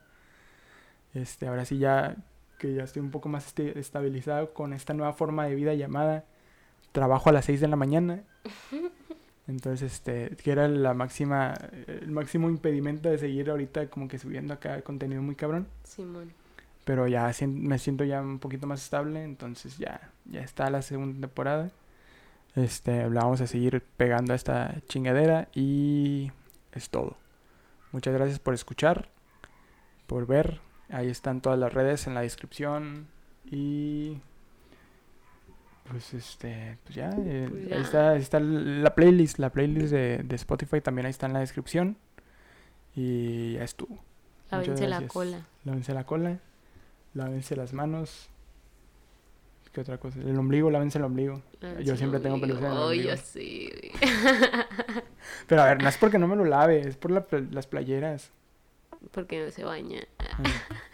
Este, 1.13 1.47
ahora 1.47 1.65
sí 1.65 1.77
ya 1.77 2.15
que 2.57 2.73
ya 2.73 2.83
estoy 2.83 3.01
un 3.01 3.11
poco 3.11 3.27
más 3.27 3.53
estabilizado 3.57 4.53
con 4.53 4.73
esta 4.73 4.93
nueva 4.93 5.13
forma 5.13 5.45
de 5.45 5.55
vida 5.55 5.73
llamada 5.73 6.23
trabajo 6.93 7.29
a 7.29 7.33
las 7.33 7.45
6 7.45 7.59
de 7.59 7.67
la 7.67 7.75
mañana. 7.75 8.23
Entonces, 9.47 9.93
este, 9.93 10.35
que 10.37 10.51
era 10.51 10.67
la 10.67 10.93
máxima, 10.93 11.53
el 11.87 12.11
máximo 12.11 12.49
impedimento 12.49 13.09
de 13.09 13.17
seguir 13.17 13.49
ahorita 13.49 13.87
como 13.89 14.07
que 14.07 14.17
subiendo 14.17 14.53
acá 14.53 14.81
contenido 14.81 15.21
muy 15.21 15.35
cabrón. 15.35 15.67
Simón. 15.83 16.33
Pero 16.85 17.07
ya 17.07 17.31
me 17.47 17.77
siento 17.77 18.03
ya 18.03 18.21
un 18.21 18.39
poquito 18.39 18.67
más 18.67 18.83
estable, 18.83 19.23
entonces 19.23 19.77
ya, 19.77 20.11
ya 20.25 20.41
está 20.41 20.69
la 20.69 20.81
segunda 20.81 21.27
temporada. 21.27 21.71
Este, 22.55 23.07
vamos 23.07 23.41
a 23.41 23.47
seguir 23.47 23.81
pegando 23.97 24.33
a 24.33 24.35
esta 24.35 24.75
chingadera 24.87 25.47
y 25.53 26.31
es 26.73 26.89
todo. 26.89 27.17
Muchas 27.91 28.13
gracias 28.13 28.39
por 28.39 28.53
escuchar, 28.53 29.09
por 30.07 30.27
ver. 30.27 30.59
Ahí 30.89 31.09
están 31.09 31.41
todas 31.41 31.57
las 31.57 31.73
redes 31.73 32.07
en 32.07 32.13
la 32.13 32.21
descripción. 32.21 33.07
Y 33.45 34.19
pues 35.89 36.13
este, 36.13 36.77
pues 36.83 36.95
ya, 36.95 37.09
eh, 37.09 37.47
pues 37.49 37.71
Ahí, 37.71 37.81
está, 37.81 38.09
ahí 38.11 38.21
está 38.21 38.39
la 38.39 38.95
playlist, 38.95 39.37
la 39.37 39.51
playlist 39.51 39.91
de, 39.91 40.21
de, 40.23 40.35
Spotify 40.35 40.81
también 40.81 41.05
ahí 41.05 41.11
está 41.11 41.25
en 41.25 41.33
la 41.33 41.39
descripción. 41.39 41.97
Y 42.95 43.53
ya 43.53 43.63
estuvo. 43.63 43.99
Lávense 44.51 44.87
la 44.87 45.07
cola. 45.07 45.41
Lávense 45.65 45.93
la 45.93 46.05
cola, 46.05 46.39
lávense 47.13 47.55
las 47.55 47.73
manos. 47.73 48.29
¿Qué 49.71 49.81
otra 49.81 49.97
cosa? 49.97 50.19
El 50.19 50.37
ombligo, 50.37 50.69
lávense 50.69 50.99
el 50.99 51.03
ombligo. 51.03 51.41
yo 51.83 51.97
siempre 51.97 52.19
tengo 52.19 52.39
pelusa 52.39 52.59
en 52.59 52.65
el 52.65 52.77
ombligo. 52.77 53.09
yo 53.09 53.17
sí. 53.17 53.71
Pero 55.47 55.63
a 55.63 55.65
ver, 55.65 55.81
no 55.81 55.89
es 55.89 55.97
porque 55.97 56.19
no 56.19 56.27
me 56.27 56.35
lo 56.35 56.45
lave, 56.45 56.81
es 56.81 56.95
por 56.95 57.09
la, 57.09 57.25
las 57.51 57.65
playeras. 57.65 58.29
Porque 59.11 59.43
no 59.43 59.49
se 59.49 59.63
baña. 59.63 60.01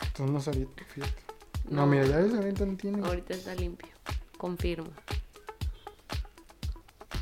Entonces 0.07 0.47
no 0.47 0.53
ahorita, 0.53 0.83
fíjate. 0.85 1.21
No, 1.69 1.85
mira, 1.85 2.05
ya 2.05 2.17
ves, 2.17 2.33
ahorita 2.33 2.65
no 2.65 2.77
tiene. 2.77 3.05
Ahorita 3.05 3.33
está 3.33 3.53
limpio. 3.53 3.89
Confirmo. 4.39 4.89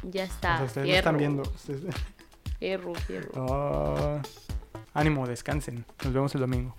Ya 0.03 0.26
está. 0.26 0.53
O 0.53 0.57
sea, 0.57 0.65
ustedes 0.84 0.97
están 0.97 1.18
viendo. 1.18 1.41
Fierro, 2.59 2.93
fierro. 2.93 3.32
Oh, 3.36 4.22
ánimo, 4.93 5.26
descansen. 5.26 5.84
Nos 6.03 6.13
vemos 6.13 6.36
el 6.36 6.41
domingo. 6.41 6.76